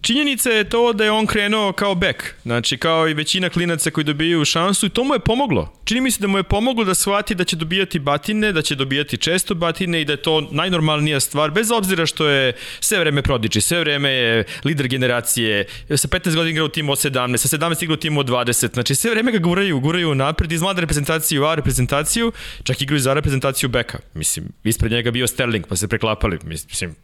Činjenica 0.00 0.50
je 0.50 0.64
to 0.64 0.92
da 0.92 1.04
je 1.04 1.10
on 1.10 1.26
krenuo 1.26 1.72
kao 1.72 1.94
bek. 1.94 2.34
Znači, 2.42 2.76
kao 2.76 3.08
i 3.08 3.14
većina 3.14 3.48
klinaca 3.48 3.90
koji 3.90 4.04
dobijaju 4.04 4.44
šansu 4.44 4.86
i 4.86 4.90
to 4.90 5.04
mu 5.04 5.14
je 5.14 5.18
pomoglo. 5.18 5.72
Čini 5.84 6.00
mi 6.00 6.10
se 6.10 6.20
da 6.20 6.26
mu 6.26 6.38
je 6.38 6.42
pomoglo 6.42 6.84
da 6.84 6.94
shvati 6.94 7.34
da 7.34 7.44
će 7.44 7.56
dobijati 7.56 7.98
batine, 7.98 8.52
da 8.52 8.62
će 8.62 8.74
dobijati 8.74 9.16
često 9.16 9.54
batine 9.54 10.00
i 10.00 10.04
da 10.04 10.12
je 10.12 10.22
to 10.22 10.48
najnormalnija 10.50 11.20
stvar, 11.20 11.50
bez 11.50 11.70
obzira 11.70 12.06
što 12.06 12.28
je 12.28 12.52
sve 12.80 12.98
vreme 12.98 13.22
prodiči, 13.22 13.60
sve 13.60 13.80
vreme 13.80 14.10
je 14.10 14.44
lider 14.64 14.88
generacije, 14.88 15.66
sa 15.96 16.08
15 16.08 16.34
godina 16.34 16.50
igra 16.50 16.64
u 16.64 16.68
timu 16.68 16.92
od 16.92 16.98
17, 16.98 17.36
sa 17.36 17.58
17 17.58 17.84
igra 17.84 17.94
u 17.94 17.96
timu 17.96 18.20
od 18.20 18.28
20, 18.28 18.74
znači 18.74 18.94
sve 18.94 19.10
vreme 19.10 19.32
ga 19.32 19.38
guraju, 19.38 19.80
guraju 19.80 20.14
napred, 20.14 20.52
iz 20.52 20.62
mlade 20.62 20.80
reprezentacije 20.80 21.37
u 21.40 21.44
A 21.44 21.54
reprezentaciju, 21.54 22.32
čak 22.62 22.82
igraju 22.82 23.00
za 23.00 23.14
reprezentaciju 23.14 23.68
beka. 23.68 23.98
Mislim, 24.14 24.52
ispred 24.64 24.92
njega 24.92 25.10
bio 25.10 25.26
Sterling, 25.26 25.66
pa 25.68 25.76
se 25.76 25.88
preklapali. 25.88 26.38
Mislim, 26.44 26.94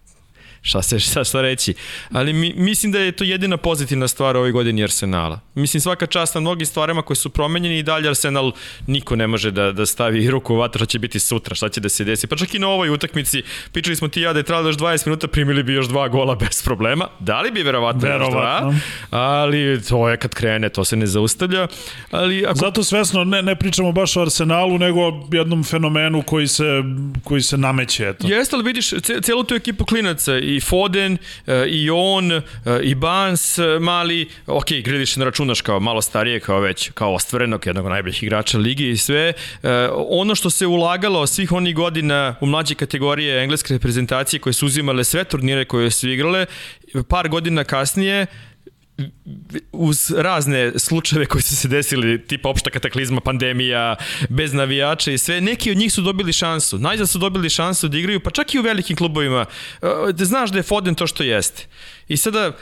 šta 0.64 0.82
se 0.82 0.98
šta, 0.98 1.24
šta 1.24 1.42
reći. 1.42 1.74
Ali 2.10 2.32
mi, 2.32 2.52
mislim 2.56 2.92
da 2.92 2.98
je 2.98 3.12
to 3.12 3.24
jedina 3.24 3.56
pozitivna 3.56 4.08
stvar 4.08 4.36
ove 4.36 4.52
godine 4.52 4.82
Arsenala. 4.82 5.40
Mislim 5.54 5.80
svaka 5.80 6.06
čast 6.06 6.34
na 6.34 6.40
mnogim 6.40 6.66
stvarima 6.66 7.02
koje 7.02 7.16
su 7.16 7.30
promenjeni 7.30 7.78
i 7.78 7.82
dalje 7.82 8.08
Arsenal 8.08 8.52
niko 8.86 9.16
ne 9.16 9.26
može 9.26 9.50
da, 9.50 9.72
da 9.72 9.86
stavi 9.86 10.30
ruku 10.30 10.54
u 10.54 10.56
vatru 10.56 10.78
šta 10.78 10.86
će 10.86 10.98
biti 10.98 11.20
sutra, 11.20 11.54
šta 11.54 11.68
će 11.68 11.80
da 11.80 11.88
se 11.88 12.04
desi. 12.04 12.26
Pa 12.26 12.36
čak 12.36 12.54
i 12.54 12.58
na 12.58 12.68
ovoj 12.68 12.90
utakmici 12.90 13.42
pričali 13.72 13.96
smo 13.96 14.08
ti 14.08 14.20
ja 14.20 14.32
da 14.32 14.38
je 14.38 14.42
trebalo 14.42 14.68
još 14.68 14.76
20 14.76 15.06
minuta 15.06 15.28
primili 15.28 15.62
bi 15.62 15.72
još 15.72 15.86
dva 15.86 16.08
gola 16.08 16.34
bez 16.34 16.62
problema. 16.62 17.08
Da 17.20 17.40
li 17.40 17.50
bi 17.50 17.62
verovatno, 17.62 18.00
verovatno. 18.08 18.38
još 18.70 18.80
dva? 19.10 19.18
Ali 19.18 19.82
to 19.88 20.08
je 20.08 20.16
kad 20.16 20.34
krene, 20.34 20.68
to 20.68 20.84
se 20.84 20.96
ne 20.96 21.06
zaustavlja. 21.06 21.66
Ali 22.10 22.46
ako... 22.46 22.58
Zato 22.58 22.84
svesno 22.84 23.24
ne, 23.24 23.42
ne 23.42 23.56
pričamo 23.56 23.92
baš 23.92 24.16
o 24.16 24.20
Arsenalu, 24.20 24.78
nego 24.78 25.00
jednom 25.32 25.64
fenomenu 25.64 26.22
koji 26.22 26.48
se, 26.48 26.82
koji 27.24 27.42
se 27.42 27.56
nameće. 27.56 28.08
Eto. 28.08 28.26
Jeste, 28.26 28.56
ali 28.56 28.64
vidiš 28.64 28.90
celu 29.22 29.44
tu 29.44 29.54
ekipu 29.54 29.84
klinaca, 29.84 30.38
i 30.38 30.53
Foden, 30.60 31.18
e, 31.46 31.66
i 31.68 31.90
on, 31.90 32.32
e, 32.32 32.42
i 32.82 32.94
Bans, 32.94 33.58
e, 33.58 33.78
mali, 33.80 34.28
ok, 34.46 34.66
Griliš 34.84 35.16
ne 35.16 35.24
računaš 35.24 35.60
kao 35.60 35.80
malo 35.80 36.02
starije, 36.02 36.40
kao 36.40 36.60
već, 36.60 36.90
kao 36.94 37.14
ostvarenog 37.14 37.66
jednog 37.66 37.88
najboljih 37.88 38.22
igrača 38.22 38.58
ligi 38.58 38.90
i 38.90 38.96
sve. 38.96 39.32
Ono 40.08 40.34
što 40.34 40.50
se 40.50 40.66
ulagalo 40.66 41.26
svih 41.26 41.52
onih 41.52 41.74
godina 41.74 42.34
u 42.40 42.46
mlađe 42.46 42.74
kategorije 42.74 43.42
engleske 43.42 43.74
reprezentacije 43.74 44.40
koje 44.40 44.52
su 44.52 44.66
uzimale 44.66 45.04
sve 45.04 45.24
turnire 45.24 45.64
koje 45.64 45.90
su 45.90 46.08
igrale, 46.08 46.46
par 47.08 47.28
godina 47.28 47.64
kasnije 47.64 48.26
uz 49.72 50.10
razne 50.16 50.72
slučajeve 50.78 51.26
koji 51.26 51.42
su 51.42 51.56
se 51.56 51.68
desili, 51.68 52.26
tipa 52.26 52.48
opšta 52.48 52.70
kataklizma, 52.70 53.20
pandemija, 53.20 53.96
bez 54.28 54.52
navijača 54.52 55.12
i 55.12 55.18
sve, 55.18 55.40
neki 55.40 55.70
od 55.70 55.76
njih 55.76 55.92
su 55.92 56.02
dobili 56.02 56.32
šansu. 56.32 56.78
Najzad 56.78 57.08
su 57.08 57.18
dobili 57.18 57.50
šansu 57.50 57.88
da 57.88 57.98
igraju, 57.98 58.20
pa 58.20 58.30
čak 58.30 58.54
i 58.54 58.58
u 58.58 58.62
velikim 58.62 58.96
klubovima. 58.96 59.46
Da 60.12 60.24
znaš 60.24 60.50
da 60.50 60.58
je 60.58 60.62
Foden 60.62 60.94
to 60.94 61.06
što 61.06 61.22
jeste. 61.22 61.66
I 62.08 62.16
sada, 62.16 62.52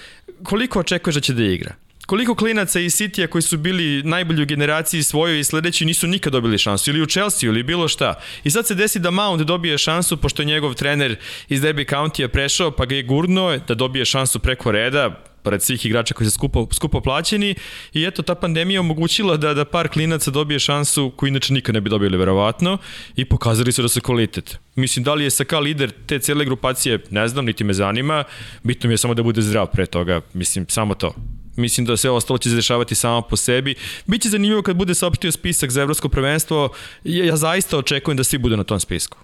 koliko 0.42 0.80
očekuješ 0.80 1.14
da 1.14 1.20
će 1.20 1.34
da 1.34 1.44
igra? 1.44 1.74
koliko 2.06 2.34
klinaca 2.34 2.80
iz 2.80 2.94
City-a 2.94 3.26
koji 3.26 3.42
su 3.42 3.58
bili 3.58 4.02
najbolji 4.02 4.42
u 4.42 4.46
generaciji 4.46 5.02
svojoj 5.02 5.40
i 5.40 5.44
sledeći 5.44 5.84
nisu 5.84 6.06
nikad 6.06 6.32
dobili 6.32 6.58
šansu, 6.58 6.90
ili 6.90 7.02
u 7.02 7.06
Chelsea 7.06 7.48
ili 7.48 7.62
bilo 7.62 7.88
šta. 7.88 8.14
I 8.44 8.50
sad 8.50 8.66
se 8.66 8.74
desi 8.74 8.98
da 8.98 9.10
Mount 9.10 9.42
dobije 9.42 9.78
šansu, 9.78 10.16
pošto 10.16 10.42
je 10.42 10.46
njegov 10.46 10.74
trener 10.74 11.16
iz 11.48 11.60
Derby 11.60 11.90
County-a 11.90 12.28
prešao, 12.28 12.70
pa 12.70 12.84
ga 12.84 12.94
je 12.94 13.02
gurno 13.02 13.58
da 13.68 13.74
dobije 13.74 14.04
šansu 14.04 14.38
preko 14.38 14.72
reda, 14.72 15.24
pored 15.42 15.62
svih 15.62 15.86
igrača 15.86 16.14
koji 16.14 16.30
su 16.30 16.34
skupo, 16.34 16.66
skupo 16.72 17.00
plaćeni 17.00 17.54
i 17.92 18.04
eto 18.04 18.22
ta 18.22 18.34
pandemija 18.34 18.80
omogućila 18.80 19.36
da, 19.36 19.54
da 19.54 19.64
par 19.64 19.88
klinaca 19.88 20.30
dobije 20.30 20.58
šansu 20.58 21.12
koju 21.16 21.28
inače 21.28 21.52
nikad 21.52 21.74
ne 21.74 21.80
bi 21.80 21.90
dobili 21.90 22.16
verovatno 22.16 22.78
i 23.16 23.24
pokazali 23.24 23.72
su 23.72 23.82
da 23.82 23.88
su 23.88 24.00
kvalitet. 24.00 24.58
Mislim, 24.74 25.04
da 25.04 25.14
li 25.14 25.24
je 25.24 25.30
Saka 25.30 25.58
lider 25.58 25.90
te 26.06 26.18
cele 26.18 26.44
grupacije, 26.44 27.04
ne 27.10 27.28
znam, 27.28 27.44
niti 27.44 27.64
me 27.64 27.72
zanima, 27.72 28.24
bitno 28.62 28.88
mi 28.88 28.94
je 28.94 28.98
samo 28.98 29.14
da 29.14 29.22
bude 29.22 29.42
zdrav 29.42 29.66
pre 29.66 29.86
toga, 29.86 30.20
mislim, 30.34 30.66
samo 30.68 30.94
to. 30.94 31.14
Mislim 31.56 31.86
da 31.86 31.96
sve 31.96 32.10
ostalo 32.10 32.38
će 32.38 32.48
se 32.48 32.56
dešavati 32.56 32.94
samo 32.94 33.22
po 33.22 33.36
sebi. 33.36 33.74
Biće 34.06 34.28
zanimljivo 34.28 34.62
kad 34.62 34.76
bude 34.76 34.94
saopštio 34.94 35.32
spisak 35.32 35.70
za 35.70 35.82
evropsko 35.82 36.08
prvenstvo. 36.08 36.68
Ja, 37.04 37.24
ja 37.24 37.36
zaista 37.36 37.78
očekujem 37.78 38.16
da 38.16 38.24
svi 38.24 38.38
budu 38.38 38.56
na 38.56 38.64
tom 38.64 38.80
spisku 38.80 39.18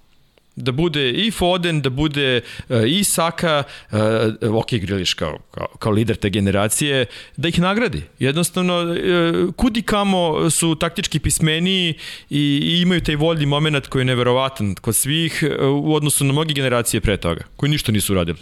da 0.59 0.73
bude 0.73 1.11
i 1.11 1.31
Foden, 1.31 1.81
da 1.81 1.91
bude 1.91 2.41
uh, 2.69 2.77
i 2.87 3.05
Saka, 3.05 3.63
uh, 3.93 3.99
ok, 4.55 4.71
Griliš 4.71 5.15
kao, 5.15 5.39
kao, 5.51 5.67
kao 5.79 5.93
lider 5.93 6.17
te 6.17 6.31
generacije, 6.31 7.07
da 7.37 7.49
ih 7.49 7.61
nagradi. 7.61 8.03
Jednostavno, 8.19 8.83
uh, 8.83 9.55
kudi 9.55 9.83
kamo 9.83 10.51
su 10.51 10.75
taktički 10.75 11.19
pismeniji 11.19 11.95
i, 12.31 12.61
i 12.63 12.81
imaju 12.83 13.01
taj 13.01 13.17
voljni 13.17 13.47
moment 13.47 13.87
koji 13.87 14.01
je 14.01 14.05
neverovatan 14.05 14.75
kod 14.75 14.97
svih 14.97 15.45
uh, 15.61 15.85
u 15.85 15.95
odnosu 15.95 16.25
na 16.25 16.33
mnogi 16.33 16.55
generacije 16.55 17.01
pre 17.01 17.17
toga, 17.17 17.45
koji 17.57 17.71
ništa 17.71 17.93
nisu 17.93 18.13
uradili. 18.13 18.39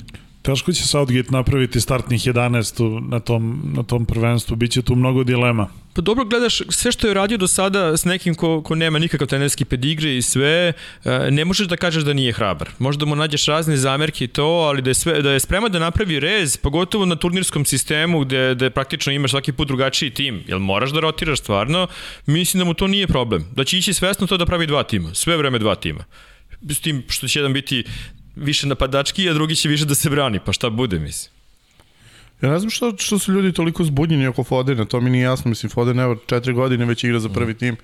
Teško 0.46 0.72
će 0.72 0.86
Southgate 0.86 1.30
napraviti 1.30 1.80
startnih 1.80 2.20
11 2.20 3.08
na 3.08 3.20
tom, 3.20 3.72
na 3.76 3.82
tom 3.82 4.06
prvenstvu, 4.06 4.56
biće 4.56 4.82
tu 4.82 4.94
mnogo 4.96 5.24
dilema. 5.24 5.68
Pa 5.94 6.02
dobro 6.02 6.24
gledaš 6.24 6.62
sve 6.68 6.92
što 6.92 7.08
je 7.08 7.14
radio 7.14 7.38
do 7.38 7.48
sada 7.48 7.96
s 7.96 8.04
nekim 8.04 8.34
ko, 8.34 8.62
ko 8.62 8.74
nema 8.74 8.98
nikakav 8.98 9.28
trenerski 9.28 9.64
pedigre 9.64 10.16
i 10.16 10.22
sve, 10.22 10.72
e, 11.04 11.30
ne 11.30 11.44
možeš 11.44 11.66
da 11.66 11.76
kažeš 11.76 12.04
da 12.04 12.12
nije 12.12 12.32
hrabar. 12.32 12.70
Možda 12.78 13.06
mu 13.06 13.16
nađeš 13.16 13.46
razne 13.46 13.76
zamerke 13.76 14.24
i 14.24 14.28
to, 14.28 14.44
ali 14.44 14.82
da 14.82 14.90
je, 14.90 14.94
sve, 14.94 15.22
da 15.22 15.30
je 15.30 15.40
spreman 15.40 15.72
da 15.72 15.78
napravi 15.78 16.20
rez, 16.20 16.56
pogotovo 16.56 17.06
na 17.06 17.16
turnirskom 17.16 17.64
sistemu 17.64 18.20
gde, 18.20 18.54
gde 18.54 18.70
praktično 18.70 19.12
imaš 19.12 19.30
svaki 19.30 19.52
put 19.52 19.68
drugačiji 19.68 20.10
tim, 20.10 20.42
jel 20.46 20.58
moraš 20.58 20.90
da 20.90 21.00
rotiraš 21.00 21.38
stvarno, 21.38 21.86
mislim 22.26 22.58
da 22.58 22.64
mu 22.64 22.74
to 22.74 22.86
nije 22.86 23.06
problem. 23.06 23.46
Da 23.56 23.64
će 23.64 23.78
ići 23.78 23.94
svesno 23.94 24.26
to 24.26 24.36
da 24.36 24.46
pravi 24.46 24.66
dva 24.66 24.82
tima, 24.82 25.14
sve 25.14 25.36
vreme 25.36 25.58
dva 25.58 25.74
tima 25.74 26.04
s 26.62 26.80
tim 26.80 27.02
što 27.08 27.28
će 27.28 27.38
jedan 27.38 27.52
biti 27.52 27.84
više 28.36 28.66
napadački, 28.66 29.30
a 29.30 29.34
drugi 29.34 29.56
će 29.56 29.68
više 29.68 29.84
da 29.84 29.94
se 29.94 30.10
brani, 30.10 30.40
pa 30.44 30.52
šta 30.52 30.70
bude, 30.70 30.98
mislim. 30.98 31.32
Ja 32.42 32.50
ne 32.50 32.58
znam 32.58 32.70
što, 32.70 32.92
što 32.98 33.18
su 33.18 33.32
ljudi 33.32 33.52
toliko 33.52 33.84
zbunjeni 33.84 34.26
oko 34.26 34.44
Fodena, 34.44 34.84
to 34.84 35.00
mi 35.00 35.10
nije 35.10 35.22
jasno, 35.22 35.48
mislim, 35.48 35.70
Foden 35.70 36.00
evo 36.00 36.16
četiri 36.26 36.52
godine 36.52 36.84
već 36.84 37.04
igra 37.04 37.20
za 37.20 37.28
prvi 37.28 37.54
tim. 37.54 37.76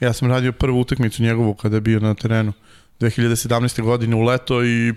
Ja 0.00 0.12
sam 0.12 0.30
radio 0.30 0.52
prvu 0.52 0.80
utakmicu 0.80 1.22
njegovu 1.22 1.54
kada 1.54 1.76
je 1.76 1.80
bio 1.80 2.00
na 2.00 2.14
terenu 2.14 2.52
2017. 3.00 3.82
godine 3.82 4.16
u 4.16 4.22
leto 4.22 4.64
i 4.64 4.94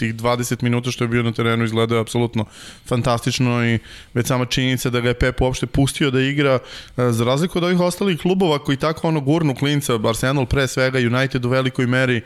tih 0.00 0.14
20 0.14 0.62
minuta 0.62 0.90
što 0.90 1.04
je 1.04 1.08
bio 1.08 1.22
na 1.22 1.32
terenu 1.32 1.64
izgledao 1.64 1.96
je 1.96 2.00
apsolutno 2.00 2.44
fantastično 2.86 3.66
i 3.66 3.78
već 4.14 4.26
sama 4.26 4.44
činjenica 4.44 4.90
da 4.90 5.00
ga 5.00 5.08
je 5.08 5.14
Pep 5.14 5.40
uopšte 5.40 5.66
pustio 5.66 6.10
da 6.10 6.20
igra 6.20 6.58
e, 6.96 7.12
za 7.12 7.24
razliku 7.24 7.58
od 7.58 7.64
ovih 7.64 7.80
ostalih 7.80 8.18
klubova 8.18 8.58
koji 8.58 8.76
tako 8.76 9.08
ono 9.08 9.20
gurnu 9.20 9.54
klinca, 9.54 9.98
Arsenal 10.08 10.46
pre 10.46 10.66
svega, 10.68 10.98
United 10.98 11.44
u 11.44 11.48
velikoj 11.48 11.86
meri, 11.86 12.16
e, 12.16 12.22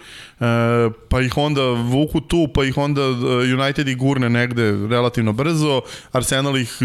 pa 1.08 1.20
ih 1.20 1.36
onda 1.36 1.62
vuku 1.62 2.20
tu, 2.20 2.48
pa 2.54 2.64
ih 2.64 2.78
onda 2.78 3.02
e, 3.02 3.52
United 3.54 3.88
ih 3.88 3.96
gurne 3.96 4.30
negde 4.30 4.70
relativno 4.90 5.32
brzo, 5.32 5.80
Arsenal 6.12 6.58
ih 6.58 6.78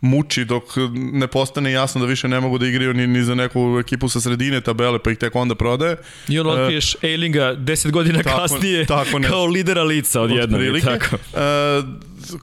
muči 0.00 0.44
dok 0.44 0.64
ne 1.12 1.26
postane 1.26 1.72
jasno 1.72 2.00
da 2.00 2.06
više 2.06 2.28
ne 2.28 2.40
mogu 2.40 2.58
da 2.58 2.66
igraju 2.66 2.94
ni, 2.94 3.06
ni 3.06 3.22
za 3.22 3.34
neku 3.34 3.78
ekipu 3.80 4.08
sa 4.08 4.20
sredine 4.20 4.60
tabele, 4.60 4.98
pa 4.98 5.10
ih 5.10 5.18
tek 5.18 5.36
onda 5.36 5.54
prodaje. 5.54 5.96
I 6.28 6.38
on 6.38 6.46
otkriješ 6.46 6.96
Eilinga 7.02 7.54
10 7.56 7.90
godina 7.90 8.22
tako, 8.22 8.38
kasnije 8.38 8.86
tako 8.86 9.18
ne. 9.22 9.28
kao 9.28 9.46
lidera 9.46 9.82
lica 9.82 10.20
od 10.20 10.31
odjednom. 10.32 10.60
Prilike. 10.60 10.86
Tako. 10.86 11.16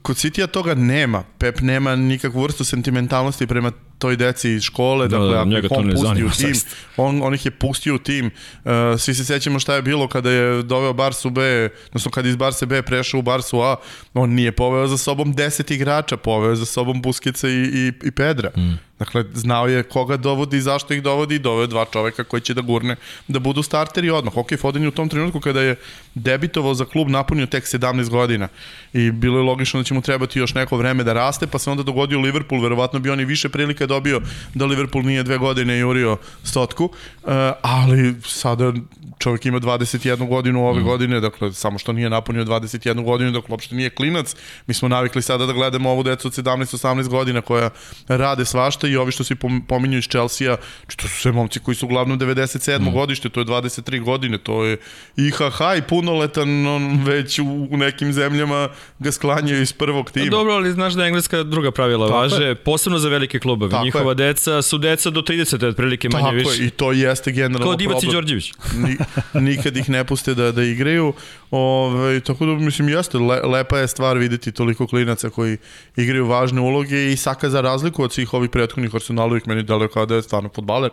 Kod 0.01 0.17
Citya 0.17 0.47
toga 0.47 0.75
nema. 0.75 1.23
Pep 1.37 1.61
nema 1.61 1.95
nikakvu 1.95 2.43
vrstu 2.43 2.63
sentimentalnosti 2.63 3.47
prema 3.47 3.71
toj 3.99 4.15
deci 4.15 4.49
iz 4.51 4.63
škole, 4.63 5.07
da, 5.07 5.17
dakle, 5.17 5.33
da, 5.33 5.57
ako 5.65 5.75
on 5.75 5.91
pusti 5.91 6.23
u 6.23 6.29
tim, 6.29 6.61
on, 6.97 7.21
on 7.23 7.33
ih 7.33 7.45
je 7.45 7.51
pustio 7.51 7.95
u 7.95 7.97
tim. 7.97 8.25
Uh, 8.25 8.71
svi 8.97 9.13
se 9.13 9.25
sećamo 9.25 9.59
šta 9.59 9.75
je 9.75 9.81
bilo 9.81 10.07
kada 10.07 10.31
je 10.31 10.63
doveo 10.63 10.93
Barsu 10.93 11.29
B, 11.29 11.69
odnosno 11.87 12.11
kada 12.11 12.29
iz 12.29 12.35
Barse 12.35 12.65
B 12.65 12.81
prešao 12.81 13.19
u 13.19 13.21
Barsu 13.21 13.61
A, 13.61 13.75
on 14.13 14.29
nije 14.29 14.51
poveo 14.51 14.87
za 14.87 14.97
sobom 14.97 15.35
10 15.35 15.73
igrača, 15.73 16.17
poveo 16.17 16.55
za 16.55 16.65
sobom 16.65 17.01
Buskica 17.01 17.49
i, 17.49 17.51
i, 17.51 17.91
i 18.03 18.11
Pedra. 18.11 18.49
Mm. 18.57 18.89
Dakle, 18.99 19.23
znao 19.33 19.67
je 19.67 19.83
koga 19.83 20.17
dovodi 20.17 20.57
i 20.57 20.61
zašto 20.61 20.93
ih 20.93 21.03
dovodi 21.03 21.35
i 21.35 21.39
doveo 21.39 21.67
dva 21.67 21.85
čoveka 21.93 22.23
koji 22.23 22.41
će 22.41 22.53
da 22.53 22.61
gurne 22.61 22.95
da 23.27 23.39
budu 23.39 23.63
starteri 23.63 24.09
odmah. 24.09 24.37
Ok, 24.37 24.47
Foden 24.59 24.83
je 24.83 24.87
u 24.87 24.91
tom 24.91 25.09
trenutku 25.09 25.39
kada 25.39 25.61
je 25.61 25.75
debitovao 26.15 26.73
za 26.73 26.85
klub 26.85 27.09
napunio 27.09 27.45
tek 27.45 27.63
17 27.63 28.09
godina 28.09 28.47
i 28.93 29.11
bilo 29.11 29.37
je 29.37 29.43
logično 29.43 29.68
da 29.77 29.83
će 29.83 29.93
mu 29.93 30.01
trebati 30.01 30.39
još 30.39 30.53
neko 30.53 30.77
vreme 30.77 31.03
da 31.03 31.13
raste, 31.13 31.47
pa 31.47 31.59
se 31.59 31.69
onda 31.69 31.83
dogodio 31.83 32.19
Liverpool, 32.19 32.61
verovatno 32.61 32.99
bi 32.99 33.09
oni 33.09 33.25
više 33.25 33.49
prilike 33.49 33.87
dobio 33.87 34.21
da 34.53 34.65
Liverpool 34.65 35.03
nije 35.03 35.23
dve 35.23 35.37
godine 35.37 35.79
jurio 35.79 36.17
stotku, 36.43 36.83
uh, 36.83 37.31
ali 37.61 38.15
sada 38.25 38.73
čovjek 39.19 39.45
ima 39.45 39.59
21 39.59 40.27
godinu 40.27 40.67
ove 40.67 40.81
mm. 40.81 40.83
godine, 40.83 41.19
dakle, 41.19 41.53
samo 41.53 41.79
što 41.79 41.93
nije 41.93 42.09
napunio 42.09 42.45
21 42.45 43.03
godinu, 43.03 43.31
dakle, 43.31 43.47
uopšte 43.49 43.75
nije 43.75 43.89
klinac. 43.89 44.35
Mi 44.67 44.73
smo 44.73 44.87
navikli 44.87 45.21
sada 45.21 45.45
da 45.45 45.53
gledamo 45.53 45.89
ovu 45.89 46.03
decu 46.03 46.27
od 46.27 46.33
17-18 46.33 47.07
godina 47.07 47.41
koja 47.41 47.69
rade 48.07 48.45
svašta 48.45 48.87
i 48.87 48.95
ovi 48.95 49.11
što 49.11 49.23
se 49.23 49.35
pominju 49.67 49.97
iz 49.97 50.07
Chelsea-a, 50.07 50.57
to 50.95 51.07
su 51.07 51.21
sve 51.21 51.31
momci 51.31 51.59
koji 51.59 51.75
su 51.75 51.85
uglavnom 51.85 52.19
97. 52.19 52.79
Mm. 52.79 52.93
godište, 52.93 53.29
to 53.29 53.39
je 53.39 53.45
23 53.45 54.03
godine, 54.03 54.37
to 54.37 54.63
je 54.63 54.77
IHH 55.15 55.77
i 55.77 55.81
punoletan, 55.81 56.67
on 56.67 57.03
već 57.03 57.39
u, 57.39 57.67
u 57.71 57.77
nekim 57.77 58.13
zemljama 58.13 58.69
ga 58.99 59.11
sklanjaju 59.11 59.58
iz 59.61 59.73
prvog 59.73 60.11
tima. 60.11 60.29
Dobro, 60.29 60.53
ali 60.53 60.71
znaš 60.71 60.93
da 60.93 61.05
engleska 61.05 61.43
druga 61.43 61.71
pravila 61.71 62.07
Tako 62.07 62.19
važe, 62.19 62.43
je. 62.43 62.55
posebno 62.55 62.99
za 62.99 63.09
velike 63.09 63.39
klubove. 63.39 63.71
Tako 63.71 63.85
Njihova 63.85 64.11
je. 64.11 64.15
deca 64.15 64.61
su 64.61 64.77
deca 64.77 65.09
do 65.09 65.21
30, 65.21 65.67
otprilike 65.67 66.09
manje 66.09 66.23
Tako 66.23 66.35
više. 66.35 66.49
Tako 66.49 66.61
je, 66.61 66.67
i 66.67 66.69
to 66.69 66.91
jeste 66.91 67.31
generalno 67.31 67.65
Kao 67.65 67.75
Divac 67.75 68.03
i 68.03 68.07
Đorđević. 68.07 68.53
Ni, 68.83 68.97
nikad 69.41 69.77
ih 69.77 69.89
ne 69.89 70.03
puste 70.03 70.33
da, 70.33 70.51
da 70.51 70.63
igraju. 70.63 71.13
Ove, 71.51 72.19
tako 72.19 72.45
da, 72.45 72.51
mislim, 72.51 72.89
jeste, 72.89 73.17
le, 73.17 73.41
lepa 73.41 73.79
je 73.79 73.87
stvar 73.87 74.17
videti 74.17 74.51
toliko 74.51 74.87
klinaca 74.87 75.29
koji 75.29 75.57
igraju 75.95 76.27
važne 76.27 76.61
uloge 76.61 77.11
i 77.11 77.17
Saka 77.17 77.49
za 77.49 77.61
razliku 77.61 78.03
od 78.03 78.13
svih 78.13 78.33
ovih 78.33 78.49
prethodnih 78.49 78.95
Arsenalovih 78.95 79.47
meni 79.47 79.63
deluje 79.63 79.87
kao 79.87 80.05
da 80.05 80.15
je 80.15 80.21
stvarno 80.21 80.49
futbaler. 80.55 80.89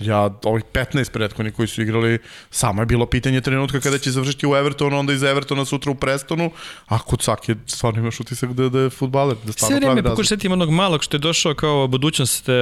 Ja, 0.00 0.30
ovih 0.44 0.64
15 0.72 1.10
prethodnih 1.12 1.54
koji 1.54 1.68
su 1.68 1.82
igrali, 1.82 2.18
samo 2.50 2.82
je 2.82 2.86
bilo 2.86 3.06
pitanje 3.06 3.40
trenutka 3.40 3.80
kada 3.80 3.98
će 3.98 4.10
završiti 4.10 4.46
u 4.46 4.54
Evertonu, 4.56 4.98
onda 4.98 5.12
iz 5.12 5.22
Evertona 5.22 5.64
sutra 5.64 5.92
u 5.92 5.94
Prestonu, 5.94 6.50
a 6.86 6.98
kod 6.98 7.22
Sake 7.22 7.54
stvarno 7.66 8.00
imaš 8.00 8.20
utisak 8.20 8.52
da, 8.52 8.68
da 8.68 8.80
je 8.80 8.90
futbaler, 8.90 9.36
da 9.44 9.52
stvarno 9.52 9.74
Sve 9.76 9.80
pravi 9.80 9.94
vreme 9.94 9.94
razliku. 10.02 10.16
pokušati 10.16 10.48
onog 10.48 10.70
malog 10.70 11.02
što 11.04 11.16
je 11.16 11.18
došao 11.18 11.54
kao 11.54 11.86
budućnost 11.86 12.48
uh, 12.48 12.54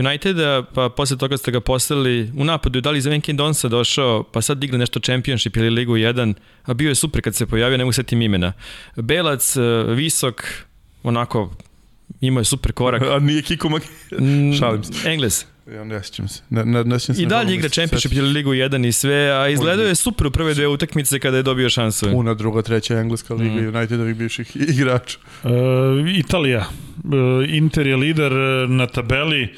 Uniteda, 0.00 0.62
pa 0.74 0.88
posle 0.88 1.16
toga 1.18 1.36
ste 1.36 1.50
ga 1.50 1.60
poslali 1.60 2.32
u 2.36 2.44
napadu, 2.44 2.80
da 2.80 2.90
li 2.90 3.00
za 3.00 3.10
Venkin 3.10 3.36
Donsa 3.36 3.68
došao, 3.68 4.22
pa 4.22 4.42
sad 4.42 4.58
digli 4.58 4.78
nešto 4.78 5.00
Championship 5.00 5.56
ili 5.56 5.70
Ligu 5.70 5.92
1, 5.92 6.34
a 6.64 6.74
bio 6.74 6.88
je 6.88 6.94
super 6.94 7.22
kad 7.22 7.34
se 7.34 7.46
pojavio, 7.46 7.78
ne 7.78 7.84
mogu 7.84 7.92
setim 7.92 8.22
imena. 8.22 8.52
Belac, 8.96 9.56
uh, 9.56 9.62
visok, 9.96 10.44
onako, 11.02 11.50
imao 12.20 12.40
je 12.40 12.44
super 12.44 12.72
korak. 12.72 13.02
A 13.14 13.18
nije 13.18 13.42
Kiko. 13.42 13.68
Mm, 13.68 14.52
Šalim 14.58 14.84
se. 14.84 15.10
Engles. 15.10 15.44
Ja 15.74 15.84
ne 15.84 16.02
sjećam 16.02 16.28
se. 16.28 16.42
Ne, 16.50 16.64
ne, 16.64 16.84
ne 16.84 16.98
sjećam 16.98 17.14
se. 17.14 17.22
I 17.22 17.26
dalje 17.26 17.54
igra 17.54 17.68
Championship 17.68 18.12
ili 18.12 18.28
Ligu 18.28 18.50
1 18.50 18.86
i 18.86 18.92
sve, 18.92 19.30
a 19.30 19.48
izgledao 19.48 19.86
je 19.86 19.94
super 19.94 20.26
u 20.26 20.30
prve 20.30 20.54
dve 20.54 20.66
utakmice 20.68 21.18
kada 21.18 21.36
je 21.36 21.42
dobio 21.42 21.70
šansu. 21.70 22.06
Puna 22.10 22.34
druga, 22.34 22.62
treća 22.62 22.98
engleska 22.98 23.34
liga 23.34 23.54
Mm. 23.60 23.76
Unitedovih 23.76 24.16
bivših 24.16 24.56
igrača. 24.74 25.18
E, 25.44 25.48
Italija. 26.18 26.60
E, 26.60 27.56
Inter 27.56 27.86
je 27.86 27.96
lider 27.96 28.32
e, 28.32 28.66
na 28.68 28.86
tabeli. 28.86 29.54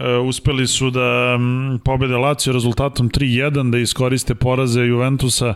E, 0.00 0.16
uspeli 0.16 0.66
su 0.66 0.90
da 0.90 1.38
pobede 1.84 2.16
Lazio 2.16 2.52
rezultatom 2.52 3.10
3-1, 3.10 3.70
da 3.70 3.78
iskoriste 3.78 4.34
poraze 4.34 4.80
Juventusa 4.80 5.54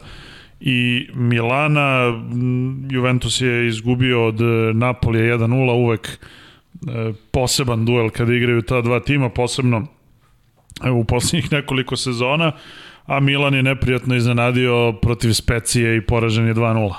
i 0.60 1.08
Milana. 1.14 2.22
Juventus 2.90 3.40
je 3.40 3.68
izgubio 3.68 4.26
od 4.26 4.40
e, 4.40 4.44
Napolija 4.74 5.38
1-0, 5.38 5.72
uvek 5.72 6.18
poseban 7.30 7.84
duel 7.84 8.10
kada 8.10 8.34
igraju 8.34 8.62
ta 8.62 8.80
dva 8.80 9.00
tima, 9.00 9.28
posebno 9.28 9.86
evo, 10.84 10.98
u 10.98 11.04
poslednjih 11.04 11.52
nekoliko 11.52 11.96
sezona, 11.96 12.52
a 13.06 13.20
Milan 13.20 13.54
je 13.54 13.62
neprijatno 13.62 14.16
iznenadio 14.16 14.92
protiv 14.92 15.32
Specije 15.32 15.96
i 15.96 16.00
poražen 16.00 16.46
je 16.46 16.54
2-0. 16.54 16.94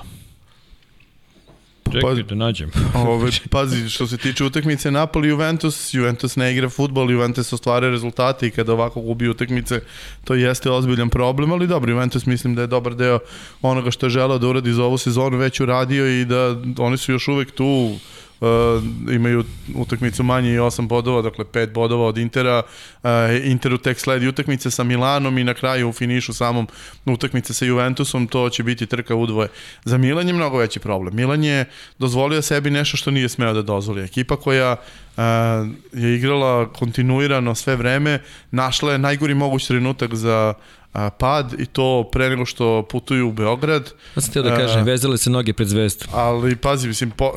Čekaj 1.91 2.23
da 2.23 2.35
nađem. 2.35 2.71
Ove, 3.07 3.31
pazi, 3.49 3.89
što 3.89 4.07
se 4.07 4.17
tiče 4.17 4.43
utakmice 4.43 4.91
Napoli 4.91 5.27
Juventus, 5.27 5.93
Juventus 5.93 6.35
ne 6.35 6.53
igra 6.53 6.69
futbol, 6.69 7.11
Juventus 7.11 7.53
ostvaruje 7.53 7.91
rezultate 7.91 8.47
i 8.47 8.51
kada 8.51 8.73
ovako 8.73 9.01
gubi 9.01 9.29
utakmice, 9.29 9.81
to 10.23 10.33
jeste 10.33 10.71
ozbiljan 10.71 11.09
problem, 11.09 11.51
ali 11.51 11.67
dobro, 11.67 11.91
Juventus 11.91 12.25
mislim 12.25 12.55
da 12.55 12.61
je 12.61 12.67
dobar 12.67 12.95
deo 12.95 13.19
onoga 13.61 13.91
što 13.91 14.05
je 14.05 14.09
želeo 14.09 14.37
da 14.37 14.47
uradi 14.47 14.73
za 14.73 14.83
ovu 14.83 14.97
sezonu 14.97 15.37
već 15.37 15.59
uradio 15.59 16.21
i 16.21 16.25
da 16.25 16.55
oni 16.77 16.97
su 16.97 17.11
još 17.11 17.27
uvek 17.27 17.51
tu 17.51 17.95
Uh, 18.43 18.83
imaju 19.13 19.43
utakmicu 19.75 20.23
manje 20.23 20.53
i 20.53 20.57
8 20.57 20.87
bodova, 20.87 21.21
dakle 21.21 21.45
5 21.45 21.73
bodova 21.73 22.05
od 22.05 22.17
Intera. 22.17 22.61
Uh, 23.03 23.09
Interu 23.43 23.77
tek 23.77 23.99
sledi 23.99 24.27
utakmice 24.27 24.71
sa 24.71 24.83
Milanom 24.83 25.37
i 25.37 25.43
na 25.43 25.53
kraju 25.53 25.89
u 25.89 25.93
finišu 25.93 26.33
samom 26.33 26.67
utakmice 27.05 27.53
sa 27.53 27.65
Juventusom, 27.65 28.27
to 28.27 28.49
će 28.49 28.63
biti 28.63 28.85
trka 28.85 29.15
udvoje. 29.15 29.49
Za 29.85 29.97
Milan 29.97 30.27
je 30.27 30.33
mnogo 30.33 30.57
veći 30.57 30.79
problem. 30.79 31.15
Milan 31.15 31.43
je 31.43 31.65
dozvolio 31.99 32.41
sebi 32.41 32.69
nešto 32.69 32.97
što 32.97 33.11
nije 33.11 33.29
smeo 33.29 33.53
da 33.53 33.61
dozvoli. 33.61 34.03
Ekipa 34.03 34.35
koja 34.35 34.71
uh, 34.71 35.23
je 35.93 36.15
igrala 36.15 36.73
kontinuirano 36.73 37.55
sve 37.55 37.75
vreme, 37.75 38.19
našla 38.51 38.91
je 38.91 38.97
najgori 38.97 39.33
moguć 39.33 39.67
trenutak 39.67 40.15
za 40.15 40.53
a, 40.93 41.09
pad 41.09 41.53
i 41.57 41.65
to 41.65 42.09
pre 42.11 42.29
nego 42.29 42.45
što 42.45 42.87
putuju 42.89 43.27
u 43.27 43.31
Beograd. 43.31 43.93
Ja 44.15 44.21
sam 44.21 44.33
teo 44.33 44.43
da 44.43 44.55
kažem, 44.55 44.83
vezale 44.83 45.17
se 45.17 45.29
noge 45.29 45.53
pred 45.53 45.67
zvezdu. 45.67 46.05
Ali 46.11 46.55
pazi, 46.55 46.87
mislim, 46.87 47.11
po, 47.11 47.33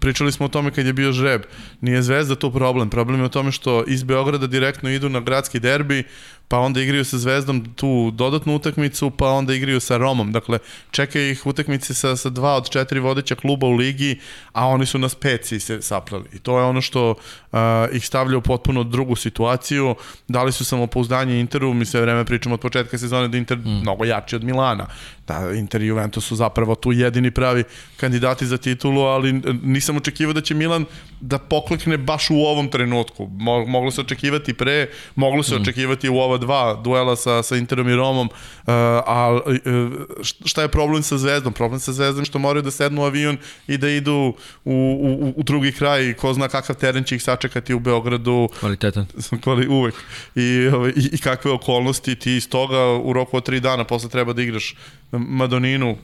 pričali 0.00 0.32
smo 0.32 0.46
o 0.46 0.48
tome 0.48 0.70
kad 0.70 0.86
je 0.86 0.92
bio 0.92 1.12
žreb. 1.12 1.42
Nije 1.80 2.02
Zvezda 2.02 2.34
to 2.34 2.50
problem. 2.50 2.90
Problem 2.90 3.20
je 3.20 3.26
o 3.26 3.28
tome 3.28 3.52
što 3.52 3.84
iz 3.86 4.02
Beograda 4.02 4.46
direktno 4.46 4.90
idu 4.90 5.08
na 5.08 5.20
gradski 5.20 5.60
derbi, 5.60 6.04
pa 6.50 6.58
onda 6.58 6.80
igraju 6.80 7.04
sa 7.04 7.18
Zvezdom 7.18 7.74
tu 7.74 8.10
dodatnu 8.10 8.56
utakmicu, 8.56 9.10
pa 9.10 9.28
onda 9.28 9.54
igraju 9.54 9.80
sa 9.80 9.96
Romom. 9.96 10.32
Dakle, 10.32 10.58
čekaju 10.90 11.30
ih 11.30 11.46
utakmice 11.46 11.94
sa, 11.94 12.16
sa 12.16 12.30
dva 12.30 12.56
od 12.56 12.70
četiri 12.70 13.00
vodeća 13.00 13.34
kluba 13.34 13.66
u 13.66 13.72
ligi, 13.72 14.18
a 14.52 14.66
oni 14.66 14.86
su 14.86 14.98
na 14.98 15.08
speci 15.08 15.60
se 15.60 15.82
saplali. 15.82 16.24
I 16.32 16.38
to 16.38 16.58
je 16.58 16.64
ono 16.64 16.80
što 16.80 17.10
uh, 17.10 17.58
ih 17.92 18.06
stavlja 18.06 18.38
u 18.38 18.40
potpuno 18.40 18.84
drugu 18.84 19.16
situaciju. 19.16 19.94
Dali 20.28 20.52
su 20.52 20.64
samopouzdanje 20.64 21.40
Interu, 21.40 21.74
mi 21.74 21.84
sve 21.84 22.00
vreme 22.00 22.24
pričamo 22.24 22.54
od 22.54 22.60
početka 22.60 22.98
sezone 22.98 23.28
da 23.28 23.38
Inter 23.38 23.58
mm. 23.58 23.80
mnogo 23.80 24.04
jači 24.04 24.36
od 24.36 24.44
Milana. 24.44 24.86
Da, 25.30 25.52
Inter 25.54 25.82
i 25.82 25.86
Juventus 25.86 26.24
su 26.24 26.36
zapravo 26.36 26.74
tu 26.74 26.92
jedini 26.92 27.30
pravi 27.30 27.64
kandidati 27.96 28.46
za 28.46 28.56
titulu, 28.58 29.02
ali 29.02 29.42
nisam 29.62 29.96
očekivao 29.96 30.32
da 30.32 30.40
će 30.40 30.54
Milan 30.54 30.84
da 31.20 31.38
poklekne 31.38 31.98
baš 31.98 32.30
u 32.30 32.34
ovom 32.34 32.68
trenutku. 32.68 33.28
Mo, 33.32 33.66
moglo 33.66 33.90
se 33.90 34.00
očekivati 34.00 34.54
pre, 34.54 34.88
moglo 35.14 35.42
se 35.42 35.54
mm. 35.54 35.62
očekivati 35.62 36.08
u 36.08 36.16
ova 36.16 36.38
dva 36.38 36.80
duela 36.84 37.16
sa, 37.16 37.42
sa 37.42 37.56
Interom 37.56 37.88
i 37.88 37.94
Romom, 37.94 38.26
uh, 38.26 38.72
a 39.06 39.40
uh, 39.46 40.26
šta 40.44 40.62
je 40.62 40.68
problem 40.68 41.02
sa 41.02 41.18
Zvezdom? 41.18 41.52
Problem 41.52 41.80
sa 41.80 41.92
Zvezdom 41.92 42.24
što 42.24 42.38
moraju 42.38 42.62
da 42.62 42.70
sednu 42.70 43.02
u 43.02 43.04
avion 43.04 43.38
i 43.68 43.78
da 43.78 43.88
idu 43.88 44.34
u, 44.64 44.74
u, 44.74 45.32
u 45.36 45.42
drugi 45.42 45.72
kraj, 45.72 46.14
ko 46.14 46.32
zna 46.34 46.48
kakav 46.48 46.76
teren 46.76 47.04
će 47.04 47.16
ih 47.16 47.22
sačekati 47.22 47.74
u 47.74 47.80
Beogradu. 47.80 48.48
Kvalitetan. 48.60 49.06
Kvali, 49.42 49.68
uvek. 49.68 49.94
I, 50.34 50.68
ovaj, 50.74 50.90
i, 50.96 51.08
I 51.12 51.18
kakve 51.18 51.50
okolnosti 51.50 52.16
ti 52.16 52.36
iz 52.36 52.48
toga 52.48 52.86
u 53.02 53.12
roku 53.12 53.36
od 53.36 53.44
tri 53.44 53.60
dana 53.60 53.84
posle 53.84 54.10
treba 54.10 54.32
da 54.32 54.42
igraš 54.42 54.74
Madoninu, 55.12 55.96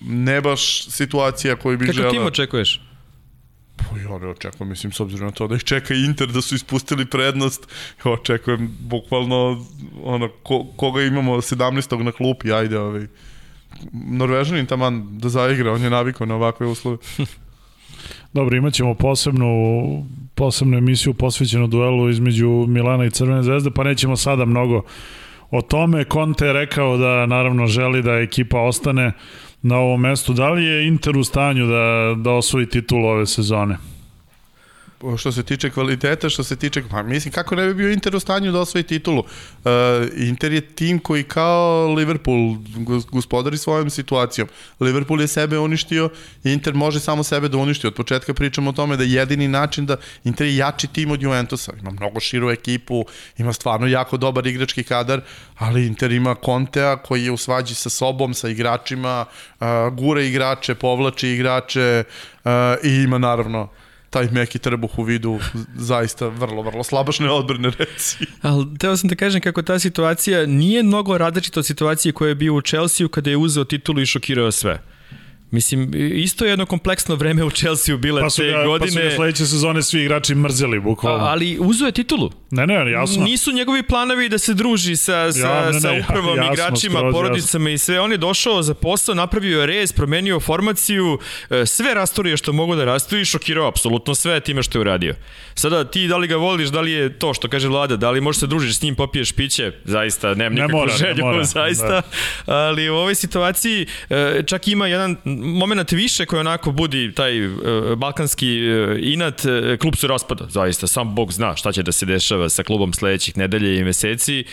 ne 0.00 0.40
baš 0.40 0.84
situacija 0.84 1.56
koju 1.56 1.78
bih 1.78 1.86
Kako 1.86 1.96
želeo. 1.96 2.10
tim 2.10 2.26
očekuješ? 2.26 2.80
Pa 3.76 3.98
ja 3.98 4.18
ne 4.18 4.26
očekujem, 4.26 4.68
mislim, 4.68 4.92
s 4.92 5.00
obzirom 5.00 5.26
na 5.26 5.32
to 5.32 5.48
da 5.48 5.54
ih 5.56 5.64
čeka 5.64 5.94
Inter, 5.94 6.28
da 6.28 6.40
su 6.42 6.54
ispustili 6.54 7.06
prednost, 7.06 7.68
ja 8.04 8.12
očekujem 8.12 8.76
bukvalno 8.80 9.66
ono, 10.02 10.28
ko, 10.42 10.66
koga 10.76 11.02
imamo 11.02 11.36
17. 11.36 12.02
na 12.02 12.12
klupi, 12.12 12.52
ajde, 12.52 12.78
ovaj, 12.78 13.06
Norvežanin 13.92 14.66
taman 14.66 15.18
da 15.18 15.28
zaigra, 15.28 15.72
on 15.72 15.82
je 15.82 15.90
navikao 15.90 16.26
na 16.26 16.34
ovakve 16.34 16.66
uslove. 16.66 16.96
Dobro, 18.32 18.56
imat 18.56 18.74
ćemo 18.74 18.94
posebnu, 18.94 19.46
posebnu 20.34 20.78
emisiju 20.78 21.14
posvećenu 21.14 21.66
duelu 21.66 22.10
između 22.10 22.64
Milana 22.68 23.04
i 23.04 23.10
Crvene 23.10 23.42
zvezde, 23.42 23.70
pa 23.70 23.84
nećemo 23.84 24.16
sada 24.16 24.44
mnogo 24.44 24.82
o 25.50 25.62
tome. 25.62 26.04
Conte 26.04 26.46
je 26.46 26.52
rekao 26.52 26.96
da 26.96 27.26
naravno 27.26 27.66
želi 27.66 28.02
da 28.02 28.12
ekipa 28.12 28.60
ostane 28.60 29.12
na 29.62 29.76
ovom 29.78 30.00
mestu. 30.00 30.32
Da 30.32 30.50
li 30.50 30.64
je 30.64 30.86
Inter 30.86 31.16
u 31.16 31.24
stanju 31.24 31.66
da, 31.66 32.14
da 32.16 32.30
osvoji 32.30 32.66
titul 32.66 33.04
ove 33.04 33.26
sezone? 33.26 33.76
Što 35.18 35.32
se 35.32 35.42
tiče 35.42 35.70
kvaliteta, 35.70 36.28
što 36.28 36.44
se 36.44 36.56
tiče, 36.56 36.82
pa 36.90 37.02
mislim 37.02 37.32
kako 37.32 37.54
ne 37.54 37.66
bi 37.66 37.74
bio 37.74 37.92
Inter 37.92 38.16
u 38.16 38.20
stanju 38.20 38.52
da 38.52 38.60
osvoji 38.60 38.82
titulu. 38.82 39.18
Uh, 39.18 39.72
Inter 40.16 40.52
je 40.52 40.60
tim 40.60 40.98
koji 40.98 41.22
kao 41.22 41.94
Liverpool 41.94 42.56
gospodari 43.12 43.58
svojom 43.58 43.90
situacijom. 43.90 44.48
Liverpool 44.80 45.20
je 45.20 45.28
sebe 45.28 45.58
uništio, 45.58 46.08
Inter 46.44 46.74
može 46.74 47.00
samo 47.00 47.22
sebe 47.22 47.48
da 47.48 47.58
uništi. 47.58 47.86
Od 47.86 47.94
početka 47.94 48.34
pričamo 48.34 48.70
o 48.70 48.72
tome 48.72 48.96
da 48.96 49.04
je 49.04 49.12
jedini 49.12 49.48
način 49.48 49.86
da 49.86 49.96
Inter 50.24 50.46
je 50.46 50.56
jači 50.56 50.86
tim 50.86 51.10
od 51.10 51.22
Juventusa. 51.22 51.72
Ima 51.80 51.90
mnogo 51.90 52.20
širu 52.20 52.50
ekipu, 52.50 53.04
ima 53.38 53.52
stvarno 53.52 53.86
jako 53.86 54.16
dobar 54.16 54.46
igrački 54.46 54.84
kadar, 54.84 55.20
ali 55.58 55.86
Inter 55.86 56.12
ima 56.12 56.34
Contea 56.44 56.96
koji 56.96 57.24
je 57.24 57.30
u 57.30 57.36
svađi 57.36 57.74
sa 57.74 57.90
sobom, 57.90 58.34
sa 58.34 58.48
igračima, 58.48 59.24
uh, 59.60 59.66
gura 59.92 60.22
igrače, 60.22 60.74
povlači 60.74 61.28
igrače 61.28 62.04
uh, 62.44 62.50
i 62.84 63.02
ima 63.02 63.18
naravno 63.18 63.68
taj 64.16 64.28
meki 64.32 64.58
trbuh 64.58 64.98
u 64.98 65.02
vidu 65.02 65.38
zaista 65.76 66.28
vrlo, 66.28 66.62
vrlo 66.62 66.84
slabašne 66.84 67.30
odbrane 67.30 67.70
reci. 67.78 68.16
Ali 68.42 68.78
teo 68.78 68.96
sam 68.96 69.08
da 69.08 69.16
kažem 69.16 69.40
kako 69.40 69.62
ta 69.62 69.78
situacija 69.78 70.46
nije 70.46 70.82
mnogo 70.82 71.18
različita 71.18 71.60
od 71.60 71.66
situacije 71.66 72.12
koja 72.12 72.28
je 72.28 72.34
bio 72.34 72.54
u 72.54 72.60
Chelsea 72.60 73.08
kada 73.08 73.30
je 73.30 73.36
uzeo 73.36 73.64
titulu 73.64 74.00
i 74.00 74.06
šokirao 74.06 74.52
sve. 74.52 74.82
Mislim, 75.50 75.90
isto 75.94 76.44
je 76.44 76.50
jedno 76.50 76.66
kompleksno 76.66 77.14
vreme 77.14 77.44
u 77.44 77.50
Chelsea 77.50 77.96
bile 77.96 78.22
pa 78.22 78.30
su 78.30 78.42
te 78.42 78.50
ga, 78.50 78.64
godine. 78.64 78.92
Pa 78.94 79.00
su 79.00 79.08
ga 79.08 79.14
sledeće 79.16 79.46
sezone 79.46 79.82
svi 79.82 80.00
igrači 80.00 80.34
mrzeli, 80.34 80.80
bukvalno. 80.80 81.24
A, 81.24 81.28
ali 81.28 81.58
uzeo 81.60 81.86
je 81.86 81.92
titulu. 81.92 82.30
Ne, 82.50 82.66
ne, 82.66 82.90
jasno. 82.90 83.24
Nisu 83.24 83.52
njegovi 83.52 83.82
planovi 83.82 84.28
da 84.28 84.38
se 84.38 84.54
druži 84.54 84.96
sa, 84.96 85.32
sa, 85.32 85.38
ja, 85.38 85.66
ne, 85.66 85.72
ne, 85.72 85.80
sa 85.80 85.92
upravom, 85.92 86.36
jasno, 86.36 86.52
igračima, 86.52 86.98
skroz, 86.98 87.14
porodicama 87.14 87.70
jasno. 87.70 87.74
i 87.74 87.78
sve. 87.78 88.00
On 88.00 88.12
je 88.12 88.18
došao 88.18 88.62
za 88.62 88.74
posao, 88.74 89.14
napravio 89.14 89.60
je 89.60 89.66
rez, 89.66 89.92
promenio 89.92 90.40
formaciju, 90.40 91.18
e, 91.50 91.66
sve 91.66 91.94
rastorije 91.94 92.36
što 92.36 92.52
mogu 92.52 92.74
da 92.74 92.84
rasturi 92.84 93.20
i 93.20 93.24
šokirao 93.24 93.68
apsolutno 93.68 94.14
sve 94.14 94.40
time 94.40 94.62
što 94.62 94.78
je 94.78 94.80
uradio. 94.80 95.14
Sada 95.54 95.84
ti 95.84 96.08
da 96.08 96.16
li 96.16 96.28
ga 96.28 96.36
voliš, 96.36 96.68
da 96.68 96.80
li 96.80 96.92
je 96.92 97.18
to 97.18 97.34
što 97.34 97.48
kaže 97.48 97.68
vlada, 97.68 97.96
da 97.96 98.10
li 98.10 98.20
možeš 98.20 98.40
se 98.40 98.46
družiš 98.46 98.78
s 98.78 98.82
njim, 98.82 98.94
popiješ 98.94 99.32
piće, 99.32 99.72
zaista 99.84 100.34
nemam 100.34 100.54
ne 100.54 100.62
nikakvu 100.62 100.78
mora, 100.78 100.96
želju, 100.96 101.16
ne 101.16 101.22
mora, 101.22 101.44
zaista. 101.58 101.88
Da. 101.88 102.02
Ali 102.46 102.90
u 102.90 102.94
ovoj 102.94 103.14
situaciji 103.14 103.86
e, 104.10 104.42
čak 104.46 104.68
ima 104.68 104.86
jedan 104.86 105.16
moment 105.46 105.92
više 105.92 106.26
koji 106.26 106.40
onako 106.40 106.72
budi 106.72 107.12
taj 107.14 107.44
e, 107.44 107.50
balkanski 107.96 108.60
inat, 109.00 109.42
klub 109.80 109.94
se 109.96 110.06
raspada, 110.06 110.46
zaista, 110.48 110.86
sam 110.86 111.14
Bog 111.14 111.32
zna 111.32 111.56
šta 111.56 111.72
će 111.72 111.82
da 111.82 111.92
se 111.92 112.06
dešava 112.06 112.48
sa 112.48 112.62
klubom 112.62 112.92
sledećih 112.92 113.36
nedelje 113.36 113.78
i 113.78 113.84
meseci, 113.84 114.44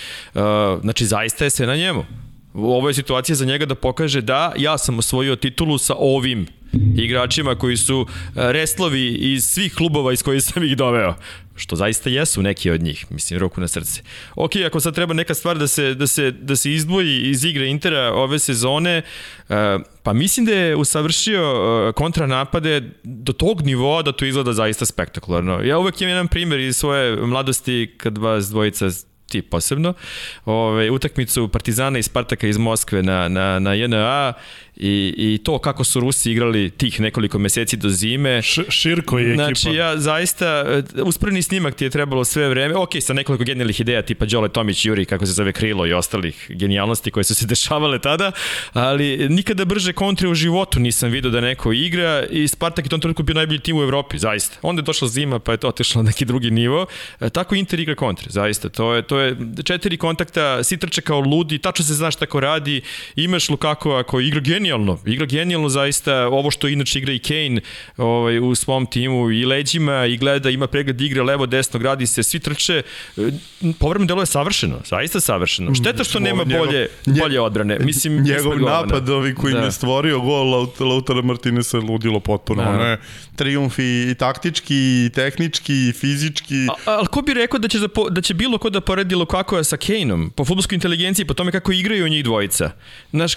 znači 0.81 1.05
zaista 1.05 1.43
je 1.43 1.49
sve 1.49 1.67
na 1.67 1.75
njemu. 1.75 2.05
Ovo 2.53 2.87
je 2.87 2.93
situacija 2.93 3.35
za 3.35 3.45
njega 3.45 3.65
da 3.65 3.75
pokaže 3.75 4.21
da 4.21 4.53
ja 4.57 4.77
sam 4.77 4.99
osvojio 4.99 5.35
titulu 5.35 5.77
sa 5.77 5.93
ovim 5.97 6.47
igračima 6.97 7.55
koji 7.55 7.77
su 7.77 8.07
reslovi 8.35 9.07
iz 9.07 9.45
svih 9.45 9.75
klubova 9.75 10.13
iz 10.13 10.23
kojih 10.23 10.43
sam 10.43 10.63
ih 10.63 10.77
doveo. 10.77 11.15
Što 11.55 11.75
zaista 11.75 12.09
jesu 12.09 12.41
neki 12.41 12.71
od 12.71 12.81
njih, 12.81 13.05
mislim, 13.09 13.39
ruku 13.39 13.61
na 13.61 13.67
srce. 13.67 14.01
Ok, 14.35 14.51
ako 14.65 14.79
sad 14.79 14.95
treba 14.95 15.13
neka 15.13 15.33
stvar 15.33 15.57
da 15.57 15.67
se, 15.67 15.93
da 15.93 16.07
se, 16.07 16.31
da 16.31 16.55
se 16.55 16.73
izdvoji 16.73 17.29
iz 17.29 17.45
igre 17.45 17.67
Intera 17.67 18.13
ove 18.13 18.39
sezone, 18.39 19.01
uh, 19.49 19.55
pa 20.03 20.13
mislim 20.13 20.45
da 20.45 20.51
je 20.51 20.75
usavršio 20.75 21.43
uh, 21.43 21.93
kontranapade 21.93 22.81
do 23.03 23.33
tog 23.33 23.61
nivoa 23.61 24.01
da 24.01 24.11
to 24.11 24.25
izgleda 24.25 24.53
zaista 24.53 24.85
spektakularno. 24.85 25.61
Ja 25.63 25.79
uvek 25.79 26.01
imam 26.01 26.09
jedan 26.09 26.27
primjer 26.27 26.59
iz 26.59 26.77
svoje 26.77 27.15
mladosti 27.15 27.95
kad 27.97 28.17
vas 28.17 28.49
dvojica 28.49 28.89
ti 29.33 29.41
posebno, 29.41 29.93
ove, 30.45 30.91
utakmicu 30.91 31.47
Partizana 31.47 31.99
i 31.99 32.03
Spartaka 32.03 32.47
iz 32.47 32.57
Moskve 32.57 33.03
na, 33.03 33.27
na, 33.27 33.59
na 33.59 33.73
JNA 33.73 34.33
i, 34.75 35.13
i 35.17 35.37
to 35.43 35.59
kako 35.59 35.83
su 35.83 35.99
Rusi 35.99 36.31
igrali 36.31 36.69
tih 36.69 37.01
nekoliko 37.01 37.39
meseci 37.39 37.77
do 37.77 37.89
zime. 37.89 38.41
Š, 38.41 38.63
Širko 38.69 39.19
je 39.19 39.27
ekipa. 39.27 39.43
Znači, 39.43 39.77
ja 39.77 39.97
zaista, 39.97 40.45
e, 40.45 41.01
uspravni 41.01 41.41
snimak 41.41 41.75
ti 41.75 41.83
je 41.83 41.89
trebalo 41.89 42.25
sve 42.25 42.49
vreme, 42.49 42.75
ok, 42.75 42.89
sa 43.01 43.13
nekoliko 43.13 43.43
genijalnih 43.43 43.79
ideja, 43.79 44.01
tipa 44.01 44.25
Đole 44.25 44.49
Tomić, 44.49 44.85
Juri, 44.85 45.05
kako 45.05 45.25
se 45.25 45.31
zove 45.31 45.53
Krilo 45.53 45.87
i 45.87 45.93
ostalih 45.93 46.45
genijalnosti 46.49 47.11
koje 47.11 47.23
su 47.23 47.35
se 47.35 47.45
dešavale 47.53 47.99
tada, 47.99 48.31
ali 48.73 49.29
nikada 49.29 49.65
brže 49.65 49.93
kontre 49.93 50.27
u 50.27 50.35
životu 50.35 50.79
nisam 50.79 51.11
vidio 51.11 51.31
da 51.31 51.41
neko 51.41 51.71
igra 51.73 52.25
i 52.29 52.47
Spartak 52.47 52.85
je 52.85 52.89
tom 52.89 52.99
trenutku 52.99 53.23
bio 53.23 53.33
najbolji 53.33 53.59
tim 53.59 53.77
u 53.77 53.81
Evropi, 53.81 54.17
zaista. 54.17 54.57
Onda 54.61 54.79
je 54.79 54.83
došla 54.83 55.07
zima, 55.07 55.39
pa 55.39 55.51
je 55.51 55.57
to 55.57 55.67
otišlo 55.67 56.03
na 56.03 56.07
neki 56.07 56.25
drugi 56.25 56.51
nivo. 56.51 56.85
E, 57.19 57.29
tako 57.29 57.55
Inter 57.55 57.79
igra 57.79 57.95
kontre, 57.95 58.27
zaista. 58.29 58.69
To 58.69 58.93
je, 58.93 59.01
to 59.01 59.19
je 59.19 59.37
četiri 59.63 59.97
kontakta, 59.97 60.63
svi 60.63 60.77
trče 60.77 61.01
kao 61.01 61.19
ludi, 61.19 61.57
tačno 61.57 61.85
se 61.85 61.93
znaš 61.93 62.15
tako 62.15 62.39
radi, 62.39 62.81
imaš 63.15 63.49
Lukakova 63.49 64.03
koji 64.03 64.27
igra 64.27 64.39
genijalno, 64.39 64.62
igra 65.05 65.25
genijalno 65.25 65.69
zaista, 65.69 66.27
ovo 66.27 66.51
što 66.51 66.67
inače 66.67 66.99
igra 66.99 67.13
i 67.13 67.19
Kane 67.19 67.61
ovaj, 67.97 68.39
u 68.39 68.55
svom 68.55 68.85
timu 68.85 69.31
i 69.31 69.45
leđima 69.45 70.05
i 70.05 70.17
gleda, 70.17 70.49
ima 70.49 70.67
pregled 70.67 71.01
igre 71.01 71.23
levo, 71.23 71.45
desno, 71.45 71.79
gradi 71.79 72.07
se, 72.07 72.23
svi 72.23 72.39
trče, 72.39 72.81
povremeno 73.79 74.07
delo 74.07 74.21
je 74.21 74.25
savršeno, 74.25 74.81
zaista 74.85 75.19
savršeno. 75.19 75.75
Šteta 75.75 76.03
što 76.03 76.19
nema 76.19 76.43
bolje, 76.43 76.87
bolje 77.05 77.41
odbrane. 77.41 77.79
Mislim, 77.79 78.23
njegov 78.23 78.59
napad 78.59 79.09
ovi 79.09 79.35
koji 79.35 79.53
da. 79.53 79.59
je 79.59 79.71
stvorio 79.71 80.19
gol 80.19 80.69
Lautara 80.79 81.21
Martinesa 81.21 81.77
ludilo 81.77 82.19
potpuno. 82.19 82.63
Da. 82.63 82.77
Ne, 82.77 82.97
triumf 83.35 83.79
i 83.79 84.15
taktički, 84.19 84.75
i 84.75 85.09
tehnički, 85.15 85.73
i 85.89 85.93
fizički. 85.93 86.67
A, 86.69 86.73
ali 86.85 87.07
ko 87.07 87.21
bi 87.21 87.33
rekao 87.33 87.59
da 87.59 87.67
će, 87.67 87.77
da 88.09 88.21
će 88.21 88.33
bilo 88.33 88.57
ko 88.57 88.69
da 88.69 88.81
poredi 88.81 89.15
Lukaku 89.15 89.63
sa 89.63 89.77
Kaneom, 89.77 90.31
po 90.35 90.45
futbolskoj 90.45 90.75
inteligenciji, 90.75 91.25
po 91.25 91.33
tome 91.33 91.51
kako 91.51 91.71
igraju 91.71 92.09
njih 92.09 92.23
dvojica. 92.23 92.71
Znaš, 93.11 93.33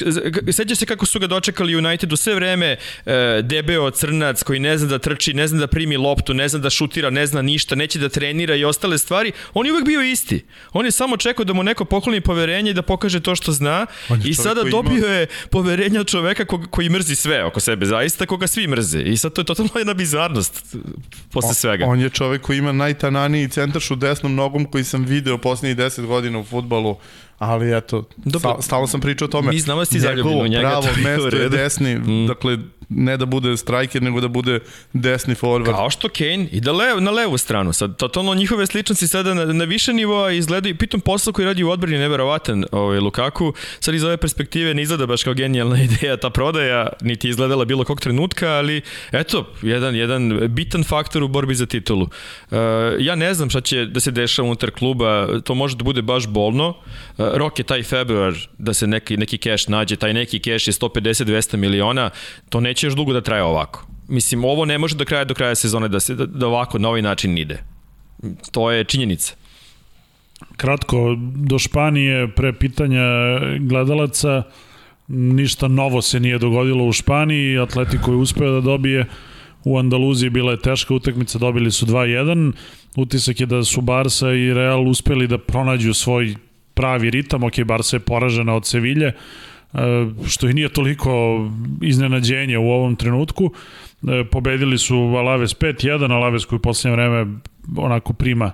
seća 0.52 0.74
se 0.74 0.86
kako 0.86 1.06
su 1.06 1.15
ga 1.18 1.26
dočekali 1.26 1.76
United 1.76 2.12
u 2.12 2.16
sve 2.16 2.34
vreme 2.34 2.76
e, 3.06 3.40
debeo 3.42 3.90
crnac 3.90 4.42
koji 4.42 4.60
ne 4.60 4.78
zna 4.78 4.88
da 4.88 4.98
trči, 4.98 5.34
ne 5.34 5.48
zna 5.48 5.58
da 5.58 5.66
primi 5.66 5.96
loptu, 5.96 6.34
ne 6.34 6.48
zna 6.48 6.58
da 6.58 6.70
šutira, 6.70 7.10
ne 7.10 7.26
zna 7.26 7.42
ništa, 7.42 7.74
neće 7.74 7.98
da 7.98 8.08
trenira 8.08 8.54
i 8.54 8.64
ostale 8.64 8.98
stvari. 8.98 9.32
On 9.54 9.66
je 9.66 9.72
uvek 9.72 9.84
bio 9.84 10.02
isti. 10.02 10.44
On 10.72 10.84
je 10.84 10.90
samo 10.90 11.16
čekao 11.16 11.44
da 11.44 11.52
mu 11.52 11.62
neko 11.62 11.84
pokloni 11.84 12.20
poverenje 12.20 12.70
i 12.70 12.74
da 12.74 12.82
pokaže 12.82 13.20
to 13.20 13.36
što 13.36 13.52
zna 13.52 13.86
i 14.24 14.34
sada 14.34 14.62
dobio 14.62 14.98
ima... 14.98 15.06
je 15.06 15.26
poverenje 15.50 16.00
od 16.00 16.06
čoveka 16.06 16.44
ko, 16.44 16.62
koji 16.70 16.88
mrzi 16.88 17.16
sve 17.16 17.44
oko 17.44 17.60
sebe, 17.60 17.86
zaista 17.86 18.26
koga 18.26 18.46
svi 18.46 18.66
mrze. 18.66 19.02
I 19.02 19.16
sad 19.16 19.32
to 19.32 19.40
je 19.40 19.44
totalno 19.44 19.70
jedna 19.74 19.94
bizarnost 19.94 20.76
posle 21.32 21.54
svega. 21.54 21.84
On, 21.84 21.90
on 21.90 22.00
je 22.00 22.10
čovek 22.10 22.42
koji 22.42 22.58
ima 22.58 22.72
najtananiji 22.72 23.48
centaršu 23.48 23.96
desnom 23.96 24.34
nogom 24.34 24.64
koji 24.64 24.84
sam 24.84 25.04
video 25.04 25.38
poslednjih 25.38 25.76
10 25.76 26.06
godina 26.06 26.38
u 26.38 26.44
futbalu 26.44 26.96
ali 27.38 27.76
eto, 27.76 28.04
Dobro, 28.16 28.56
stalo 28.60 28.86
sam 28.86 29.00
pričao 29.00 29.26
o 29.26 29.28
tome. 29.28 29.52
Mi 29.52 29.58
znamo 29.58 29.80
da 29.80 29.84
si 29.84 30.00
zaljubljen 30.00 30.40
u 30.40 30.46
njega. 30.46 30.68
Pravo 30.68 30.86
mesto 31.04 31.36
je 31.36 31.48
desni, 31.48 31.94
mm. 31.94 32.26
dakle, 32.26 32.58
ne 32.88 33.16
da 33.16 33.26
bude 33.26 33.56
striker, 33.56 34.02
nego 34.02 34.20
da 34.20 34.28
bude 34.28 34.60
desni 34.92 35.34
forward. 35.34 35.64
Kao 35.64 35.90
što 35.90 36.08
Kane 36.08 36.48
ide 36.52 36.72
lev, 36.72 37.00
na 37.00 37.10
levu 37.10 37.38
stranu. 37.38 37.72
Sad, 37.72 37.96
totalno 37.96 38.34
njihove 38.34 38.66
sličnosti 38.66 39.08
sada 39.08 39.34
na, 39.34 39.44
na 39.44 39.64
više 39.64 39.92
nivoa 39.92 40.32
izgledaju. 40.32 40.76
Pitom 40.76 41.00
posao 41.00 41.32
koji 41.32 41.46
radi 41.46 41.64
u 41.64 41.70
odbrani 41.70 41.98
neverovatan 41.98 42.64
ovaj, 42.72 42.98
Lukaku. 42.98 43.52
Sad 43.80 43.94
iz 43.94 44.04
ove 44.04 44.16
perspektive 44.16 44.74
ne 44.74 44.82
izgleda 44.82 45.06
baš 45.06 45.24
kao 45.24 45.34
genijalna 45.34 45.82
ideja 45.86 46.16
ta 46.16 46.30
prodaja, 46.30 46.88
niti 47.00 47.28
izgledala 47.28 47.64
bilo 47.64 47.84
kog 47.84 48.00
trenutka, 48.00 48.48
ali 48.48 48.82
eto, 49.12 49.52
jedan, 49.62 49.94
jedan 49.94 50.48
bitan 50.48 50.84
faktor 50.84 51.22
u 51.22 51.28
borbi 51.28 51.54
za 51.54 51.66
titulu. 51.66 52.02
Uh, 52.50 52.58
ja 52.98 53.14
ne 53.14 53.34
znam 53.34 53.50
šta 53.50 53.60
će 53.60 53.84
da 53.84 54.00
se 54.00 54.10
dešava 54.10 54.46
unutar 54.46 54.70
kluba, 54.70 55.40
to 55.44 55.54
može 55.54 55.76
da 55.76 55.84
bude 55.84 56.02
baš 56.02 56.26
bolno. 56.26 56.68
Uh, 56.68 56.74
rok 57.34 57.58
je 57.58 57.64
taj 57.64 57.82
februar 57.82 58.34
da 58.58 58.74
se 58.74 58.86
neki, 58.86 59.16
neki 59.16 59.38
cash 59.38 59.70
nađe, 59.70 59.96
taj 59.96 60.14
neki 60.14 60.38
cash 60.38 60.68
je 60.68 60.72
150-200 60.72 61.56
miliona, 61.56 62.10
to 62.48 62.60
neće 62.76 62.86
još 62.86 62.94
dugo 62.94 63.12
da 63.12 63.20
traje 63.20 63.42
ovako. 63.42 63.86
Mislim, 64.08 64.44
ovo 64.44 64.64
ne 64.64 64.78
može 64.78 64.96
da 64.96 65.04
kraja 65.04 65.24
do 65.24 65.34
kraja 65.34 65.54
sezone 65.54 65.88
da 65.88 66.00
se 66.00 66.14
da, 66.14 66.26
da 66.26 66.46
ovako 66.46 66.78
na 66.78 66.88
ovaj 66.88 67.02
način 67.02 67.38
ide. 67.38 67.62
To 68.52 68.70
je 68.70 68.84
činjenica. 68.84 69.34
Kratko, 70.56 71.16
do 71.18 71.58
Španije 71.58 72.28
pre 72.36 72.52
pitanja 72.52 73.00
gledalaca 73.60 74.42
ništa 75.08 75.68
novo 75.68 76.02
se 76.02 76.20
nije 76.20 76.38
dogodilo 76.38 76.84
u 76.84 76.92
Španiji, 76.92 77.58
Atletico 77.58 78.10
je 78.12 78.16
uspeo 78.16 78.52
da 78.52 78.60
dobije 78.60 79.06
u 79.64 79.78
Andaluziji 79.78 80.30
bila 80.30 80.52
je 80.52 80.60
teška 80.60 80.94
utakmica, 80.94 81.38
dobili 81.38 81.70
su 81.70 81.86
2-1. 81.86 82.52
Utisak 82.96 83.40
je 83.40 83.46
da 83.46 83.64
su 83.64 83.80
Barsa 83.80 84.32
i 84.32 84.52
Real 84.54 84.88
uspeli 84.88 85.26
da 85.26 85.38
pronađu 85.38 85.94
svoj 85.94 86.36
pravi 86.74 87.10
ritam, 87.10 87.44
ok, 87.44 87.64
Barca 87.64 87.96
je 87.96 88.00
poražena 88.00 88.54
od 88.54 88.66
Sevilje, 88.66 89.12
što 90.26 90.48
i 90.48 90.54
nije 90.54 90.68
toliko 90.68 91.44
iznenađenje 91.82 92.58
u 92.58 92.70
ovom 92.70 92.96
trenutku. 92.96 93.50
E, 94.08 94.24
pobedili 94.24 94.78
su 94.78 94.96
Alaves 94.96 95.56
5-1, 95.56 96.12
Alaves 96.12 96.44
koji 96.44 96.56
u 96.56 96.60
poslednje 96.60 96.96
vreme 96.96 97.26
onako 97.76 98.12
prima 98.12 98.52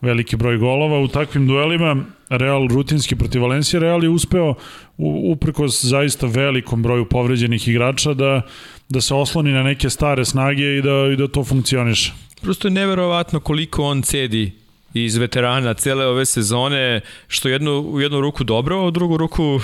veliki 0.00 0.36
broj 0.36 0.56
golova. 0.56 0.98
U 0.98 1.08
takvim 1.08 1.46
duelima 1.46 1.96
Real 2.28 2.68
rutinski 2.68 3.16
protiv 3.16 3.42
Valencije, 3.42 3.80
Real 3.80 4.02
je 4.02 4.08
uspeo 4.08 4.54
uprkos 4.98 5.84
zaista 5.84 6.26
velikom 6.26 6.82
broju 6.82 7.04
povređenih 7.04 7.68
igrača 7.68 8.14
da, 8.14 8.42
da 8.88 9.00
se 9.00 9.14
osloni 9.14 9.52
na 9.52 9.62
neke 9.62 9.90
stare 9.90 10.24
snage 10.24 10.76
i 10.76 10.82
da, 10.82 11.12
i 11.12 11.16
da 11.16 11.28
to 11.28 11.44
funkcioniše. 11.44 12.12
Prosto 12.42 12.68
je 12.68 12.72
neverovatno 12.72 13.40
koliko 13.40 13.82
on 13.82 14.02
cedi 14.02 14.52
iz 14.94 15.16
veterana 15.16 15.74
cele 15.74 16.06
ove 16.06 16.24
sezone, 16.24 17.00
što 17.28 17.48
jednu, 17.48 17.80
u 17.80 18.00
jednu 18.00 18.20
ruku 18.20 18.44
dobro, 18.44 18.76
a 18.76 18.86
u 18.86 18.90
drugu 18.90 19.16
ruku 19.16 19.60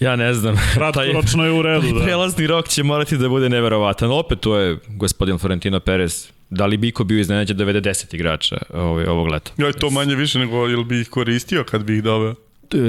Ja 0.00 0.16
ne 0.16 0.34
znam. 0.34 0.56
Kratkoročno 0.74 1.44
je 1.44 1.50
u 1.50 1.62
redu, 1.62 1.98
da. 1.98 2.04
Prelazni 2.04 2.46
rok 2.46 2.68
će 2.68 2.82
morati 2.82 3.16
da 3.16 3.28
bude 3.28 3.48
neverovatan. 3.48 4.10
Opet 4.12 4.40
to 4.40 4.56
je 4.56 4.78
gospodin 4.88 5.38
Florentino 5.38 5.80
Perez. 5.80 6.28
Da 6.50 6.66
li 6.66 6.76
Biko 6.76 7.04
bio 7.04 7.20
iznenađen 7.20 7.56
da 7.56 7.58
dovede 7.58 7.80
10 7.90 8.14
igrača 8.14 8.56
ovaj, 8.74 9.04
ovog 9.04 9.28
leta? 9.28 9.50
Ja, 9.58 9.72
to 9.72 9.90
manje 9.90 10.14
više 10.14 10.38
nego 10.38 10.68
ili 10.68 10.84
bi 10.84 11.00
ih 11.00 11.08
koristio 11.08 11.64
kad 11.64 11.84
bi 11.84 11.96
ih 11.96 12.02
doveo? 12.02 12.34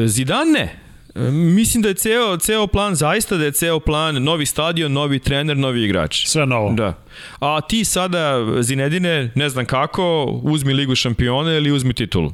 Zidane 0.06 0.52
ne. 0.52 1.32
Mislim 1.32 1.82
da 1.82 1.90
je 1.90 1.96
ceo, 1.96 2.38
ceo 2.38 2.68
plan, 2.68 2.96
zaista 2.96 3.38
da 3.38 3.46
je 3.46 3.52
ceo 3.52 3.80
plan 3.80 4.24
novi 4.24 4.46
stadion, 4.46 4.94
novi 4.94 5.20
trener, 5.20 5.58
novi 5.58 5.84
igrač. 5.84 6.28
Sve 6.28 6.46
novo. 6.46 6.74
Da. 6.74 6.94
A 7.40 7.62
ti 7.62 7.86
sada, 7.86 8.46
Zinedine, 8.62 9.32
ne 9.36 9.50
znam 9.50 9.66
kako, 9.66 10.26
uzmi 10.44 10.74
Ligu 10.74 10.96
šampiona 10.96 11.54
ili 11.54 11.72
uzmi 11.72 11.94
titulu. 11.94 12.34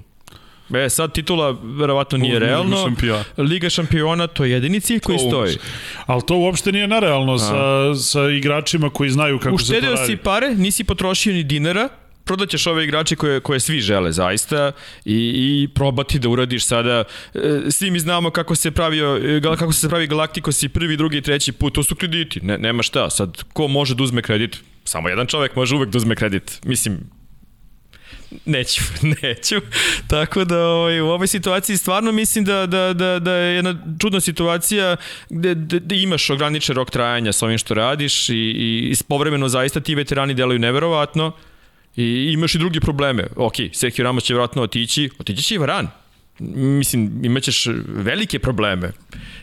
E, 0.75 0.89
sad 0.89 1.13
titula 1.13 1.57
verovatno 1.63 2.17
nije 2.17 2.35
Uzmi 2.35 2.47
realno. 2.47 2.75
Liga 2.75 2.89
šampiona. 2.89 3.23
Liga 3.37 3.69
šampiona, 3.69 4.27
to 4.27 4.45
je 4.45 4.51
jedini 4.51 4.79
cilj 4.79 4.99
koji 4.99 5.17
to 5.17 5.27
stoji. 5.27 5.57
Ali 6.05 6.21
to 6.27 6.37
uopšte 6.37 6.71
nije 6.71 6.87
nerealno 6.87 7.37
sa, 7.37 7.95
sa 7.95 8.29
igračima 8.29 8.89
koji 8.89 9.09
znaju 9.09 9.39
kako 9.39 9.55
Uštedeo 9.55 9.81
se 9.81 9.85
to 9.85 9.91
radi. 9.91 10.01
Uštedeo 10.03 10.17
si 10.17 10.23
pare, 10.23 10.55
nisi 10.55 10.83
potrošio 10.83 11.33
ni 11.33 11.43
dinara, 11.43 11.89
prodaćeš 12.23 12.67
ove 12.67 12.83
igrače 12.83 13.15
koje, 13.15 13.39
koje 13.39 13.59
svi 13.59 13.81
žele 13.81 14.11
zaista 14.11 14.71
i, 15.05 15.33
i 15.35 15.67
probati 15.75 16.19
da 16.19 16.29
uradiš 16.29 16.65
sada 16.65 17.03
e, 17.33 17.71
svi 17.71 17.91
mi 17.91 17.99
znamo 17.99 18.29
kako 18.29 18.55
se 18.55 18.71
pravio 18.71 19.17
e, 19.37 19.41
kako 19.41 19.73
se 19.73 19.89
pravi 19.89 20.07
Galacticos 20.07 20.63
i 20.63 20.69
prvi, 20.69 20.97
drugi 20.97 21.17
i 21.17 21.21
treći 21.21 21.51
put 21.51 21.73
to 21.73 21.83
su 21.83 21.95
krediti, 21.95 22.39
ne, 22.41 22.57
nema 22.57 22.83
šta 22.83 23.09
sad 23.09 23.43
ko 23.53 23.67
može 23.67 23.95
da 23.95 24.03
uzme 24.03 24.21
kredit 24.21 24.57
samo 24.83 25.09
jedan 25.09 25.27
čovek 25.27 25.55
može 25.55 25.75
uvek 25.75 25.89
da 25.89 25.97
uzme 25.97 26.15
kredit 26.15 26.59
mislim 26.63 26.99
Neću, 28.45 28.81
neću. 29.21 29.55
Tako 30.07 30.45
da 30.45 30.59
ovaj, 30.59 31.01
u 31.01 31.07
ovoj 31.07 31.27
situaciji 31.27 31.77
stvarno 31.77 32.11
mislim 32.11 32.45
da, 32.45 32.65
da, 32.65 32.93
da, 32.93 33.19
da 33.19 33.31
je 33.33 33.55
jedna 33.55 33.75
čudna 33.99 34.19
situacija 34.19 34.95
gde, 35.29 35.55
gde, 35.55 35.79
gde 35.79 36.01
imaš 36.01 36.29
ograničen 36.29 36.75
rok 36.75 36.91
trajanja 36.91 37.33
sa 37.33 37.45
ovim 37.45 37.57
što 37.57 37.73
radiš 37.73 38.29
i, 38.29 38.33
i, 38.35 38.93
povremeno 39.07 39.49
zaista 39.49 39.79
ti 39.79 39.95
veterani 39.95 40.33
delaju 40.33 40.59
neverovatno 40.59 41.31
I 41.95 42.31
imaš 42.33 42.55
i 42.55 42.57
druge 42.57 42.79
probleme. 42.79 43.27
Ok, 43.35 43.53
Sergio 43.73 44.03
Ramos 44.03 44.23
će 44.23 44.33
vratno 44.33 44.61
otići, 44.61 45.09
otići 45.19 45.43
će 45.43 45.55
i 45.55 45.57
Varan. 45.57 46.02
Mislim, 46.39 47.25
imaćeš 47.25 47.67
velike 47.87 48.39
probleme. 48.39 48.91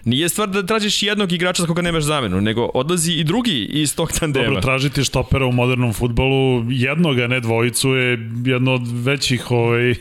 Nije 0.04 0.28
stvar 0.28 0.48
da 0.48 0.66
tražiš 0.66 1.02
jednog 1.02 1.32
igrača 1.32 1.62
za 1.62 1.66
koga 1.66 1.82
nemaš 1.82 2.04
zamenu, 2.04 2.40
nego 2.40 2.70
odlazi 2.74 3.12
i 3.12 3.24
drugi 3.24 3.64
iz 3.64 3.96
tog 3.96 4.12
tandema. 4.12 4.46
Dobro, 4.46 4.60
tražiti 4.60 5.04
štopera 5.04 5.46
u 5.46 5.52
modernom 5.52 5.92
futbolu, 5.92 6.64
jednog, 6.70 7.18
a 7.18 7.26
ne 7.26 7.40
dvojicu, 7.40 7.88
je 7.88 8.30
jedno 8.46 8.74
od 8.74 8.82
većih, 9.04 9.50
ovaj, 9.50 9.88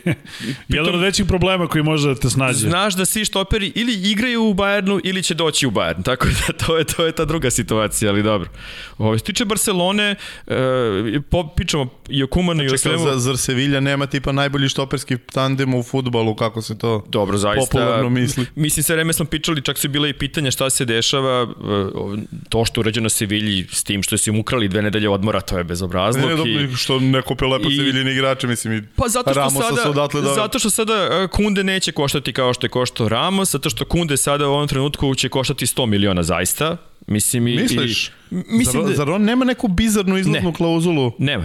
jedan 0.68 0.94
od 0.94 1.00
većih 1.00 1.26
problema 1.26 1.66
koji 1.66 1.84
može 1.84 2.08
da 2.08 2.14
te 2.14 2.30
snađe. 2.30 2.68
Znaš 2.68 2.94
da 2.94 3.04
svi 3.04 3.24
štoperi 3.24 3.72
ili 3.74 4.10
igraju 4.10 4.42
u 4.42 4.54
Bayernu 4.54 5.00
ili 5.04 5.22
će 5.22 5.34
doći 5.34 5.66
u 5.66 5.70
Bayern, 5.70 6.02
tako 6.02 6.26
da 6.26 6.52
to 6.66 6.78
je, 6.78 6.84
to 6.84 7.06
je 7.06 7.12
ta 7.12 7.24
druga 7.24 7.50
situacija, 7.50 8.10
ali 8.10 8.22
dobro. 8.22 8.50
Ovo, 8.98 9.18
što 9.18 9.26
tiče 9.26 9.44
Barcelone, 9.44 10.14
e, 10.46 11.20
po, 11.30 11.48
pičamo 11.56 11.88
i 12.08 12.22
o 12.22 12.26
Kumanu 12.26 12.64
i 12.64 12.66
o 12.66 12.78
svemu. 12.78 13.04
Za, 13.04 13.18
zar 13.18 13.38
Sevilla 13.38 13.80
nema 13.80 14.06
tipa 14.06 14.32
najbolji 14.32 14.68
štoperski 14.68 15.18
tandem 15.18 15.74
u 15.74 15.82
futbalu, 15.82 16.34
kako 16.34 16.62
se 16.62 16.79
to 16.80 17.04
Dobro, 17.08 17.38
zaista. 17.38 17.60
popularno 17.60 18.08
misli? 18.10 18.46
Mislim, 18.56 18.82
sve 18.84 18.94
vreme 18.94 19.12
smo 19.12 19.24
pričali, 19.24 19.62
čak 19.62 19.78
su 19.78 19.88
bile 19.88 20.10
i 20.10 20.12
pitanja 20.12 20.50
šta 20.50 20.70
se 20.70 20.84
dešava, 20.84 21.42
e, 21.42 22.20
to 22.48 22.64
što 22.64 22.78
je 22.78 22.82
urađeno 22.82 23.08
Sevilji 23.08 23.66
s 23.72 23.84
tim 23.84 24.02
što 24.02 24.18
su 24.18 24.30
im 24.30 24.38
ukrali 24.38 24.68
dve 24.68 24.82
nedelje 24.82 25.08
odmora, 25.08 25.40
to 25.40 25.58
je 25.58 25.64
bezobrazluk. 25.64 26.24
Ne, 26.26 26.36
ne, 26.54 26.64
i... 26.64 26.76
što 26.76 27.00
ne 27.00 27.22
kupe 27.22 27.44
lepo 27.44 27.68
i- 27.68 27.76
Seviljini 27.76 28.10
igrače, 28.12 28.46
mislim, 28.46 28.74
i 28.74 28.82
Pa 28.96 29.08
zato 29.08 29.30
što 29.30 29.40
Ramosa 29.40 29.68
sada, 29.68 29.82
su 29.82 29.90
odatle 29.90 30.20
da... 30.20 30.34
zato 30.34 30.58
što 30.58 30.70
sada 30.70 30.94
e, 31.12 31.28
Kunde 31.28 31.64
neće 31.64 31.92
koštati 31.92 32.32
kao 32.32 32.54
što 32.54 32.66
je 32.66 32.70
koštao 32.70 33.08
Ramos, 33.08 33.52
zato 33.52 33.70
što 33.70 33.84
Kunde 33.84 34.16
sada 34.16 34.48
u 34.48 34.52
ovom 34.52 34.68
trenutku 34.68 35.14
će 35.14 35.28
koštati 35.28 35.66
100 35.66 35.86
miliona 35.86 36.22
zaista. 36.22 36.76
Mislim 37.06 37.48
i... 37.48 37.56
Misliš? 37.56 38.08
I, 38.08 38.10
mislim 38.30 38.82
zar, 38.82 38.90
da... 38.90 38.96
zar 38.96 39.10
on 39.10 39.22
nema 39.22 39.44
neku 39.44 39.68
bizarnu 39.68 40.18
izlaznu 40.18 40.48
Ne. 40.50 40.54
klauzulu? 40.54 41.12
Nema. 41.18 41.44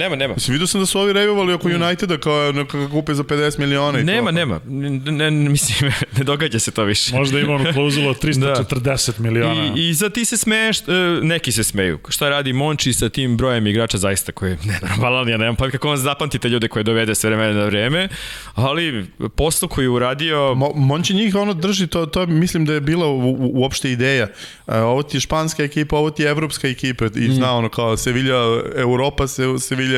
Nema, 0.00 0.16
nema. 0.16 0.34
Mislim, 0.34 0.52
vidio 0.52 0.66
sam 0.66 0.80
da 0.80 0.86
su 0.86 1.00
ovi 1.00 1.12
rejvovali 1.12 1.52
oko 1.52 1.68
Uniteda 1.68 2.18
kao 2.18 2.52
neka 2.52 2.78
ga 2.78 2.88
kupe 2.88 3.14
za 3.14 3.24
50 3.24 3.58
miliona 3.58 3.98
i 3.98 4.04
Nema, 4.04 4.26
to. 4.28 4.32
nema. 4.32 4.60
Ne, 4.66 5.30
ne, 5.30 5.30
mislim, 5.30 5.92
ne 6.18 6.24
događa 6.24 6.58
se 6.58 6.70
to 6.70 6.84
više. 6.84 7.14
Možda 7.16 7.40
ima 7.40 7.54
onu 7.54 7.64
klauzulu 7.72 8.08
od 8.08 8.22
340 8.22 9.18
miliona. 9.18 9.72
I, 9.76 9.88
I 9.88 9.94
za 9.94 10.10
ti 10.10 10.24
se 10.24 10.36
smeješ, 10.36 10.80
e, 10.80 10.82
neki 11.22 11.52
se 11.52 11.64
smeju. 11.64 11.98
Šta 12.08 12.28
radi 12.28 12.52
Monči 12.52 12.92
sa 12.92 13.08
tim 13.08 13.36
brojem 13.36 13.66
igrača 13.66 13.98
zaista 13.98 14.32
koji 14.32 14.50
je 14.50 14.58
nenormalan, 14.82 15.28
ja 15.28 15.36
nemam 15.36 15.56
pa 15.56 15.70
kako 15.70 15.90
on 15.90 15.96
zapamtite 15.96 16.48
ljude 16.48 16.68
koje 16.68 16.82
dovede 16.82 17.14
sve 17.14 17.30
vremena 17.30 17.58
na 17.60 17.64
vreme, 17.64 18.08
ali 18.54 19.06
posao 19.36 19.68
koji 19.68 19.84
je 19.84 19.88
uradio... 19.88 20.54
Mo, 20.54 20.72
Monči 20.74 21.14
njih 21.14 21.34
ono 21.34 21.54
drži, 21.54 21.86
to, 21.86 22.06
to 22.06 22.26
mislim 22.26 22.64
da 22.64 22.72
je 22.72 22.80
bila 22.80 23.06
u, 23.06 23.18
u, 23.18 23.50
uopšte 23.60 23.92
ideja. 23.92 24.26
Uh, 24.66 24.74
ovo 24.74 25.02
ti 25.02 25.16
je 25.16 25.20
španska 25.20 25.62
ekipa, 25.62 25.96
ovo 25.96 26.10
ti 26.10 26.22
je 26.22 26.30
evropska 26.30 26.68
ekipa 26.68 27.04
i 27.04 27.28
Mm. 27.28 27.32
zna 27.32 27.52
ono 27.52 27.68
kao 27.68 27.96
Sevilla, 27.96 28.62
Europa, 28.76 29.26
se, 29.26 29.42
Sevilla, 29.58 29.89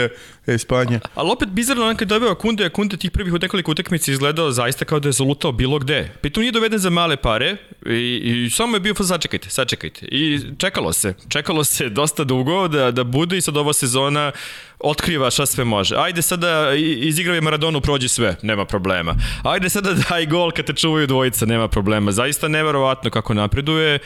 Espanja. 0.47 1.01
Ali 1.15 1.31
opet 1.31 1.49
bizarno 1.49 1.87
on 1.87 1.97
kad 1.97 2.09
dobio 2.09 2.35
Kunde, 2.35 2.69
Kunde 2.69 2.97
tih 2.97 3.11
prvih 3.11 3.33
nekoliko 3.33 3.71
utakmica 3.71 4.13
izgledao 4.13 4.51
zaista 4.51 4.85
kao 4.85 5.01
da 5.01 5.09
je 5.09 5.13
zalutao 5.13 5.53
bilo 5.53 5.79
gde. 5.79 6.13
Pritom 6.21 6.41
nije 6.41 6.53
doveden 6.53 6.79
za 6.79 6.91
male 6.91 7.17
pare 7.17 7.57
i, 7.87 8.45
i 8.47 8.51
samo 8.51 8.77
je 8.77 8.81
bio 8.81 8.95
sačekajte, 8.95 9.51
sačekajte. 9.51 10.07
I 10.07 10.41
čekalo 10.59 10.93
se, 10.93 11.15
čekalo 11.29 11.65
se 11.65 11.89
dosta 11.89 12.25
dugo 12.25 12.69
da, 12.69 12.91
da 12.91 13.05
bude 13.05 13.37
i 13.37 13.41
sad 13.41 13.57
ova 13.57 13.73
sezona 13.73 14.33
otkriva 14.83 15.31
šta 15.31 15.47
sve 15.47 15.65
može. 15.65 15.95
Ajde 15.97 16.23
sada 16.23 16.75
i- 16.75 16.99
izigraj 17.01 17.41
Maradonu, 17.41 17.81
prođi 17.81 18.09
sve, 18.09 18.37
nema 18.43 18.65
problema. 18.65 19.15
Ajde 19.45 19.69
sada 19.69 19.95
daj 20.09 20.27
gol 20.27 20.51
kad 20.51 20.65
te 20.65 20.73
čuvaju 20.73 21.07
dvojica, 21.07 21.47
nema 21.47 21.69
problema. 21.69 22.13
Zaista 22.13 22.49
neverovatno 22.49 23.11
kako 23.11 23.35
napreduje. 23.35 23.95
E, 23.95 23.99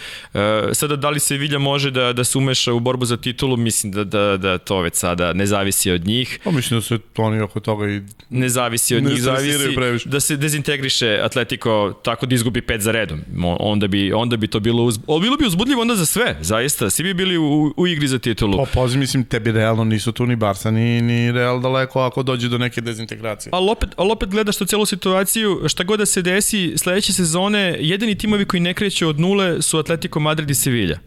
sada 0.73 0.97
da 0.97 1.11
li 1.11 1.21
se 1.21 1.37
Vilja 1.37 1.59
može 1.59 1.91
da, 1.91 2.13
da 2.13 2.25
se 2.25 2.39
umeša 2.39 2.73
u 2.73 2.81
borbu 2.81 3.05
za 3.05 3.17
titulu, 3.17 3.57
mislim 3.57 3.93
da, 3.93 4.05
da, 4.05 4.37
da 4.37 4.59
to 4.59 4.81
već 4.81 4.95
sada 4.95 5.33
ne 5.33 5.47
zavisi 5.47 5.91
od 5.91 6.07
njih 6.07 6.41
Pa 6.45 6.51
mislim 6.51 6.81
da 6.81 6.85
se 6.85 6.99
oni 7.17 7.41
oko 7.41 7.61
toga 7.61 7.87
i 7.87 8.01
ne 8.31 8.49
zavisi 8.49 8.97
od 8.97 9.03
Ne 9.03 9.11
njih, 9.11 9.23
zavisi 9.23 9.75
previše. 9.75 10.09
da 10.09 10.21
se 10.21 10.37
dezintegriše 10.37 11.21
Atletico 11.23 11.67
tako 11.95 12.27
da 12.27 12.35
izgubi 12.35 12.63
pet 12.63 12.81
za 12.81 12.93
redom. 12.93 13.21
Onda 13.61 13.87
bi, 13.87 14.13
onda 14.13 14.37
bi 14.37 14.47
to 14.47 14.61
bilo, 14.61 14.83
uz... 14.83 14.99
o, 15.07 15.19
bilo 15.21 15.37
bi 15.37 15.47
uzbudljivo 15.47 15.81
onda 15.83 15.95
za 15.95 16.07
sve, 16.07 16.37
zaista. 16.41 16.91
Svi 16.91 17.05
bi 17.05 17.15
bili 17.15 17.37
u, 17.39 17.75
u 17.77 17.87
igri 17.87 18.09
za 18.09 18.19
titulu. 18.19 18.57
Pa 18.59 18.71
pazi, 18.75 18.99
mislim, 18.99 19.25
tebi 19.25 19.53
realno 19.53 19.85
nisu 19.85 20.13
tu 20.13 20.27
ni 20.27 20.37
Barca, 20.37 20.66
ni, 20.71 21.03
ni 21.03 21.33
Real 21.33 21.61
daleko 21.61 22.01
ako 22.01 22.23
dođe 22.23 22.49
do 22.49 22.59
neke 22.59 22.81
dezintegracije. 22.81 23.51
Ali 23.55 23.71
opet, 23.71 23.89
ali 23.97 24.13
opet 24.13 24.29
gledaš 24.29 24.57
tu 24.57 24.65
celu 24.65 24.87
situaciju, 24.87 25.63
šta 25.69 25.85
god 25.85 25.99
da 25.99 26.07
se 26.07 26.23
desi, 26.23 26.75
sledeće 26.77 27.13
sezone, 27.13 27.77
jedini 27.81 28.19
timovi 28.19 28.45
koji 28.45 28.61
ne 28.61 28.75
kreću 28.75 29.09
od 29.09 29.21
nule 29.21 29.63
su 29.63 29.79
Atletico 29.79 30.21
Madrid 30.21 30.51
i 30.51 30.55
Sevilla. 30.55 30.99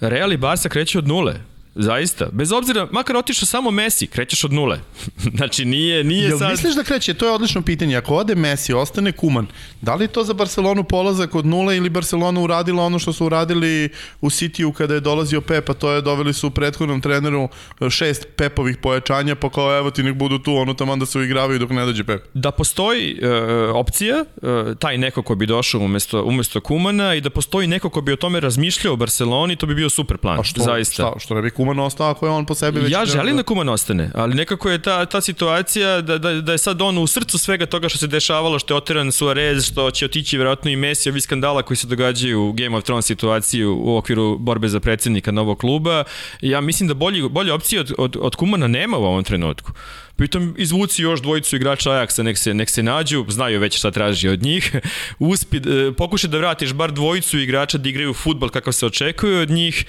Real 0.00 0.32
i 0.32 0.36
Barca 0.36 0.68
kreću 0.68 0.98
od 0.98 1.08
nule. 1.08 1.34
Zaista. 1.78 2.26
Bez 2.32 2.52
obzira, 2.52 2.88
makar 2.90 3.16
otišao 3.16 3.46
samo 3.46 3.70
Messi, 3.70 4.06
krećeš 4.06 4.44
od 4.44 4.52
nule. 4.52 4.78
znači 5.36 5.64
nije, 5.64 6.04
nije 6.04 6.28
Jel 6.28 6.38
sad... 6.38 6.50
misliš 6.50 6.74
da 6.74 6.82
kreće? 6.84 7.14
To 7.14 7.26
je 7.26 7.32
odlično 7.32 7.62
pitanje. 7.62 7.96
Ako 7.96 8.14
ode 8.14 8.34
Messi, 8.34 8.72
ostane 8.72 9.12
Kuman, 9.12 9.46
da 9.80 9.94
li 9.94 10.08
to 10.08 10.24
za 10.24 10.34
Barcelonu 10.34 10.84
polazak 10.84 11.34
od 11.34 11.46
nula 11.46 11.74
ili 11.74 11.90
Barcelona 11.90 12.40
uradila 12.40 12.84
ono 12.84 12.98
što 12.98 13.12
su 13.12 13.26
uradili 13.26 13.88
u 14.20 14.30
Cityu 14.30 14.72
kada 14.72 14.94
je 14.94 15.00
dolazio 15.00 15.40
Pep, 15.40 15.70
a 15.70 15.74
to 15.74 15.90
je 15.92 16.02
doveli 16.02 16.32
su 16.32 16.46
u 16.46 16.50
prethodnom 16.50 17.00
treneru 17.00 17.48
e, 17.80 17.90
šest 17.90 18.26
Pepovih 18.36 18.76
pojačanja, 18.76 19.34
pa 19.34 19.50
kao 19.50 19.78
evo 19.78 19.90
ti 19.90 20.02
nek 20.02 20.14
budu 20.14 20.38
tu, 20.38 20.54
ono 20.56 20.74
tamo 20.74 20.96
da 20.96 21.06
se 21.06 21.18
uigravaju 21.18 21.58
dok 21.58 21.70
ne 21.70 21.84
dođe 21.84 22.04
Pep. 22.04 22.22
da 22.34 22.50
postoji 22.50 23.18
e, 23.22 23.28
opcija, 23.74 24.16
e, 24.16 24.74
taj 24.78 24.98
neko 24.98 25.22
ko 25.22 25.34
bi 25.34 25.46
došao 25.46 25.80
umesto, 25.80 26.24
umesto 26.24 26.60
Kumana 26.60 27.14
i 27.14 27.20
da 27.20 27.30
postoji 27.30 27.66
neko 27.66 27.90
ko 27.90 28.00
bi 28.00 28.12
o 28.12 28.16
tome 28.16 28.40
razmišljao 28.40 28.94
u 28.94 28.96
Barceloni, 28.96 29.56
to 29.56 29.66
bi 29.66 29.74
bio 29.74 29.90
super 29.90 30.16
plan, 30.16 30.40
A 30.40 30.42
što, 30.42 30.62
zaista. 30.62 30.94
šta, 30.94 31.18
što 31.18 31.34
ne 31.34 31.42
bi 31.42 31.50
Kuman 31.50 31.65
ostao 31.78 32.10
ako 32.10 32.26
je 32.26 32.32
on 32.32 32.46
po 32.46 32.54
sebi 32.54 32.80
već... 32.80 32.92
Ja 32.92 33.06
želim 33.06 33.36
da 33.36 33.42
Kuman 33.42 33.68
ostane, 33.68 34.10
ali 34.14 34.34
nekako 34.34 34.70
je 34.70 34.82
ta, 34.82 35.06
ta 35.06 35.20
situacija 35.20 36.00
da, 36.00 36.18
da, 36.18 36.34
da 36.40 36.52
je 36.52 36.58
sad 36.58 36.82
on 36.82 36.98
u 36.98 37.06
srcu 37.06 37.38
svega 37.38 37.66
toga 37.66 37.88
što 37.88 37.98
se 37.98 38.06
dešavalo, 38.06 38.58
što 38.58 38.74
je 38.74 38.78
oteran 38.78 39.12
Suarez, 39.12 39.66
što 39.66 39.90
će 39.90 40.04
otići 40.04 40.36
vjerojatno 40.36 40.70
i 40.70 40.76
Messi, 40.76 41.10
ovi 41.10 41.20
skandala 41.20 41.62
koji 41.62 41.76
se 41.76 41.86
događaju 41.86 42.42
u 42.42 42.52
Game 42.52 42.76
of 42.76 42.84
Thrones 42.84 43.06
situaciju 43.06 43.78
u 43.82 43.96
okviru 43.96 44.38
borbe 44.38 44.68
za 44.68 44.80
predsednika 44.80 45.30
novog 45.30 45.58
kluba. 45.58 46.04
Ja 46.40 46.60
mislim 46.60 46.88
da 46.88 46.94
bolji, 46.94 47.28
bolje 47.28 47.52
opcije 47.52 47.80
od, 47.80 47.92
od, 47.98 48.16
od 48.20 48.36
Kumana 48.36 48.66
nema 48.66 48.98
u 48.98 49.04
ovom 49.04 49.24
trenutku. 49.24 49.72
Pritom 50.16 50.54
izvuci 50.58 51.02
još 51.02 51.22
dvojicu 51.22 51.56
igrača 51.56 51.90
Ajaxa, 51.90 52.22
nek 52.22 52.38
se, 52.38 52.54
nek 52.54 52.70
se 52.70 52.82
nađu, 52.82 53.24
znaju 53.28 53.60
već 53.60 53.78
šta 53.78 53.90
traži 53.90 54.28
od 54.28 54.42
njih. 54.42 54.74
Uspi, 55.18 55.56
e, 55.56 55.92
pokušaj 55.96 56.30
da 56.30 56.38
vratiš 56.38 56.72
bar 56.72 56.92
dvojicu 56.92 57.38
igrača 57.38 57.78
da 57.78 57.88
igraju 57.88 58.14
futbol 58.14 58.48
kakav 58.48 58.72
se 58.72 58.86
očekuje 58.86 59.42
od 59.42 59.50
njih 59.50 59.84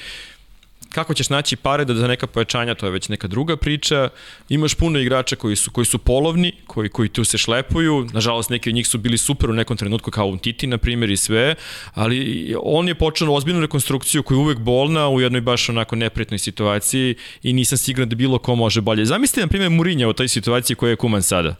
kako 0.92 1.14
ćeš 1.14 1.30
naći 1.30 1.56
pare 1.56 1.86
da 1.86 1.94
za 1.94 2.08
neka 2.08 2.28
pojačanja, 2.28 2.76
to 2.76 2.86
je 2.86 2.92
već 2.92 3.10
neka 3.10 3.28
druga 3.28 3.58
priča. 3.58 4.10
Imaš 4.50 4.74
puno 4.74 5.00
igrača 5.00 5.36
koji 5.36 5.56
su, 5.56 5.72
koji 5.72 5.86
su 5.86 5.98
polovni, 5.98 6.52
koji, 6.68 6.90
koji 6.90 7.10
tu 7.10 7.24
se 7.24 7.38
šlepuju. 7.38 8.08
Nažalost, 8.14 8.50
neki 8.50 8.70
od 8.70 8.76
njih 8.76 8.88
su 8.88 8.98
bili 8.98 9.18
super 9.18 9.50
u 9.50 9.54
nekom 9.54 9.78
trenutku, 9.78 10.12
kao 10.12 10.28
Umtiti, 10.28 10.68
na 10.68 10.78
primjer, 10.78 11.12
i 11.12 11.18
sve. 11.18 11.56
Ali 11.94 12.56
on 12.64 12.88
je 12.88 12.96
počeo 12.96 13.34
ozbiljnu 13.34 13.62
rekonstrukciju 13.62 14.24
koja 14.24 14.36
je 14.36 14.40
uvek 14.40 14.58
bolna 14.58 15.10
u 15.10 15.22
jednoj 15.22 15.42
baš 15.42 15.70
onako 15.70 15.96
neprijatnoj 15.96 16.40
situaciji 16.40 17.16
i 17.44 17.54
nisam 17.54 17.78
siguran 17.78 18.10
da 18.10 18.16
bilo 18.16 18.40
ko 18.40 18.56
može 18.56 18.82
bolje. 18.82 19.06
Zamislite, 19.06 19.42
na 19.42 19.48
primjer, 19.48 19.72
Murinja 19.72 20.08
u 20.08 20.14
toj 20.14 20.28
situaciji 20.28 20.76
koja 20.76 20.90
je 20.90 20.96
Kuman 20.96 21.24
sada. 21.24 21.56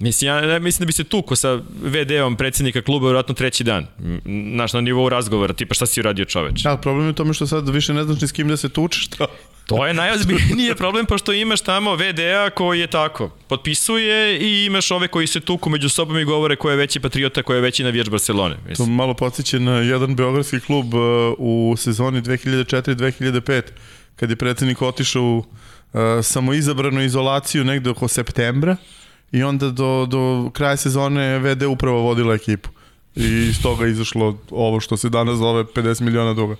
Mislim, 0.00 0.28
ja 0.28 0.58
mislim 0.58 0.84
da 0.84 0.86
bi 0.86 0.92
se 0.92 1.04
tuko 1.04 1.36
sa 1.36 1.60
VD-om 1.82 2.36
predsjednika 2.36 2.82
kluba 2.82 3.06
vjerojatno 3.06 3.34
treći 3.34 3.64
dan. 3.64 3.86
Znaš, 4.54 4.72
na 4.72 4.80
nivou 4.80 5.08
razgovora, 5.08 5.52
tipa 5.52 5.74
šta 5.74 5.86
si 5.86 6.00
uradio 6.00 6.24
čoveč? 6.24 6.64
Ja, 6.64 6.76
problem 6.76 7.06
je 7.06 7.10
u 7.10 7.14
tome 7.14 7.34
što 7.34 7.46
sad 7.46 7.68
više 7.68 7.94
ne 7.94 8.04
znaš 8.04 8.20
ni 8.20 8.28
s 8.28 8.32
kim 8.32 8.48
da 8.48 8.56
se 8.56 8.68
tučeš. 8.68 9.08
To. 9.08 9.26
To 9.66 9.86
je 9.86 9.94
najozbiljniji 9.94 10.74
problem 10.74 11.06
pošto 11.06 11.32
imaš 11.32 11.60
tamo 11.60 11.94
VD-a 11.94 12.50
koji 12.50 12.80
je 12.80 12.86
tako, 12.86 13.30
potpisuje 13.48 14.38
i 14.38 14.64
imaš 14.64 14.90
ove 14.90 15.08
koji 15.08 15.26
se 15.26 15.40
tuku 15.40 15.70
među 15.70 15.88
sobom 15.88 16.18
i 16.18 16.24
govore 16.24 16.56
ko 16.56 16.70
je 16.70 16.76
veći 16.76 17.00
patriota, 17.00 17.42
ko 17.42 17.54
je 17.54 17.60
veći 17.60 17.84
navijač 17.84 18.08
Barcelone. 18.08 18.54
To 18.54 18.68
Mislim. 18.68 18.94
malo 18.94 19.14
podsjeća 19.14 19.58
na 19.58 19.76
jedan 19.76 20.16
beogradski 20.16 20.60
klub 20.60 20.94
uh, 20.94 21.00
u 21.38 21.74
sezoni 21.76 22.22
2004-2005, 22.22 23.62
kad 24.16 24.30
je 24.30 24.36
predsednik 24.36 24.82
otišao 24.82 25.22
u 25.22 25.38
uh, 25.38 25.44
samoizabranu 26.22 27.02
izolaciju 27.02 27.64
negde 27.64 27.90
oko 27.90 28.08
septembra 28.08 28.76
i 29.32 29.42
onda 29.42 29.70
do, 29.70 30.06
do 30.06 30.50
kraja 30.52 30.76
sezone 30.76 31.38
VD 31.38 31.62
upravo 31.62 32.00
vodila 32.00 32.34
ekipu. 32.34 32.68
I 33.16 33.24
iz 33.26 33.62
toga 33.62 33.86
izašlo 33.86 34.38
ovo 34.50 34.80
što 34.80 34.96
se 34.96 35.08
danas 35.08 35.38
zove 35.38 35.64
50 35.64 36.00
miliona 36.00 36.34
duga. 36.34 36.56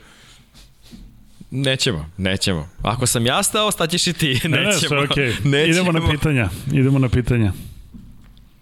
Nećemo, 1.50 2.10
nećemo. 2.16 2.68
Ako 2.82 3.06
sam 3.06 3.26
ja 3.26 3.42
stao, 3.42 3.70
staćeš 3.70 4.06
i 4.06 4.12
ti. 4.12 4.40
Ne, 4.48 4.50
ne, 4.50 4.64
Nećemo. 4.66 4.88
sve 4.88 5.04
okej. 5.04 5.28
Nećemo. 5.44 5.70
Idemo 5.90 5.92
na 5.92 6.10
pitanja. 6.10 6.48
Idemo 6.72 6.98
na 6.98 7.08
pitanja. 7.08 7.52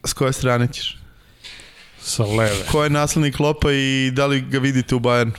S 0.04 0.12
koje 0.12 0.32
strane 0.32 0.68
ćeš? 0.72 0.98
Sa 2.00 2.24
leve. 2.24 2.64
Ko 2.72 2.84
je 2.84 2.90
naslednik 2.90 3.36
Klopa 3.36 3.72
i 3.72 4.10
da 4.14 4.26
li 4.26 4.40
ga 4.40 4.58
vidite 4.58 4.94
u 4.94 5.00
Bayernu? 5.00 5.32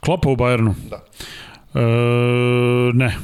Klopa 0.00 0.28
u 0.28 0.36
Bayernu? 0.36 0.74
Da. 0.90 1.04
E, 1.74 1.82
ne. 2.94 3.16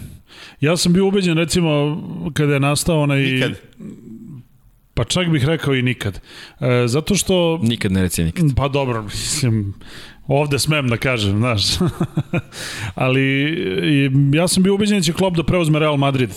Ja 0.60 0.76
sam 0.76 0.92
bio 0.92 1.06
ubeđen 1.06 1.36
recimo 1.36 2.02
kada 2.34 2.54
je 2.54 2.60
nastao 2.60 3.00
onaj... 3.00 3.20
Nikad. 3.20 3.52
Pa 4.94 5.04
čak 5.04 5.28
bih 5.28 5.44
rekao 5.44 5.74
i 5.74 5.82
nikad. 5.82 6.20
E, 6.60 6.86
zato 6.86 7.14
što... 7.14 7.58
Nikad 7.62 7.92
ne 7.92 8.02
reci 8.02 8.24
nikad. 8.24 8.44
Pa 8.56 8.68
dobro, 8.68 9.02
mislim, 9.02 9.74
ovde 10.26 10.58
smem 10.58 10.88
da 10.88 10.96
kažem, 10.96 11.38
znaš. 11.38 11.62
Ali 12.94 13.56
ja 14.34 14.48
sam 14.48 14.62
bio 14.62 14.74
ubeđen 14.74 14.98
da 14.98 15.02
će 15.02 15.12
Klopp 15.12 15.36
da 15.36 15.42
preuzme 15.42 15.78
Real 15.78 15.96
Madrid 15.96 16.30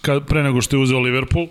kad, 0.00 0.26
pre 0.26 0.42
nego 0.42 0.60
što 0.60 0.76
je 0.76 0.82
uzeo 0.82 1.00
Liverpool 1.00 1.46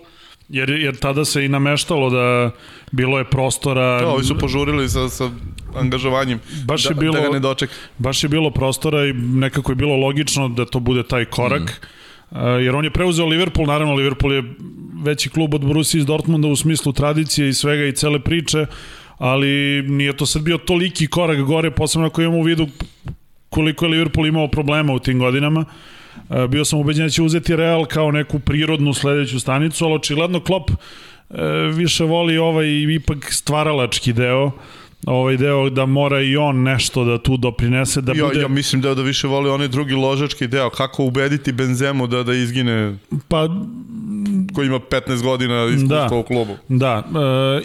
Jer, 0.50 0.70
jer 0.70 0.96
tada 0.96 1.24
se 1.24 1.44
i 1.44 1.48
nameštalo 1.48 2.10
da 2.10 2.50
bilo 2.92 3.18
je 3.18 3.24
prostora... 3.24 4.00
Da, 4.00 4.08
ovi 4.08 4.24
su 4.24 4.38
požurili 4.38 4.88
sa, 4.88 5.08
sa 5.08 5.30
angažovanjem 5.76 6.40
baš 6.64 6.82
da, 6.82 6.88
je 6.88 6.94
bilo, 6.94 7.14
da 7.14 7.20
ga 7.20 7.28
ne 7.28 7.40
doček. 7.40 7.70
Baš 7.98 8.22
je 8.22 8.28
bilo 8.28 8.50
prostora 8.50 9.06
i 9.06 9.12
nekako 9.12 9.72
je 9.72 9.76
bilo 9.76 9.96
logično 9.96 10.48
da 10.48 10.64
to 10.64 10.80
bude 10.80 11.02
taj 11.02 11.24
korak. 11.24 11.62
Mm. 11.62 12.00
Uh, 12.30 12.38
jer 12.62 12.76
on 12.76 12.84
je 12.84 12.90
preuzeo 12.90 13.26
Liverpool, 13.26 13.66
naravno 13.66 13.94
Liverpool 13.94 14.32
je 14.32 14.42
veći 15.02 15.28
klub 15.28 15.54
od 15.54 15.60
Borussia 15.60 15.98
iz 15.98 16.06
Dortmunda 16.06 16.48
u 16.48 16.56
smislu 16.56 16.92
tradicije 16.92 17.48
i 17.48 17.54
svega 17.54 17.84
i 17.84 17.92
cele 17.92 18.20
priče, 18.20 18.66
ali 19.18 19.82
nije 19.82 20.16
to 20.16 20.26
sad 20.26 20.42
bio 20.42 20.58
toliki 20.58 21.06
korak 21.06 21.38
gore, 21.38 21.70
posebno 21.70 22.06
ako 22.06 22.22
imamo 22.22 22.38
u 22.38 22.42
vidu 22.42 22.66
koliko 23.48 23.84
je 23.84 23.90
Liverpool 23.90 24.26
imao 24.26 24.48
problema 24.48 24.92
u 24.92 24.98
tim 24.98 25.18
godinama. 25.18 25.64
Uh, 26.28 26.46
bio 26.46 26.64
sam 26.64 26.78
ubeđen 26.78 27.06
da 27.06 27.10
će 27.10 27.22
uzeti 27.22 27.56
Real 27.56 27.86
kao 27.86 28.10
neku 28.10 28.38
prirodnu 28.38 28.94
sledeću 28.94 29.40
stanicu, 29.40 29.84
ali 29.84 29.94
očigledno 29.94 30.40
Klopp 30.40 30.70
uh, 30.70 30.76
više 31.74 32.04
voli 32.04 32.38
ovaj 32.38 32.66
ipak 32.68 33.32
stvaralački 33.32 34.12
deo, 34.12 34.50
ovaj 35.06 35.36
deo 35.36 35.70
da 35.70 35.86
mora 35.86 36.20
i 36.20 36.36
on 36.36 36.62
nešto 36.62 37.04
da 37.04 37.18
tu 37.18 37.36
doprinese 37.36 38.00
da 38.00 38.12
ja, 38.12 38.24
bude 38.24 38.40
ja 38.40 38.48
mislim 38.48 38.82
da 38.82 38.94
da 38.94 39.02
više 39.02 39.26
voli 39.26 39.50
onaj 39.50 39.68
drugi 39.68 39.94
ložački 39.94 40.46
deo 40.46 40.70
kako 40.70 41.04
ubediti 41.04 41.52
Benzemu 41.52 42.06
da 42.06 42.22
da 42.22 42.34
izgine 42.34 42.96
pa 43.28 43.48
koji 44.54 44.66
ima 44.66 44.78
15 44.80 45.22
godina 45.22 45.64
iskustva 45.66 46.08
Da. 46.08 46.16
u 46.16 46.22
klubu. 46.22 46.56
Da, 46.68 47.04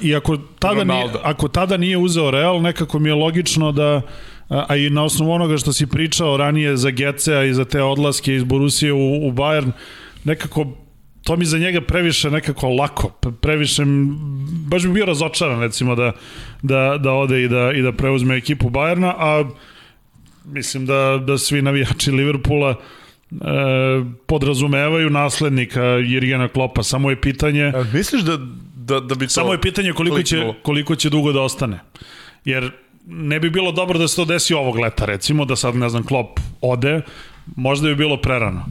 e, 0.01 0.07
i 0.07 0.15
ako 0.15 0.37
tada, 0.59 0.83
nije, 0.83 1.01
Ronaldo. 1.01 1.19
ako 1.23 1.47
tada 1.47 1.77
nije 1.77 1.97
uzeo 1.97 2.31
Real, 2.31 2.61
nekako 2.61 2.99
mi 2.99 3.09
je 3.09 3.15
logično 3.15 3.71
da 3.71 4.01
a 4.49 4.75
i 4.75 4.89
na 4.89 5.03
osnovu 5.03 5.31
onoga 5.31 5.57
što 5.57 5.73
si 5.73 5.87
pričao 5.87 6.37
ranije 6.37 6.77
za 6.77 6.89
Gecea 6.89 7.43
i 7.43 7.53
za 7.53 7.65
te 7.65 7.81
odlaske 7.81 8.35
iz 8.35 8.43
Borusije 8.43 8.93
u, 8.93 9.27
u 9.27 9.31
Bayern, 9.31 9.71
nekako 10.23 10.65
to 11.23 11.35
mi 11.35 11.45
za 11.45 11.57
njega 11.57 11.81
previše 11.81 12.31
nekako 12.31 12.69
lako, 12.69 13.11
pre- 13.21 13.31
previše, 13.31 13.83
baš 14.67 14.83
bi 14.83 14.93
bio 14.93 15.05
razočaran 15.05 15.59
recimo 15.59 15.95
da, 15.95 16.11
da, 16.67 16.97
da 16.97 17.11
ode 17.11 17.43
i 17.43 17.47
da, 17.47 17.71
i 17.75 17.81
da 17.81 17.91
preuzme 17.91 18.37
ekipu 18.37 18.69
Bayerna, 18.69 19.13
a 19.17 19.43
mislim 20.45 20.85
da, 20.85 21.23
da 21.27 21.37
svi 21.37 21.61
navijači 21.61 22.11
Liverpoola 22.11 22.69
e, 22.71 22.75
podrazumevaju 24.25 25.09
naslednika 25.09 25.83
Jirgena 25.83 26.47
Klopa, 26.47 26.83
samo 26.83 27.09
je 27.09 27.21
pitanje 27.21 27.63
A 27.75 27.83
misliš 27.93 28.21
da, 28.21 28.37
da, 28.75 28.99
da 28.99 29.15
bi 29.15 29.25
to... 29.25 29.29
Samo 29.29 29.51
je 29.51 29.61
pitanje 29.61 29.93
koliko 29.93 30.23
će, 30.23 30.53
koliko 30.61 30.95
će 30.95 31.09
dugo 31.09 31.31
da 31.31 31.41
ostane. 31.41 31.79
Jer 32.45 32.71
ne 33.07 33.39
bi 33.39 33.49
bilo 33.49 33.71
dobro 33.71 33.99
da 33.99 34.07
se 34.07 34.15
to 34.15 34.25
desi 34.25 34.53
ovog 34.53 34.77
leta, 34.79 35.05
recimo, 35.05 35.45
da 35.45 35.55
sad, 35.55 35.75
ne 35.75 35.89
znam, 35.89 36.03
Klopp 36.03 36.39
ode, 36.61 37.01
možda 37.55 37.87
bi 37.87 37.95
bilo 37.95 38.17
prerano. 38.17 38.65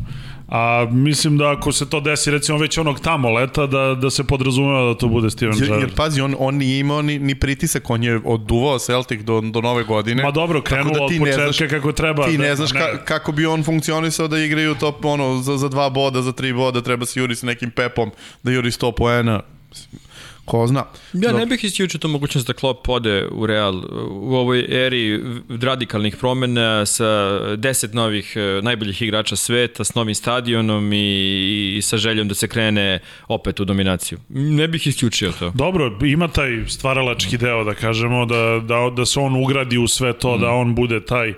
A 0.54 0.86
mislim 0.90 1.38
da 1.38 1.50
ako 1.50 1.72
se 1.72 1.90
to 1.90 2.00
desi 2.00 2.30
recimo 2.30 2.58
već 2.58 2.78
onog 2.78 3.00
tamo 3.00 3.30
leta 3.30 3.66
da, 3.66 3.94
da 3.94 4.10
se 4.10 4.24
podrazumeva 4.24 4.84
da 4.84 4.98
to 4.98 5.08
bude 5.08 5.30
Steven 5.30 5.54
Jer, 5.54 5.62
Gerrard. 5.62 5.82
jer 5.82 5.94
pazi, 5.94 6.20
on, 6.20 6.36
on 6.38 6.54
nije 6.54 6.78
imao 6.78 7.02
ni, 7.02 7.18
ni 7.18 7.34
pritisak, 7.34 7.90
on 7.90 8.02
je 8.02 8.20
oduvao 8.24 8.78
Celtic 8.78 9.20
do, 9.20 9.40
do 9.40 9.60
nove 9.60 9.84
godine. 9.84 10.22
Ma 10.22 10.30
dobro, 10.30 10.60
Tako 10.60 10.74
krenulo 10.74 10.98
da 10.98 11.04
od 11.04 11.12
ne 11.12 11.18
početka 11.18 11.42
znaš- 11.42 11.70
kako 11.70 11.92
treba. 11.92 12.26
Ti 12.26 12.36
da, 12.36 12.42
ne 12.42 12.56
znaš 12.56 12.72
ka, 12.72 13.04
kako 13.04 13.32
bi 13.32 13.46
on 13.46 13.64
funkcionisao 13.64 14.28
da 14.28 14.38
igraju 14.38 14.74
top 14.74 15.04
ono, 15.04 15.42
za, 15.42 15.56
za 15.56 15.68
dva 15.68 15.90
boda, 15.90 16.22
za 16.22 16.32
tri 16.32 16.52
boda, 16.52 16.80
treba 16.82 17.06
se 17.06 17.20
juri 17.20 17.36
sa 17.36 17.46
nekim 17.46 17.70
pepom, 17.70 18.10
da 18.42 18.50
juri 18.52 18.70
100 18.70 18.92
poena. 18.92 19.40
Mislim, 19.70 20.00
Ko 20.44 20.66
zna. 20.66 20.84
Ja 21.12 21.32
ne 21.32 21.46
bih 21.46 21.64
isključio 21.64 21.98
tu 21.98 22.08
mogućnost 22.08 22.46
da 22.46 22.52
Klopp 22.52 22.88
ode 22.88 23.28
u 23.32 23.46
Real 23.46 23.82
u 24.10 24.34
ovoj 24.34 24.86
eri 24.86 25.20
radikalnih 25.60 26.16
promena 26.16 26.86
sa 26.86 27.38
deset 27.56 27.94
novih 27.94 28.32
eh, 28.36 28.62
najboljih 28.62 29.02
igrača 29.02 29.36
sveta, 29.36 29.84
s 29.84 29.94
novim 29.94 30.14
stadionom 30.14 30.92
i, 30.92 31.74
i 31.76 31.82
sa 31.82 31.96
željom 31.96 32.28
da 32.28 32.34
se 32.34 32.48
krene 32.48 32.98
opet 33.28 33.60
u 33.60 33.64
dominaciju. 33.64 34.18
Ne 34.28 34.68
bih 34.68 34.86
isključio 34.86 35.32
to. 35.38 35.52
Dobro, 35.54 35.98
ima 36.02 36.28
taj 36.28 36.64
stvaralački 36.68 37.38
deo, 37.38 37.64
da 37.64 37.74
kažemo, 37.74 38.26
da, 38.26 38.60
da, 38.68 38.90
da 38.96 39.06
se 39.06 39.20
on 39.20 39.42
ugradi 39.42 39.78
u 39.78 39.88
sve 39.88 40.12
to, 40.12 40.36
mm. 40.36 40.40
da 40.40 40.50
on 40.50 40.74
bude 40.74 41.04
taj 41.04 41.34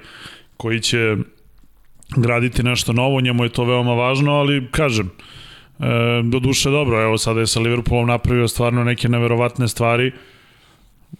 koji 0.56 0.80
će 0.80 1.16
graditi 2.16 2.62
nešto 2.62 2.92
novo, 2.92 3.20
njemu 3.20 3.44
je 3.44 3.50
to 3.50 3.64
veoma 3.64 3.94
važno, 3.94 4.32
ali 4.32 4.68
kažem, 4.70 5.10
e, 5.80 5.84
do 6.24 6.38
duše 6.38 6.70
dobro, 6.70 7.02
evo 7.02 7.18
sada 7.18 7.40
je 7.40 7.46
sa 7.46 7.60
Liverpoolom 7.60 8.08
napravio 8.08 8.48
stvarno 8.48 8.84
neke 8.84 9.08
neverovatne 9.08 9.68
stvari, 9.68 10.12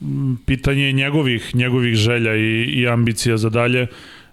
M, 0.02 0.38
pitanje 0.46 0.82
je 0.82 0.92
njegovih, 0.92 1.54
njegovih 1.54 1.94
želja 1.94 2.34
i, 2.36 2.40
i 2.62 2.88
ambicija 2.88 3.36
za 3.36 3.50
dalje. 3.50 3.86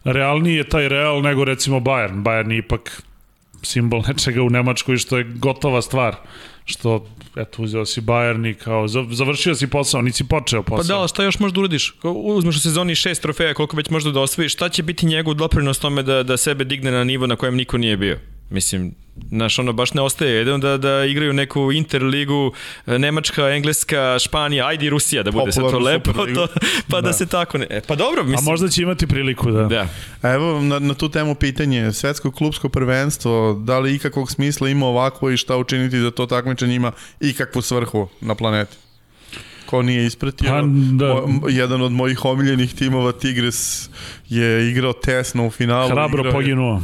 Realniji 0.04 0.56
je 0.56 0.64
taj 0.64 0.90
Real 0.90 1.22
nego 1.22 1.46
recimo 1.46 1.80
Bayern. 1.80 2.24
Bayern 2.24 2.52
je 2.52 2.58
ipak 2.58 3.04
simbol 3.62 4.04
nečega 4.08 4.42
u 4.42 4.50
Nemačkoj 4.50 4.98
što 4.98 5.18
je 5.18 5.24
gotova 5.26 5.82
stvar 5.82 6.16
što 6.66 7.08
eto 7.36 7.64
uzeo 7.64 7.86
si 7.86 8.02
Bayern 8.02 8.50
i 8.50 8.54
kao 8.54 8.88
za- 8.88 9.06
završio 9.10 9.56
si 9.56 9.68
posao, 9.68 10.02
nisi 10.02 10.24
počeo 10.24 10.64
Pa 10.64 10.70
posao. 10.70 10.88
da, 10.88 11.00
ali 11.00 11.10
šta 11.10 11.24
još 11.24 11.40
možda 11.40 11.60
uradiš? 11.60 11.94
Uzmeš 12.04 12.56
u 12.56 12.60
sezoni 12.60 12.96
šest 12.96 13.22
trofeja, 13.22 13.54
koliko 13.54 13.78
već 13.78 13.90
možda 13.90 14.12
da 14.12 14.20
osvojiš, 14.20 14.54
šta 14.54 14.70
će 14.70 14.84
biti 14.84 15.06
njegov 15.06 15.34
doprinos 15.34 15.80
tome 15.80 16.04
da, 16.04 16.24
da 16.24 16.38
sebe 16.38 16.64
digne 16.64 16.92
na 16.92 17.04
nivo 17.04 17.28
na 17.28 17.36
kojem 17.36 17.56
niko 17.56 17.78
nije 17.78 17.98
bio? 17.98 18.20
Mislim, 18.54 18.94
Znaš, 19.30 19.60
ono 19.60 19.74
baš 19.74 19.94
ne 19.94 20.02
ostaje 20.02 20.32
jedan 20.32 20.60
da, 20.60 20.78
da 20.78 21.06
igraju 21.06 21.34
neku 21.34 21.72
interligu, 21.72 22.52
e, 22.88 23.00
Nemačka, 23.00 23.50
Engleska, 23.50 24.18
Španija, 24.20 24.68
ajde 24.68 24.86
i 24.86 24.90
Rusija 24.90 25.24
da 25.24 25.32
bude 25.32 25.52
sve 25.52 25.64
to 25.64 25.80
lepo, 25.80 26.14
to, 26.14 26.48
pa 26.90 26.96
da. 26.96 27.02
Da. 27.02 27.14
se 27.14 27.26
tako 27.26 27.58
ne... 27.58 27.68
E, 27.70 27.82
pa 27.82 27.96
dobro, 27.96 28.22
A 28.22 28.26
mislim... 28.26 28.46
možda 28.46 28.70
će 28.70 28.82
imati 28.82 29.08
priliku 29.08 29.52
da. 29.52 29.64
Da. 29.64 29.88
Evo 30.26 30.62
na, 30.62 30.80
na 30.80 30.94
tu 30.94 31.10
temu 31.10 31.36
pitanje, 31.36 31.94
svetsko 31.94 32.32
klubsko 32.32 32.70
prvenstvo, 32.70 33.54
da 33.56 33.80
li 33.80 33.96
ikakvog 33.96 34.32
smisla 34.32 34.70
ima 34.70 34.86
ovako 34.86 35.30
i 35.32 35.38
šta 35.38 35.58
učiniti 35.58 36.00
da 36.00 36.12
to 36.12 36.26
takmičenje 36.26 36.76
ima 36.76 36.92
ikakvu 37.20 37.62
svrhu 37.62 38.08
na 38.22 38.36
planeti? 38.36 38.78
Ko 39.66 39.82
nije 39.82 40.06
ispratio, 40.06 40.50
Pa, 40.50 40.62
da. 40.98 41.06
mo- 41.18 41.50
jedan 41.50 41.82
od 41.82 41.92
mojih 41.92 42.26
omiljenih 42.26 42.74
timova 42.74 43.12
Tigres 43.12 43.90
je 44.30 44.70
igrao 44.70 44.94
tesno 44.94 45.48
u 45.48 45.52
finalu. 45.52 45.90
Hrabro 45.90 46.20
igrao 46.20 46.30
je- 46.30 46.34
poginuo. 46.34 46.82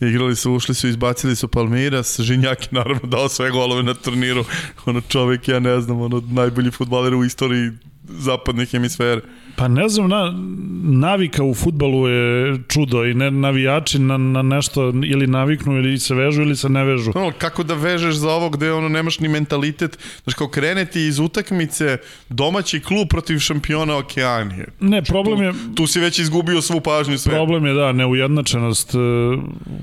Igrali 0.00 0.36
su, 0.36 0.52
ušli 0.52 0.74
su, 0.74 0.88
izbacili 0.88 1.36
su 1.36 1.48
Palmeiras, 1.48 2.20
Žinjak 2.20 2.62
je 2.62 2.68
naravno 2.70 3.08
dao 3.08 3.28
sve 3.28 3.50
golove 3.50 3.82
na 3.82 3.94
turniru, 3.94 4.44
ono 4.86 5.00
čovek, 5.00 5.48
ja 5.48 5.60
ne 5.60 5.80
znam, 5.80 6.00
ono 6.00 6.22
najbolji 6.26 6.70
futbaler 6.70 7.14
u 7.14 7.24
istoriji 7.24 7.70
zapadne 8.08 8.66
hemisfere. 8.66 9.20
Pa 9.56 9.68
ne 9.68 9.88
znam, 9.88 10.08
na, 10.08 10.34
navika 10.82 11.44
u 11.44 11.54
futbalu 11.54 12.08
je 12.08 12.58
čudo 12.68 13.04
i 13.04 13.14
ne, 13.14 13.30
navijači 13.30 13.98
na, 13.98 14.16
na 14.16 14.42
nešto 14.42 14.88
ili 14.88 15.26
naviknu 15.26 15.76
ili 15.76 15.98
se 15.98 16.14
vežu 16.14 16.42
ili 16.42 16.56
se 16.56 16.68
ne 16.68 16.84
vežu. 16.84 17.12
Ono, 17.14 17.32
kako 17.38 17.62
da 17.62 17.74
vežeš 17.74 18.14
za 18.14 18.30
ovo 18.30 18.50
gde 18.50 18.72
ono 18.72 18.88
nemaš 18.88 19.20
ni 19.20 19.28
mentalitet, 19.28 19.98
znaš 20.24 20.34
kao 20.34 20.48
kreneti 20.48 21.06
iz 21.06 21.18
utakmice 21.18 21.96
domaći 22.28 22.80
klub 22.80 23.08
protiv 23.08 23.38
šampiona 23.38 23.96
Okeanije. 23.96 24.66
Ne, 24.80 25.02
problem 25.02 25.42
je, 25.42 25.52
Tu 25.74 25.86
si 25.86 26.00
već 26.00 26.18
izgubio 26.18 26.62
svu 26.62 26.80
pažnju 26.80 27.18
sve. 27.18 27.32
problem 27.32 27.66
je 27.66 27.74
da, 27.74 27.92
neujednačenost 27.92 28.94
e, 28.94 28.98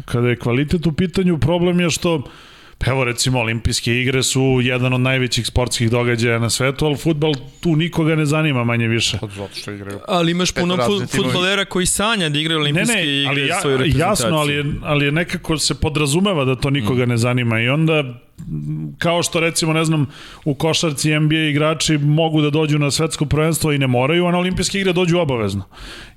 kada 0.05 0.27
je 0.27 0.35
kvalitet 0.35 0.87
u 0.87 0.91
pitanju, 0.91 1.37
problem 1.37 1.79
je 1.79 1.89
što 1.89 2.23
Pa 2.79 2.91
Evo 2.91 3.03
recimo 3.03 3.39
olimpijske 3.39 3.93
igre 3.93 4.23
su 4.23 4.59
jedan 4.61 4.93
od 4.93 5.01
najvećih 5.01 5.47
sportskih 5.47 5.91
događaja 5.91 6.39
na 6.39 6.49
svetu, 6.49 6.85
ali 6.85 6.97
futbal 6.97 7.31
tu 7.59 7.75
nikoga 7.75 8.15
ne 8.15 8.25
zanima 8.25 8.63
manje 8.63 8.87
više. 8.87 9.17
Zato 9.29 9.55
što 9.55 9.71
igraju. 9.71 9.99
Ali 10.07 10.31
imaš 10.31 10.51
puno 10.51 10.75
fu- 10.77 10.83
timovi. 10.87 11.07
futbolera 11.07 11.65
koji 11.65 11.85
sanja 11.85 12.29
da 12.29 12.39
igraju 12.39 12.57
Ne, 12.57 12.61
olimpijske 12.61 12.95
ne, 12.95 13.03
igre 13.07 13.29
ali 13.29 13.47
ja, 13.47 13.61
svoju 13.61 13.77
reprezentaciju. 13.77 14.09
jasno, 14.25 14.37
ali 14.37 14.53
je, 14.53 14.65
ali 14.83 15.05
je 15.05 15.11
nekako 15.11 15.57
se 15.57 15.75
podrazumeva 15.75 16.45
da 16.45 16.55
to 16.55 16.69
nikoga 16.69 17.05
ne 17.05 17.17
zanima 17.17 17.59
i 17.59 17.69
onda 17.69 18.03
kao 18.97 19.23
što 19.23 19.39
recimo, 19.39 19.73
ne 19.73 19.85
znam, 19.85 20.05
u 20.45 20.53
košarci 20.53 21.19
NBA 21.19 21.35
igrači 21.35 21.97
mogu 21.97 22.41
da 22.41 22.49
dođu 22.49 22.79
na 22.79 22.91
svetsko 22.91 23.25
prvenstvo 23.25 23.71
i 23.71 23.77
ne 23.77 23.87
moraju, 23.87 24.25
a 24.25 24.31
na 24.31 24.37
olimpijske 24.37 24.79
igre 24.79 24.93
dođu 24.93 25.17
obavezno. 25.19 25.63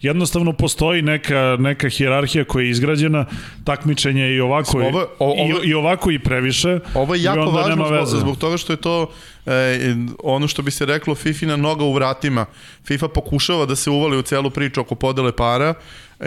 Jednostavno 0.01 0.53
postoji 0.53 1.03
neka, 1.03 1.57
neka 1.59 1.89
hijerarhija 1.89 2.45
koja 2.45 2.65
je 2.65 2.71
izgrađena, 2.71 3.25
takmičenje 3.65 4.29
i 4.29 4.41
ovako, 4.41 4.79
Ovo- 4.79 4.89
i, 4.89 4.93
ovo- 4.93 5.07
ovo- 5.19 5.61
i, 5.65 5.69
i 5.69 5.75
ovako 5.75 6.11
i 6.11 6.19
previše. 6.19 6.79
Ovo 6.95 7.15
je 7.15 7.23
jako 7.23 7.51
važno 7.51 7.85
zbog, 8.07 8.21
zbog 8.21 8.37
toga 8.39 8.57
što 8.57 8.73
je 8.73 8.77
to 8.77 9.11
e, 9.47 9.79
ono 10.25 10.49
što 10.49 10.63
bi 10.63 10.71
se 10.71 10.87
reklo 10.87 11.15
Fifina 11.15 11.57
noga 11.57 11.85
u 11.85 11.93
vratima. 11.93 12.47
FIFA 12.85 13.09
pokušava 13.09 13.67
da 13.67 13.77
se 13.77 13.91
uvali 13.91 14.19
u 14.19 14.23
celu 14.23 14.51
priču 14.51 14.81
oko 14.81 14.95
podele 14.95 15.33
para 15.33 15.75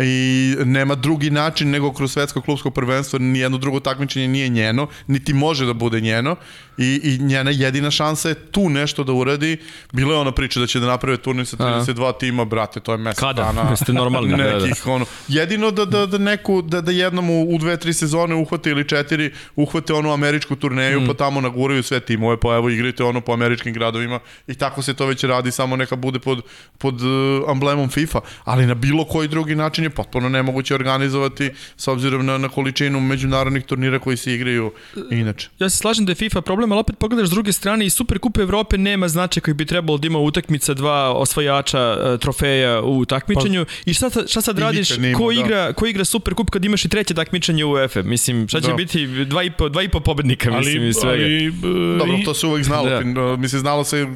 i 0.04 0.56
nema 0.66 0.96
drugi 0.96 1.30
način 1.30 1.70
nego 1.70 1.94
kroz 1.94 2.12
svetsko 2.12 2.42
klubsko 2.42 2.72
prvenstvo, 2.72 3.20
nijedno 3.20 3.58
drugo 3.58 3.80
takmičenje 3.80 4.28
nije 4.28 4.50
njeno, 4.50 4.88
niti 5.08 5.34
može 5.34 5.66
da 5.66 5.74
bude 5.74 6.02
njeno 6.02 6.36
i, 6.78 7.00
i 7.04 7.24
njena 7.24 7.52
jedina 7.52 7.92
šansa 7.92 8.30
je 8.30 8.36
tu 8.36 8.70
nešto 8.70 9.04
da 9.04 9.14
uradi. 9.14 9.58
Bila 9.92 10.14
je 10.14 10.20
ona 10.20 10.32
priča 10.32 10.60
da 10.60 10.68
će 10.68 10.80
da 10.80 10.88
naprave 10.88 11.18
turnir 11.18 11.46
sa 11.46 11.58
32 11.58 12.20
tima, 12.20 12.46
brate, 12.46 12.80
to 12.80 12.92
je 12.92 12.98
mesec 12.98 13.20
Kada? 13.20 13.44
dana. 13.44 13.70
Jeste 13.70 13.94
normalni, 13.94 14.38
da, 14.38 14.44
da. 14.44 14.66
nekih, 14.66 14.88
ono, 14.88 15.06
jedino 15.28 15.72
da, 15.72 15.86
da, 15.86 16.06
da 16.06 16.18
neku, 16.18 16.62
da, 16.62 16.82
da 16.82 16.92
jednom 16.92 17.30
u, 17.30 17.56
u 17.56 17.58
dve, 17.58 17.78
tri 17.78 17.94
sezone 17.94 18.36
uhvate 18.36 18.70
ili 18.70 18.88
četiri, 18.88 19.32
uhvate 19.56 19.94
onu 19.94 20.14
američku 20.14 20.56
turneju, 20.56 21.02
mm. 21.02 21.08
pa 21.08 21.14
tamo 21.14 21.42
naguraju 21.42 21.84
sve 21.84 22.00
timove, 22.00 22.40
pa 22.40 22.56
evo 22.56 22.70
igrajte 22.70 23.04
ono 23.04 23.22
po 23.22 23.34
američkim 23.34 23.74
gradovima 23.74 24.20
i 24.48 24.56
tako 24.56 24.82
se 24.82 24.94
to 24.94 25.06
već 25.06 25.24
radi, 25.24 25.52
samo 25.52 25.76
neka 25.76 25.96
bude 25.96 26.20
pod, 26.20 26.42
pod 26.78 27.02
uh, 27.02 27.50
amblemom 27.50 27.90
FIFA, 27.90 28.20
ali 28.44 28.66
na 28.66 28.74
bilo 28.74 29.06
koji 29.06 29.28
drugi 29.28 29.56
način 29.56 29.85
takmičenje 29.86 29.90
potpuno 29.90 30.30
nemoguće 30.30 30.76
organizovati 30.76 31.52
s 31.78 31.88
obzirom 31.88 32.26
na, 32.26 32.38
na 32.38 32.50
količinu 32.50 33.00
međunarodnih 33.00 33.64
turnira 33.66 34.00
koji 34.00 34.18
se 34.18 34.34
igraju 34.34 34.72
inače. 35.12 35.50
Ja 35.60 35.70
se 35.70 35.78
slažem 35.78 36.06
da 36.06 36.12
je 36.12 36.16
FIFA 36.16 36.42
problem, 36.42 36.72
ali 36.72 36.80
opet 36.80 36.98
pogledaš 36.98 37.28
s 37.28 37.32
druge 37.32 37.52
strane 37.52 37.86
i 37.86 37.90
Super 37.90 38.20
Kupa 38.20 38.42
Evrope 38.42 38.78
nema 38.78 39.08
značaj 39.08 39.42
koji 39.42 39.54
bi 39.54 39.66
trebalo 39.66 39.98
da 39.98 40.08
ima 40.08 40.20
utakmica 40.20 40.74
dva 40.74 41.14
osvajača 41.14 41.98
uh, 41.98 42.20
trofeja 42.20 42.82
u 42.82 43.06
takmičenju 43.06 43.66
pa, 43.66 43.72
i 43.86 43.94
šta, 43.94 44.10
šta 44.28 44.42
sad 44.42 44.60
radiš, 44.60 44.98
nima, 44.98 45.18
ko, 45.18 45.34
da. 45.34 45.40
igra, 45.40 45.74
ko 45.74 45.86
igra 45.86 46.06
Super 46.06 46.34
Kup 46.34 46.50
kad 46.50 46.66
imaš 46.66 46.86
i 46.86 46.90
treće 46.90 47.14
takmičenje 47.14 47.66
u 47.66 47.72
UEFA? 47.72 48.02
Mislim, 48.02 48.48
šta 48.48 48.62
će 48.62 48.68
da. 48.68 48.76
biti 48.76 49.26
dva 49.26 49.44
i 49.44 49.52
po, 49.52 49.70
dva 49.70 49.84
i 49.84 49.90
po 49.90 50.00
pobednika, 50.00 50.50
ali, 50.52 50.66
mislim, 50.66 50.90
i 50.90 50.94
svega. 50.94 51.24
Ali, 51.24 51.50
uh, 51.50 51.54
Dobro, 52.00 52.18
to 52.26 52.34
se 52.34 52.48
uvek 52.48 52.64
znalo, 52.64 52.90
da. 52.90 53.38
mislim, 53.38 53.62
znalo 53.62 53.84
se 53.84 54.08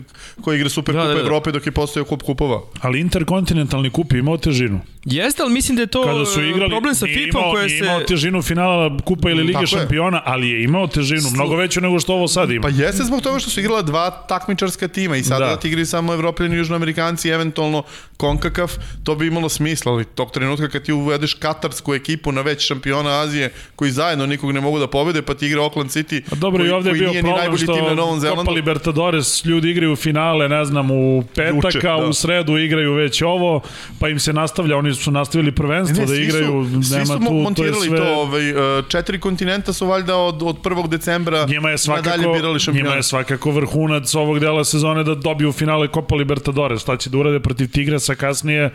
ko 0.42 0.54
igra 0.54 0.70
Super 0.70 0.96
da, 0.96 1.02
Kup 1.02 1.08
da, 1.08 1.14
da. 1.14 1.20
Evrope 1.20 1.52
dok 1.52 1.66
je 1.66 1.72
postojao 1.72 2.06
Kup 2.06 2.24
Kupova. 2.24 2.62
Ali 2.82 3.00
interkontinentalni 3.00 3.90
kup 3.90 4.14
imao 4.14 4.38
težinu. 4.38 4.80
Jeste, 5.06 5.44
ali 5.44 5.54
mislim 5.60 5.76
da 5.76 5.82
je 5.82 5.88
to 5.88 6.04
Kada 6.04 6.26
su 6.26 6.44
igrali, 6.44 6.70
problem 6.70 6.96
sa 6.96 7.06
FIFA 7.06 7.40
koja 7.52 7.70
se... 7.70 7.76
imao 7.76 8.00
težinu 8.00 8.42
finala 8.42 8.98
Kupa 9.06 9.30
ili 9.30 9.44
Lige 9.44 9.68
šampiona, 9.68 10.18
je. 10.18 10.24
ali 10.26 10.50
je 10.50 10.64
imao 10.64 10.88
težinu, 10.88 11.30
mnogo 11.34 11.56
veću 11.56 11.82
nego 11.82 12.00
što 12.00 12.14
ovo 12.14 12.28
sad 12.28 12.52
ima. 12.52 12.62
Pa 12.62 12.70
jeste 12.70 13.04
zbog 13.04 13.22
toga 13.22 13.40
što 13.40 13.50
su 13.50 13.60
igrala 13.60 13.82
dva 13.82 14.10
takmičarska 14.12 14.88
tima 14.88 15.18
i 15.18 15.24
sada 15.24 15.46
da, 15.46 15.52
da 15.52 15.60
ti 15.60 15.68
igraju 15.68 15.86
samo 15.86 16.14
Evropljani 16.14 16.56
i 16.56 16.58
Južnoamerikanci, 16.58 17.30
eventualno 17.30 17.84
Konkakaf, 18.18 18.72
to 19.04 19.16
bi 19.16 19.28
imalo 19.28 19.50
smisla, 19.50 19.92
ali 19.92 20.06
tog 20.06 20.32
trenutka 20.32 20.70
kad 20.70 20.84
ti 20.84 20.94
uvedeš 20.94 21.34
katarsku 21.34 21.94
ekipu 21.94 22.32
na 22.32 22.42
već 22.42 22.68
šampiona 22.68 23.22
Azije, 23.22 23.52
koji 23.76 23.92
zajedno 23.92 24.26
nikog 24.26 24.52
ne 24.52 24.62
mogu 24.62 24.80
da 24.80 24.88
pobede, 24.88 25.22
pa 25.22 25.34
ti 25.34 25.48
igra 25.48 25.62
Oakland 25.62 25.90
City, 25.90 26.22
A 26.32 26.36
dobro, 26.36 26.60
koji, 26.60 26.70
i 26.70 26.72
ovde 26.72 26.90
je 26.90 26.94
bio 26.94 27.12
problem 27.22 27.58
što 27.58 27.74
tim 27.74 27.86
na 27.86 27.94
Novom 27.94 28.20
Zelandu. 28.20 28.42
Copa 28.42 28.52
Libertadores, 28.52 29.46
ljudi 29.46 29.70
igraju 29.70 29.96
finale, 29.96 30.50
ne 30.50 30.66
znam, 30.66 30.92
u 30.92 31.24
petaka, 31.36 31.68
Juče, 31.68 31.80
da. 31.80 31.96
u 31.96 32.14
sredu 32.14 32.58
igraju 32.58 32.94
već 32.94 33.22
ovo, 33.22 33.62
pa 34.00 34.10
im 34.10 34.20
se 34.20 34.34
nastavlja, 34.34 34.78
oni 34.78 34.94
su 34.94 35.12
nastavili 35.12 35.49
prvenstvo 35.52 36.00
ne, 36.00 36.06
da 36.06 36.16
igraju, 36.16 36.66
su, 36.84 36.96
nema 36.98 37.28
tu, 37.28 37.34
montirali 37.34 37.78
to, 37.78 37.84
je 37.84 37.90
sve... 37.90 37.98
to 37.98 38.14
ovaj, 38.14 38.50
e, 38.50 38.84
četiri 38.88 39.20
kontinenta 39.20 39.74
su 39.74 39.88
valjda 39.88 40.18
od, 40.18 40.44
od 40.44 40.62
1. 40.64 40.88
decembra 40.88 41.46
njima 41.46 41.70
je 41.70 41.78
svakako, 41.78 42.34
birali 42.34 42.60
šampiona. 42.60 42.90
Njima 42.90 42.96
je 42.96 43.04
svakako 43.04 43.52
vrhunac 43.52 44.16
ovog 44.16 44.40
dela 44.40 44.64
sezone 44.64 45.04
da 45.04 45.16
dobiju 45.16 45.52
finale 45.52 45.88
Copa 45.94 46.16
Libertadores, 46.16 46.82
šta 46.82 46.98
će 46.98 47.10
da 47.10 47.18
urade 47.18 47.40
protiv 47.40 47.72
Tigresa 47.72 48.16
kasnije, 48.16 48.70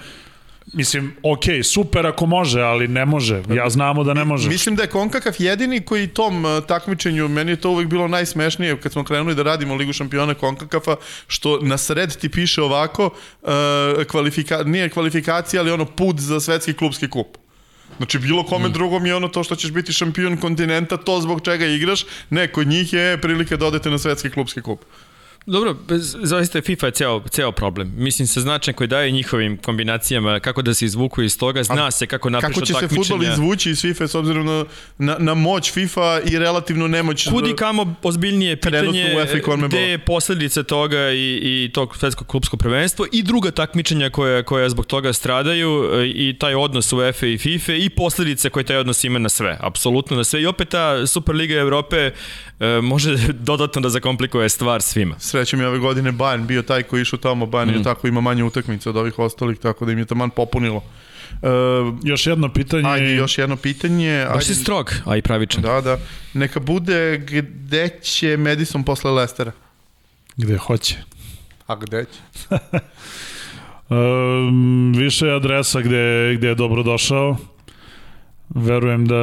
Mislim, 0.72 1.16
ok, 1.22 1.44
super 1.64 2.06
ako 2.06 2.26
može, 2.26 2.60
ali 2.60 2.88
ne 2.88 3.04
može. 3.04 3.42
Ja 3.54 3.70
znamo 3.70 4.04
da 4.04 4.14
ne 4.14 4.24
može. 4.24 4.48
Mislim 4.48 4.76
da 4.76 4.82
je 4.82 4.88
Konkakav 4.88 5.34
jedini 5.38 5.80
koji 5.80 6.06
tom 6.06 6.44
uh, 6.44 6.64
takmičenju, 6.66 7.28
meni 7.28 7.52
je 7.52 7.56
to 7.56 7.70
uvek 7.70 7.88
bilo 7.88 8.08
najsmešnije 8.08 8.80
kad 8.80 8.92
smo 8.92 9.04
krenuli 9.04 9.34
da 9.34 9.42
radimo 9.42 9.74
Ligu 9.74 9.92
šampiona 9.92 10.34
Konkakafa, 10.34 10.96
što 11.26 11.58
na 11.60 11.78
sred 11.78 12.16
ti 12.16 12.28
piše 12.28 12.62
ovako, 12.62 13.10
uh, 13.42 13.50
kvalifika, 14.10 14.62
nije 14.62 14.88
kvalifikacija, 14.88 15.62
ali 15.62 15.70
ono 15.70 15.84
put 15.84 16.20
za 16.20 16.40
svetski 16.40 16.72
klubski 16.72 17.10
kup. 17.10 17.36
Znači, 17.96 18.18
bilo 18.18 18.44
kome 18.44 18.68
mm. 18.68 18.72
drugom 18.72 19.06
je 19.06 19.14
ono 19.14 19.28
to 19.28 19.44
što 19.44 19.56
ćeš 19.56 19.70
biti 19.70 19.92
šampion 19.92 20.36
kontinenta, 20.36 20.96
to 20.96 21.20
zbog 21.20 21.40
čega 21.40 21.66
igraš, 21.66 22.04
ne, 22.30 22.52
kod 22.52 22.66
njih 22.66 22.92
je 22.92 23.20
prilike 23.20 23.56
da 23.56 23.66
odete 23.66 23.90
na 23.90 23.98
svetski 23.98 24.30
klubski 24.30 24.62
kup. 24.62 24.80
Dobro, 25.46 25.76
zaista 26.22 26.58
je 26.58 26.62
FIFA 26.62 26.86
je 26.86 26.92
ceo, 26.92 27.22
ceo 27.30 27.52
problem. 27.52 27.92
Mislim, 27.96 28.28
sa 28.28 28.40
značajem 28.40 28.76
koji 28.76 28.88
daje 28.88 29.10
njihovim 29.10 29.56
kombinacijama, 29.56 30.40
kako 30.40 30.62
da 30.62 30.74
se 30.74 30.84
izvuku 30.84 31.22
iz 31.22 31.38
toga, 31.38 31.62
zna 31.62 31.90
se 31.90 32.06
kako 32.06 32.30
napišu 32.30 32.52
takmičenja. 32.52 32.80
Kako 32.80 32.88
će 32.88 32.94
se 32.94 33.10
futbol 33.10 33.32
izvući 33.32 33.70
iz 33.70 33.80
FIFA 33.80 34.08
s 34.08 34.14
obzirom 34.14 34.46
na, 34.46 34.64
na, 34.98 35.16
na 35.18 35.34
moć 35.34 35.72
FIFA 35.72 36.20
i 36.24 36.38
relativnu 36.38 36.88
nemoć... 36.88 37.28
Kudi 37.28 37.56
kamo 37.56 37.94
ozbiljnije 38.02 38.56
pitanje 38.56 39.16
gde 39.66 39.80
je 39.80 39.98
posledice 39.98 40.62
toga 40.62 41.10
i, 41.10 41.40
i 41.42 41.70
tog 41.74 41.96
svetskog 41.96 42.26
klubskog 42.26 42.60
prvenstva 42.60 43.06
i 43.12 43.22
druga 43.22 43.50
takmičenja 43.50 44.10
koja, 44.10 44.42
koja 44.42 44.68
zbog 44.68 44.86
toga 44.86 45.12
stradaju 45.12 45.90
i 46.14 46.36
taj 46.38 46.54
odnos 46.54 46.92
u 46.92 46.96
UEFA 46.96 47.26
i 47.26 47.38
FIFA 47.38 47.72
i 47.72 47.90
posledice 47.90 48.50
koje 48.50 48.64
taj 48.64 48.76
odnos 48.76 49.04
ima 49.04 49.18
na 49.18 49.28
sve, 49.28 49.58
apsolutno 49.60 50.16
na 50.16 50.24
sve. 50.24 50.42
I 50.42 50.46
opet 50.46 50.68
ta 50.68 51.06
Superliga 51.06 51.54
Evrope 51.54 51.96
e, 52.60 52.80
može 52.82 53.16
dodatno 53.50 53.80
da 53.80 53.88
zakomplikuje 53.88 54.48
stvar 54.48 54.82
svima 54.82 55.16
srećem 55.34 55.60
je 55.60 55.68
ove 55.68 55.78
godine 55.78 56.12
Bayern 56.12 56.46
bio 56.46 56.62
taj 56.62 56.82
koji 56.82 57.02
išao 57.02 57.18
tamo, 57.18 57.46
Bayern 57.46 57.72
mm. 57.72 57.76
je 57.76 57.82
tako 57.82 58.08
ima 58.08 58.20
manje 58.20 58.44
utakmica 58.44 58.90
od 58.90 58.96
ovih 58.96 59.18
ostalih, 59.18 59.58
tako 59.58 59.84
da 59.84 59.92
im 59.92 59.98
je 59.98 60.04
taman 60.04 60.30
popunilo. 60.30 60.76
Uh, 60.76 61.50
još 62.02 62.26
jedno 62.26 62.52
pitanje. 62.52 62.88
Ajde, 62.88 63.14
još 63.14 63.38
jedno 63.38 63.56
pitanje. 63.56 64.26
Baš 64.34 64.46
si 64.46 64.54
strog, 64.54 64.94
a 65.04 65.16
i 65.16 65.22
pravičan. 65.22 65.62
Da, 65.62 65.80
da. 65.80 65.98
Neka 66.34 66.60
bude 66.60 67.18
gde 67.18 67.88
će 68.02 68.36
Madison 68.36 68.84
posle 68.84 69.10
Lestera? 69.10 69.52
Gde 70.36 70.56
hoće. 70.56 70.96
A 71.66 71.76
gde 71.76 72.04
će? 72.04 72.18
um, 73.94 74.92
više 74.96 75.30
adresa 75.30 75.80
gde, 75.80 76.34
gde 76.36 76.48
je 76.48 76.54
dobro 76.54 76.82
došao 76.82 77.36
verujem 78.48 79.06
da 79.06 79.16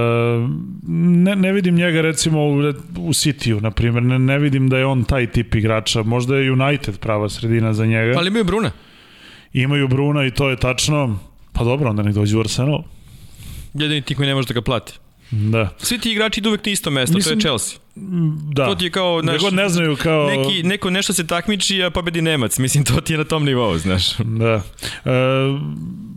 ne, 0.87 1.35
ne 1.35 1.51
vidim 1.51 1.75
njega 1.75 2.01
recimo 2.01 2.41
u, 2.41 2.57
u 2.97 3.13
City-u, 3.13 3.61
na 3.61 3.71
primjer, 3.71 4.03
ne, 4.03 4.19
ne 4.19 4.39
vidim 4.39 4.69
da 4.69 4.77
je 4.77 4.85
on 4.85 5.03
taj 5.03 5.27
tip 5.31 5.55
igrača, 5.55 6.03
možda 6.03 6.35
je 6.37 6.51
United 6.51 6.99
prava 6.99 7.29
sredina 7.29 7.73
za 7.73 7.85
njega. 7.85 8.17
Ali 8.17 8.27
imaju 8.27 8.43
Bruna. 8.43 8.71
Imaju 9.53 9.87
Bruna 9.87 10.25
i 10.25 10.31
to 10.31 10.49
je 10.49 10.55
tačno, 10.55 11.19
pa 11.53 11.63
dobro, 11.63 11.89
onda 11.89 12.03
nek 12.03 12.13
dođe 12.13 12.37
u 12.37 12.39
Arsenal. 12.39 12.83
Jedini 13.73 14.01
ti 14.01 14.15
koji 14.15 14.27
ne 14.27 14.35
može 14.35 14.47
da 14.47 14.53
ga 14.53 14.61
plati. 14.61 14.93
Da. 15.31 15.69
Svi 15.77 15.99
ti 15.99 16.11
igrači 16.11 16.39
idu 16.39 16.49
uvek 16.49 16.65
na 16.65 16.71
isto 16.71 16.91
mesto, 16.91 17.17
Mislim, 17.17 17.33
to 17.33 17.37
je 17.37 17.41
Chelsea. 17.41 17.79
Da. 18.53 18.65
To 18.65 18.75
ti 18.75 18.85
je 18.85 18.91
kao, 18.91 19.21
znaš, 19.21 19.41
ne 19.51 19.69
znaju 19.69 19.95
kao... 19.95 20.27
Neki, 20.27 20.63
neko 20.63 20.89
nešto 20.89 21.13
se 21.13 21.27
takmiči, 21.27 21.83
a 21.83 21.89
pobedi 21.89 22.21
Nemac. 22.21 22.57
Mislim, 22.57 22.83
to 22.83 23.01
ti 23.01 23.13
je 23.13 23.17
na 23.17 23.23
tom 23.23 23.45
nivou, 23.45 23.77
znaš. 23.77 24.17
Da. 24.17 24.61
E, 25.05 25.11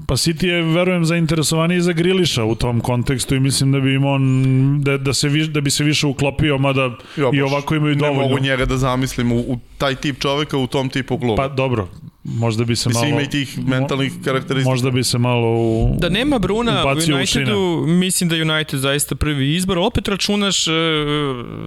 Pa 0.06 0.14
City 0.14 0.46
je, 0.46 0.62
verujem, 0.62 1.04
zainteresovaniji 1.04 1.80
za 1.80 1.92
Griliša 1.92 2.44
u 2.44 2.54
tom 2.54 2.80
kontekstu 2.80 3.34
i 3.34 3.40
mislim 3.40 3.72
da 3.72 3.80
bi 3.80 3.94
im 3.94 4.04
on, 4.04 4.80
da, 4.82 4.98
da, 4.98 5.14
se 5.14 5.28
viš, 5.28 5.46
da 5.46 5.60
bi 5.60 5.70
se 5.70 5.84
više 5.84 6.06
uklopio, 6.06 6.58
mada 6.58 6.90
ja, 7.16 7.30
i 7.32 7.42
ovako 7.42 7.74
imaju 7.74 7.94
dovoljno. 7.94 8.22
Ne 8.22 8.28
mogu 8.28 8.42
njega 8.42 8.64
da 8.64 8.76
zamislim 8.76 9.32
u, 9.32 9.38
u 9.38 9.58
taj 9.78 9.94
tip 9.94 10.20
čoveka 10.20 10.58
u 10.58 10.66
tom 10.66 10.88
tipu 10.88 11.18
kluba. 11.18 11.36
Pa 11.36 11.48
dobro, 11.48 11.88
možda 12.24 12.64
bi 12.64 12.76
se 12.76 12.88
mislim, 12.88 13.10
malo... 13.10 13.20
ima 13.20 13.28
i 13.28 13.30
tih 13.30 13.58
mentalnih 13.66 14.12
karakteristika. 14.24 14.70
Možda 14.70 14.90
bi 14.90 15.04
se 15.04 15.18
malo 15.18 15.48
u, 15.48 15.96
Da 15.98 16.08
nema 16.08 16.38
Bruna 16.38 16.84
u 16.84 17.14
Unitedu, 17.14 17.84
mislim 17.86 18.30
da 18.30 18.36
United 18.36 18.80
zaista 18.80 19.14
prvi 19.14 19.54
izbor. 19.54 19.78
Opet 19.78 20.08
računaš, 20.08 20.66
uh, 20.66 20.74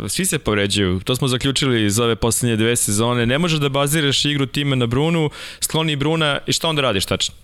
svi 0.08 0.26
se 0.26 0.40
povređuju. 0.40 1.00
To 1.00 1.16
smo 1.16 1.28
zaključili 1.28 1.90
za 1.90 2.04
ove 2.04 2.16
poslednje 2.16 2.56
dve 2.56 2.76
sezone. 2.76 3.26
Ne 3.26 3.38
možeš 3.38 3.60
da 3.60 3.70
baziraš 3.70 4.26
igru 4.26 4.46
time 4.46 4.76
na 4.76 4.86
Brunu, 4.86 5.30
skloni 5.60 5.96
Bruna 5.96 6.40
i 6.48 6.54
šta 6.54 6.70
onda 6.70 6.82
radiš 6.82 7.06
tačno? 7.06 7.36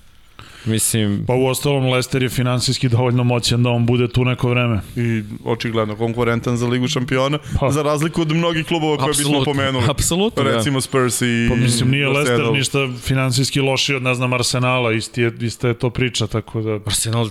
Mislim... 0.65 1.25
Pa 1.27 1.33
u 1.33 1.45
ostalom 1.45 1.85
Leicester 1.85 2.23
je 2.23 2.29
finansijski 2.29 2.89
dovoljno 2.89 3.23
moćan 3.23 3.63
da 3.63 3.69
on 3.69 3.85
bude 3.85 4.07
tu 4.07 4.25
neko 4.25 4.49
vreme. 4.49 4.79
I 4.95 5.23
očigledno 5.45 5.95
konkurentan 5.95 6.57
za 6.57 6.67
Ligu 6.67 6.87
šampiona, 6.87 7.39
pa. 7.59 7.71
za 7.71 7.81
razliku 7.81 8.21
od 8.21 8.31
mnogih 8.31 8.65
klubova 8.65 8.97
koje 8.97 9.13
bismo 9.17 9.43
pomenuli. 9.45 9.85
Apsolutno, 9.89 10.43
Recimo 10.43 10.77
da. 10.77 10.81
Spurs 10.81 11.21
i... 11.21 11.47
Pa 11.49 11.55
mislim, 11.55 11.91
nije 11.91 12.07
Leicester 12.07 12.51
ništa 12.53 12.79
finansijski 13.01 13.59
loši 13.59 13.95
od, 13.95 14.03
ne 14.03 14.13
znam, 14.15 14.33
Arsenala, 14.33 14.93
isti 14.93 15.21
je, 15.21 15.33
ista 15.41 15.67
je 15.67 15.73
to 15.73 15.89
priča, 15.89 16.27
tako 16.27 16.61
da... 16.61 16.79
Arsenal 16.85 17.29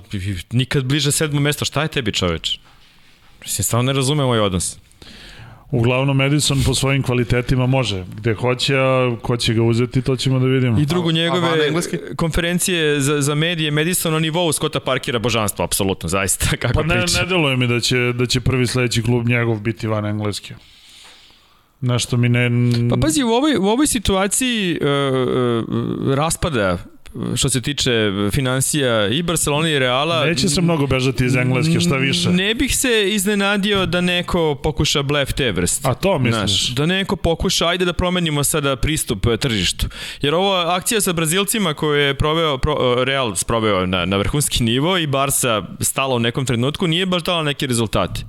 nikad 0.52 0.84
bliže 0.84 1.12
sedmo 1.12 1.40
mesto, 1.40 1.64
šta 1.64 1.82
je 1.82 1.88
tebi 1.88 2.12
čoveč? 2.12 2.58
Mislim, 3.42 3.64
stvarno 3.64 3.86
ne 3.86 3.92
razumem 3.92 4.26
ovaj 4.26 4.40
odnos. 4.40 4.78
Uglavnom 5.72 6.16
Madison 6.16 6.62
po 6.66 6.74
svojim 6.74 7.02
kvalitetima 7.02 7.66
može. 7.66 8.04
Gde 8.16 8.34
hoće, 8.34 8.76
a 8.76 9.16
ko 9.22 9.36
će 9.36 9.54
ga 9.54 9.62
uzeti, 9.62 10.02
to 10.02 10.16
ćemo 10.16 10.38
da 10.38 10.46
vidimo. 10.46 10.80
I 10.80 10.86
drugo, 10.86 11.12
njegove 11.12 11.48
a, 11.48 12.14
konferencije 12.16 13.00
za, 13.00 13.20
za 13.20 13.34
medije, 13.34 13.70
Madison 13.70 14.12
na 14.12 14.18
nivou 14.18 14.52
Scotta 14.52 14.80
Parkera 14.80 15.18
božanstvo, 15.18 15.64
apsolutno, 15.64 16.08
zaista, 16.08 16.46
kako 16.62 16.74
pa 16.74 16.82
ne, 16.82 17.00
priča. 17.00 17.20
ne 17.20 17.26
deluje 17.26 17.56
mi 17.56 17.66
da 17.66 17.80
će, 17.80 18.12
da 18.12 18.26
će 18.26 18.40
prvi 18.40 18.66
sledeći 18.66 19.02
klub 19.02 19.28
njegov 19.28 19.60
biti 19.60 19.86
van 19.86 20.06
engleske. 20.06 20.54
Nešto 21.80 22.16
mi 22.16 22.28
ne... 22.28 22.50
Pa 22.90 22.96
pazi, 22.96 23.22
u 23.22 23.28
ovoj, 23.28 23.56
u 23.56 23.64
ovoj 23.64 23.86
situaciji 23.86 24.78
uh, 24.80 24.88
uh, 25.68 26.14
raspada 26.14 26.78
što 27.36 27.48
se 27.48 27.60
tiče 27.60 28.12
financija 28.32 29.08
i 29.08 29.22
Barcelona 29.22 29.68
i 29.68 29.78
Reala. 29.78 30.24
Neće 30.24 30.48
se 30.48 30.60
mnogo 30.60 30.86
bežati 30.86 31.24
iz 31.24 31.36
Engleske, 31.36 31.80
šta 31.80 31.96
više. 31.96 32.30
Ne 32.30 32.54
bih 32.54 32.76
se 32.76 33.14
iznenadio 33.14 33.86
da 33.86 34.00
neko 34.00 34.54
pokuša 34.54 35.02
blef 35.02 35.32
te 35.32 35.52
vrste. 35.52 35.88
A 35.88 35.94
to 35.94 36.18
misliš? 36.18 36.66
Znaš, 36.66 36.68
da 36.68 36.86
neko 36.86 37.16
pokuša, 37.16 37.66
ajde 37.66 37.84
da 37.84 37.92
promenimo 37.92 38.44
sada 38.44 38.76
pristup 38.76 39.26
e, 39.26 39.36
tržištu. 39.36 39.86
Jer 40.22 40.34
ovo 40.34 40.54
akcija 40.54 41.00
sa 41.00 41.12
Brazilcima 41.12 41.74
koju 41.74 41.94
je 42.00 42.14
proveo, 42.14 42.58
pro, 42.58 42.96
e, 43.00 43.04
Real 43.04 43.34
sproveo 43.34 43.86
na, 43.86 44.04
na 44.04 44.16
vrhunski 44.16 44.64
nivo 44.64 44.98
i 44.98 45.06
Barca 45.06 45.62
stala 45.80 46.14
u 46.14 46.18
nekom 46.18 46.46
trenutku, 46.46 46.86
nije 46.86 47.06
baš 47.06 47.22
dala 47.22 47.42
neke 47.42 47.66
rezultate. 47.66 48.20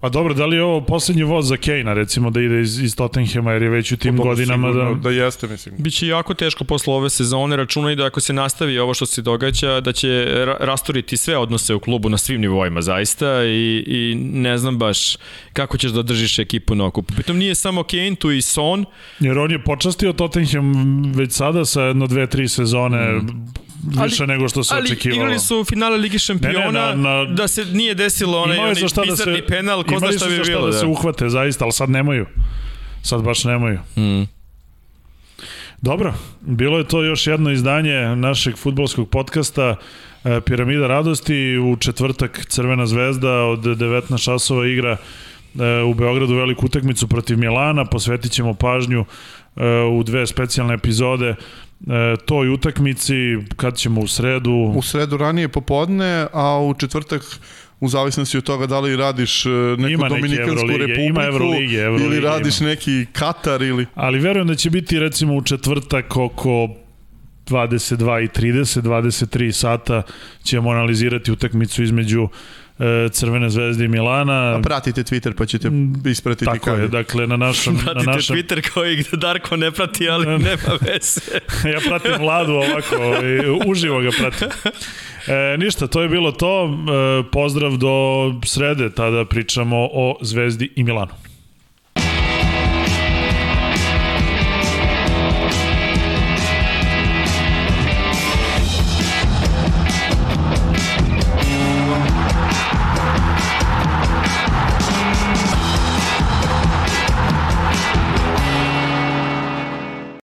A 0.00 0.08
dobro, 0.08 0.34
da 0.34 0.46
li 0.46 0.56
je 0.56 0.62
ovo 0.62 0.80
poslednji 0.80 1.22
voz 1.22 1.48
za 1.48 1.56
Kejna, 1.56 1.94
recimo 1.94 2.30
da 2.30 2.40
ide 2.40 2.60
iz, 2.60 2.78
iz 2.78 2.96
Tottenhema, 2.96 3.52
jer 3.52 3.62
je 3.62 3.68
već 3.68 3.92
u 3.92 3.96
tim 3.96 4.16
godinama 4.16 4.72
da... 4.72 4.94
Da 5.02 5.10
jeste, 5.10 5.46
mislim. 5.46 5.74
Biće 5.78 6.06
jako 6.06 6.34
teško 6.34 6.64
posle 6.64 6.94
ove 6.94 7.10
sezone, 7.10 7.56
računaj 7.56 7.96
da 7.96 8.06
ako 8.06 8.20
se 8.20 8.32
nastavi 8.32 8.78
ovo 8.78 8.94
što 8.94 9.06
se 9.06 9.22
događa, 9.22 9.80
da 9.80 9.92
će 9.92 10.26
rastoriti 10.60 11.16
sve 11.16 11.36
odnose 11.36 11.74
u 11.74 11.80
klubu 11.80 12.08
na 12.08 12.18
svim 12.18 12.40
nivoima, 12.40 12.82
zaista, 12.82 13.44
i, 13.44 13.84
i 13.86 14.14
ne 14.14 14.58
znam 14.58 14.78
baš 14.78 15.16
kako 15.52 15.78
ćeš 15.78 15.90
da 15.90 16.02
držiš 16.02 16.38
ekipu 16.38 16.74
na 16.74 16.84
okupu. 16.84 17.14
Pritom 17.14 17.38
nije 17.38 17.54
samo 17.54 17.82
Kane, 17.82 18.14
tu 18.14 18.30
i 18.30 18.42
Son. 18.42 18.84
Jer 19.20 19.38
on 19.38 19.50
je 19.50 19.64
počastio 19.64 20.12
Tottenham 20.12 21.02
već 21.12 21.32
sada 21.32 21.64
sa 21.64 21.82
jedno, 21.82 22.06
dve, 22.06 22.26
tri 22.26 22.48
sezone, 22.48 23.12
mm 23.12 23.65
više 23.94 24.22
ali, 24.22 24.28
nego 24.28 24.48
što 24.48 24.64
se 24.64 24.74
ali 24.74 24.84
očekivalo. 24.84 25.16
igrali 25.16 25.38
su 25.38 25.64
finale 25.64 25.96
Ligi 25.96 26.18
šampiona, 26.18 26.60
Ne, 26.60 26.72
ne, 26.72 26.72
na- 26.72 26.94
na- 26.94 27.24
da 27.24 27.48
se 27.48 27.64
nije 27.64 27.94
desilo 27.94 28.38
onaj, 28.38 28.56
Imali 28.56 28.70
onaj 28.70 28.88
su 28.88 28.94
da 28.96 29.02
bizarni 29.02 29.36
se, 29.36 29.46
penal, 29.46 29.82
ko 29.82 29.88
zna 29.88 29.96
imali 29.98 30.12
šta 30.12 30.24
su 30.24 30.30
bi 30.30 30.36
za 30.36 30.44
šta 30.44 30.52
bilo. 30.52 30.66
da, 30.66 30.72
se 30.72 30.86
uhvate, 30.86 31.28
zaista, 31.28 31.64
ali 31.64 31.72
sad 31.72 31.90
nemaju. 31.90 32.26
Sad 33.02 33.22
baš 33.22 33.44
nemaju. 33.44 33.78
Mm. 33.96 34.22
Dobro, 35.78 36.14
bilo 36.40 36.78
je 36.78 36.84
to 36.84 37.02
još 37.02 37.26
jedno 37.26 37.50
izdanje 37.50 38.16
našeg 38.16 38.56
futbolskog 38.56 39.10
podcasta 39.10 39.76
e, 40.24 40.40
Piramida 40.40 40.86
radosti. 40.86 41.34
U 41.58 41.76
četvrtak 41.76 42.46
Crvena 42.48 42.86
zvezda 42.86 43.32
od 43.32 43.58
19 43.60 44.24
časova 44.24 44.66
igra 44.66 44.96
e, 45.60 45.82
u 45.82 45.94
Beogradu 45.94 46.34
veliku 46.34 46.66
utakmicu 46.66 47.08
protiv 47.08 47.38
Milana. 47.38 47.84
Posvetit 47.84 48.32
ćemo 48.32 48.54
pažnju 48.54 49.04
e, 49.56 49.64
u 49.82 50.02
dve 50.02 50.26
specijalne 50.26 50.74
epizode 50.74 51.34
e, 51.80 52.16
toj 52.26 52.48
utakmici 52.48 53.14
kad 53.56 53.76
ćemo 53.76 54.00
u 54.00 54.06
sredu 54.06 54.72
U 54.76 54.82
sredu 54.82 55.16
ranije 55.16 55.48
popodne, 55.48 56.26
a 56.32 56.60
u 56.60 56.74
četvrtak 56.74 57.22
u 57.80 57.88
zavisnosti 57.88 58.38
od 58.38 58.44
toga 58.44 58.66
da 58.66 58.80
li 58.80 58.96
radiš 58.96 59.46
e, 59.46 59.48
neku 59.78 59.92
Ima 59.92 60.08
Dominikansku 60.08 60.52
Evrolige, 60.52 60.78
republiku 60.78 61.00
ima 61.00 61.24
Evrolige, 61.24 61.76
Evrolige 61.76 62.04
ili 62.06 62.20
radiš 62.20 62.60
ima. 62.60 62.68
neki 62.68 63.06
Katar 63.12 63.62
ili 63.62 63.86
ali 63.94 64.18
verujem 64.18 64.48
da 64.48 64.54
će 64.54 64.70
biti 64.70 65.00
recimo 65.00 65.34
u 65.34 65.42
četvrtak 65.42 66.16
oko 66.16 66.68
22 67.46 68.24
i 68.24 68.28
30, 68.28 68.80
23 68.80 69.52
sata 69.52 70.02
ćemo 70.42 70.70
analizirati 70.70 71.32
utakmicu 71.32 71.82
između 71.82 72.28
Crvene 73.10 73.50
zvezde 73.50 73.84
i 73.84 73.88
Milana. 73.88 74.56
a 74.56 74.60
pratite 74.62 75.02
Twitter 75.02 75.32
pa 75.36 75.46
ćete 75.46 75.70
ispratiti 76.10 76.44
Tako 76.44 76.64
kad 76.64 76.78
je, 76.78 76.88
dakle 76.88 77.26
na 77.26 77.36
našem, 77.36 77.74
na 77.74 77.80
Pratite 77.82 78.10
našem 78.10 78.36
Twitter 78.36 78.70
koji 78.74 79.04
Darko 79.22 79.56
ne 79.56 79.70
prati, 79.70 80.08
ali 80.08 80.26
nema 80.26 80.78
veze. 80.80 81.20
ja 81.74 81.80
pratim 81.88 82.12
Vladu 82.18 82.52
ovako, 82.52 82.96
ovaj, 82.96 83.50
uživo 83.66 84.00
ga 84.00 84.10
pratim. 84.18 84.48
E, 85.26 85.56
ništa, 85.58 85.86
to 85.86 86.02
je 86.02 86.08
bilo 86.08 86.32
to. 86.32 86.64
E, 86.64 87.30
pozdrav 87.30 87.76
do 87.76 87.94
srede, 88.44 88.90
tada 88.90 89.24
pričamo 89.24 89.76
o 89.92 90.18
Zvezdi 90.22 90.72
i 90.76 90.84
Milanu. 90.84 91.25